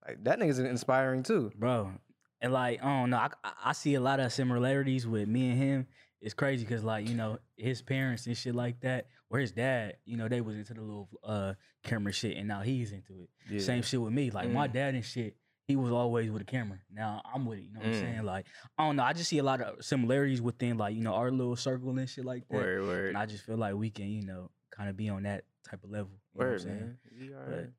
[0.07, 1.53] like that nigga's inspiring too.
[1.57, 1.93] bro,
[2.41, 5.51] and like I don't know, I, I- I see a lot of similarities with me
[5.51, 5.87] and him.
[6.21, 9.99] It's crazy because like you know his parents and shit like that, or his dad,
[10.05, 11.55] you know they was into the little uh
[11.85, 13.29] camera shit, and now he's into it.
[13.49, 13.61] Yeah.
[13.61, 14.31] Same shit with me.
[14.31, 14.73] Like my Mm.
[14.73, 15.37] dad and shit,
[15.69, 16.79] he was always with a camera.
[16.93, 17.67] Now I'm with it.
[17.67, 17.95] You know what Mm.
[17.95, 18.23] I'm saying?
[18.25, 18.47] Like
[18.77, 19.05] I don't know.
[19.05, 22.09] I just see a lot of similarities within like you know our little circle and
[22.09, 22.57] shit like that.
[22.57, 25.23] Word, word, And I just feel like we can you know kind of be on
[25.25, 26.11] that type of level.
[26.35, 26.97] You know what I'm saying?
[27.19, 27.71] You But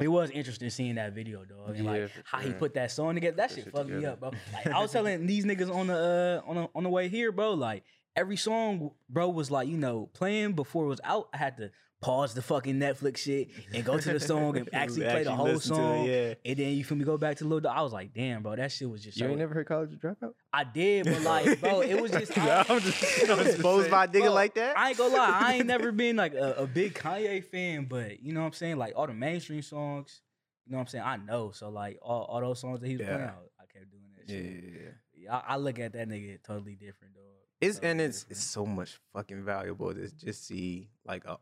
[0.00, 3.14] it was interesting seeing that video, dog, and Yeah, like how he put that song
[3.14, 3.36] together.
[3.36, 4.30] That shit shit fucked me up, bro.
[4.52, 7.32] Like I was telling these niggas on the uh, on the on the way here,
[7.32, 7.52] bro.
[7.52, 7.84] Like
[8.16, 11.28] every song, bro, was like you know playing before it was out.
[11.34, 11.70] I had to
[12.00, 15.46] pause the fucking Netflix shit and go to the song and actually play the whole
[15.48, 16.04] listen to it, song.
[16.06, 16.34] yeah.
[16.46, 17.76] And then you feel me go back to Lil Dog.
[17.76, 19.30] I was like, damn, bro, that shit was just You so.
[19.30, 20.32] ain't never heard College Dropout?
[20.52, 22.36] I did, but like, bro, it was just.
[22.38, 24.78] I, I'm just, I'm Exposed by a nigga Bro, like that?
[24.78, 28.22] I ain't gonna lie, I ain't never been like a, a big Kanye fan, but
[28.22, 28.76] you know what I'm saying?
[28.78, 30.22] Like all the mainstream songs,
[30.66, 31.04] you know what I'm saying?
[31.04, 31.50] I know.
[31.50, 34.32] So like all, all those songs that he was playing, I, I kept doing that
[34.32, 34.64] Yeah, shit.
[34.64, 34.90] yeah, yeah.
[35.24, 37.24] Yeah, I, I look at that nigga totally different, dog.
[37.60, 38.30] It's Totally and it's different.
[38.38, 41.36] it's so much fucking valuable to just see like a,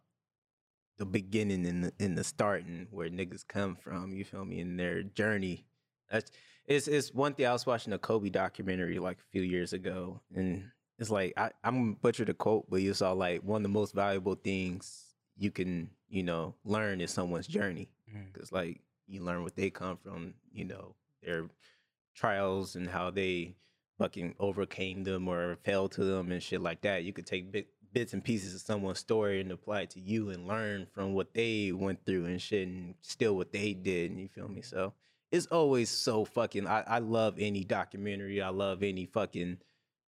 [0.98, 4.12] the beginning and the in the starting where niggas come from.
[4.14, 4.60] You feel me?
[4.60, 5.64] In their journey.
[6.10, 6.30] That's
[6.66, 7.46] it's it's one thing.
[7.46, 10.64] I was watching a Kobe documentary like a few years ago, and
[10.98, 13.68] it's like I, I'm gonna butcher the quote, but you saw like one of the
[13.68, 15.04] most valuable things
[15.36, 18.32] you can you know learn is someone's journey mm.
[18.32, 21.48] because like you learn what they come from, you know, their
[22.14, 23.54] trials and how they
[23.98, 27.02] fucking overcame them or fell to them and shit like that.
[27.04, 30.30] You could take bit, bits and pieces of someone's story and apply it to you
[30.30, 34.10] and learn from what they went through and shit and still what they did.
[34.10, 34.62] And you feel me?
[34.62, 34.92] So
[35.30, 36.66] it's always so fucking.
[36.66, 38.40] I, I love any documentary.
[38.42, 39.58] I love any fucking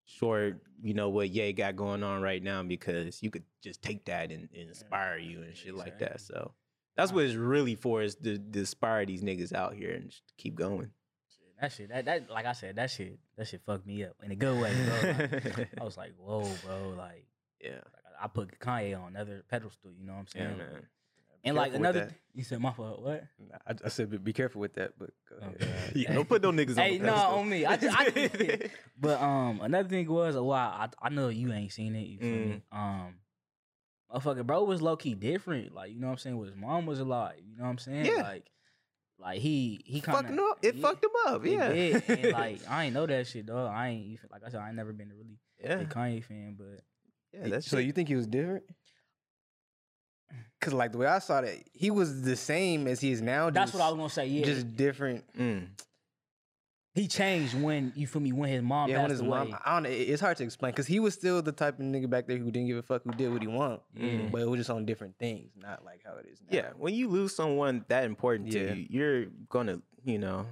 [0.04, 4.04] short, you know, what Ye got going on right now because you could just take
[4.06, 6.20] that and, and inspire you and shit like that.
[6.20, 6.52] So
[6.96, 10.22] that's what it's really for is to, to inspire these niggas out here and just
[10.36, 10.90] keep going.
[11.60, 14.30] That shit, that that like I said, that shit, that shit fucked me up in
[14.30, 15.10] a good way, bro.
[15.10, 17.26] Like, I was like, whoa, bro, like,
[17.60, 17.74] yeah.
[17.74, 20.54] like I, put Kanye on another pedestal, you know what I'm saying?
[20.58, 20.86] Yeah, man.
[21.42, 23.00] And like another, th- you said my fault.
[23.00, 23.24] What?
[23.38, 25.56] Nah, I, I said be, be careful with that, but go ahead.
[25.56, 25.70] Okay.
[26.02, 27.64] Yeah, don't put no niggas on Hey, no, on me.
[27.64, 28.70] I just, I,
[29.00, 30.68] but um, another thing was a while.
[30.68, 32.06] I, I know you ain't seen it.
[32.06, 32.62] You feel me?
[32.70, 33.14] Um,
[34.12, 35.74] motherfucker, bro was low key different.
[35.74, 36.38] Like you know what I'm saying.
[36.38, 37.36] With his mom was alive.
[37.38, 38.04] You know what I'm saying?
[38.04, 38.22] Yeah.
[38.22, 38.46] Like,
[39.18, 40.58] like he he kind him up.
[40.62, 41.44] It fucked him up.
[41.44, 41.72] It Yeah.
[41.72, 42.08] did.
[42.08, 43.70] And like I ain't know that shit, dog.
[43.72, 44.60] I ain't even like I said.
[44.60, 45.76] I ain't never been a really yeah.
[45.76, 46.80] big Kanye fan, but
[47.32, 48.64] Yeah, that's so you think he was different?
[50.60, 53.48] Cause like the way I saw that, he was the same as he is now.
[53.48, 54.26] that's just, what I was gonna say.
[54.26, 55.24] Yeah, Just different.
[55.36, 55.68] Mm.
[56.94, 59.28] he changed when you feel me when his mom yeah, passed when his away.
[59.50, 59.88] mom, I don't know.
[59.90, 62.50] It's hard to explain because he was still the type of nigga back there who
[62.50, 63.80] didn't give a fuck, who did what he want.
[63.98, 64.30] Mm.
[64.30, 66.48] But it was just on different things, not like how it is now.
[66.58, 68.74] Yeah, when you lose someone that important Yeah.
[68.74, 70.44] to you, you're gonna, you know,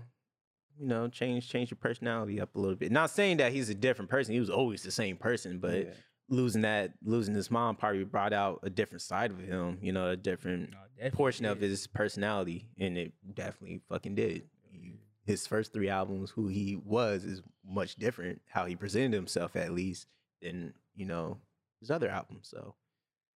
[0.80, 2.90] you know, change change your personality up a little bit.
[2.92, 4.32] Not saying that he's a different person.
[4.32, 5.92] He was always the same person, but Yeah.
[6.28, 9.78] Losing that, losing his mom probably brought out a different side of him.
[9.82, 14.42] You know, a different No, portion of his personality, and it definitely fucking did.
[15.24, 18.40] His first three albums, who he was, is much different.
[18.48, 20.06] How he presented himself, at least,
[20.40, 21.38] than you know
[21.80, 22.48] his other albums.
[22.50, 22.74] So,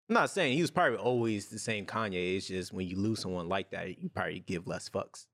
[0.07, 2.37] I'm not saying he was probably always the same Kanye.
[2.37, 5.25] It's just when you lose someone like that, you probably give less fucks.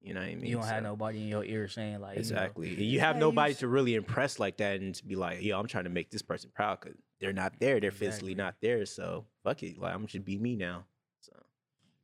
[0.00, 0.44] You know what I mean?
[0.46, 2.68] You don't have nobody in your ear saying like you know, Exactly.
[2.84, 5.58] You have "Hey, nobody s- to really impress like that and to be like, yo,
[5.58, 7.80] I'm trying to make this person proud because they're not there.
[7.80, 8.86] They're physically not there.
[8.86, 9.78] So fuck it.
[9.78, 10.84] Like I'm should be me now.
[11.20, 11.32] So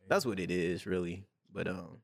[0.09, 1.25] that's what it is, really.
[1.53, 1.99] But um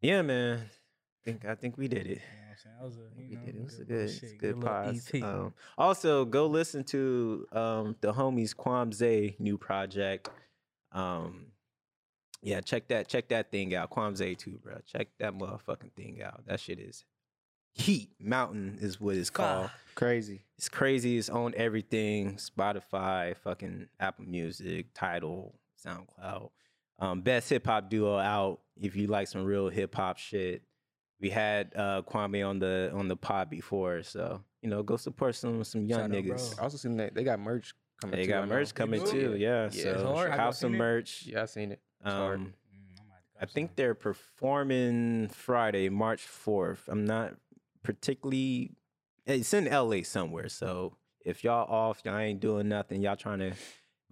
[0.00, 0.60] yeah, man.
[0.60, 2.08] I think I think we did it.
[2.08, 2.76] You know what I'm saying?
[2.78, 3.58] That was a, We you know, did it.
[3.58, 5.22] It was a good, a shit, good little pod.
[5.22, 10.30] Um, also, go listen to um, the homies Kwamze new project.
[10.92, 11.46] Um,
[12.42, 13.90] yeah, check that check that thing out.
[13.90, 14.78] Kwamze too, bro.
[14.86, 16.46] Check that motherfucking thing out.
[16.46, 17.04] That shit is
[17.72, 18.10] heat.
[18.18, 19.66] Mountain is what it's called.
[19.66, 19.94] Fuck.
[19.94, 20.42] Crazy.
[20.56, 21.18] It's crazy.
[21.18, 22.36] It's on everything.
[22.36, 25.54] Spotify, fucking Apple Music, Tidal,
[25.84, 26.50] SoundCloud.
[26.98, 28.60] Um, best hip hop duo out.
[28.80, 30.62] If you like some real hip hop shit,
[31.20, 35.34] we had uh, Kwame on the on the pod before, so you know, go support
[35.34, 36.58] some some young Shout niggas.
[36.58, 38.16] I also seen that they got merch coming.
[38.16, 38.54] They too, got know.
[38.54, 39.68] merch coming too, yeah.
[39.72, 40.30] Yeah, so it's.
[40.30, 40.78] Have house some seen it?
[40.78, 41.24] merch.
[41.26, 41.80] Yeah, I seen it.
[42.04, 42.38] It's hard.
[42.40, 46.88] Um, Mm, I might I grab think they're performing Friday, March 4th.
[46.88, 47.34] I'm not
[47.82, 48.72] particularly
[49.26, 50.48] it's in LA somewhere.
[50.48, 53.52] So if y'all off, y'all ain't doing nothing, y'all trying to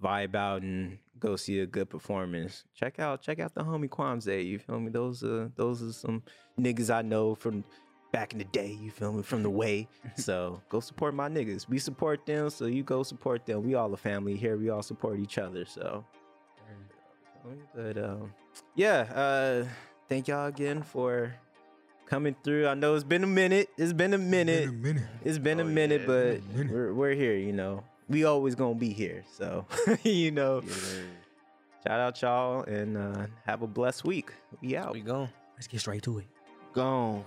[0.03, 2.65] vibe out and go see a good performance.
[2.75, 4.45] Check out check out the homie Kwamze.
[4.45, 4.91] You feel me?
[4.91, 6.23] Those are those are some
[6.61, 7.65] niggas I know from
[8.13, 9.87] back in the day, you feel me, from the way.
[10.17, 11.69] So go support my niggas.
[11.69, 13.63] We support them, so you go support them.
[13.63, 14.57] We all a family here.
[14.57, 15.65] We all support each other.
[15.65, 16.05] So
[17.75, 18.33] but um,
[18.75, 19.65] yeah, uh,
[20.09, 21.35] thank y'all again for
[22.07, 22.67] coming through.
[22.69, 23.69] I know it's been a minute.
[23.77, 24.71] It's been a minute.
[25.25, 26.73] It's been a Oh, minute, but it's been a minute.
[26.73, 27.37] we're we're here.
[27.37, 29.25] You know, we always gonna be here.
[29.37, 29.67] So
[30.03, 30.63] you know,
[31.87, 34.33] shout out y'all and uh, have a blessed week.
[34.61, 34.93] We out.
[34.93, 35.29] We gone.
[35.57, 36.27] Let's get straight to it.
[36.73, 37.25] Gone.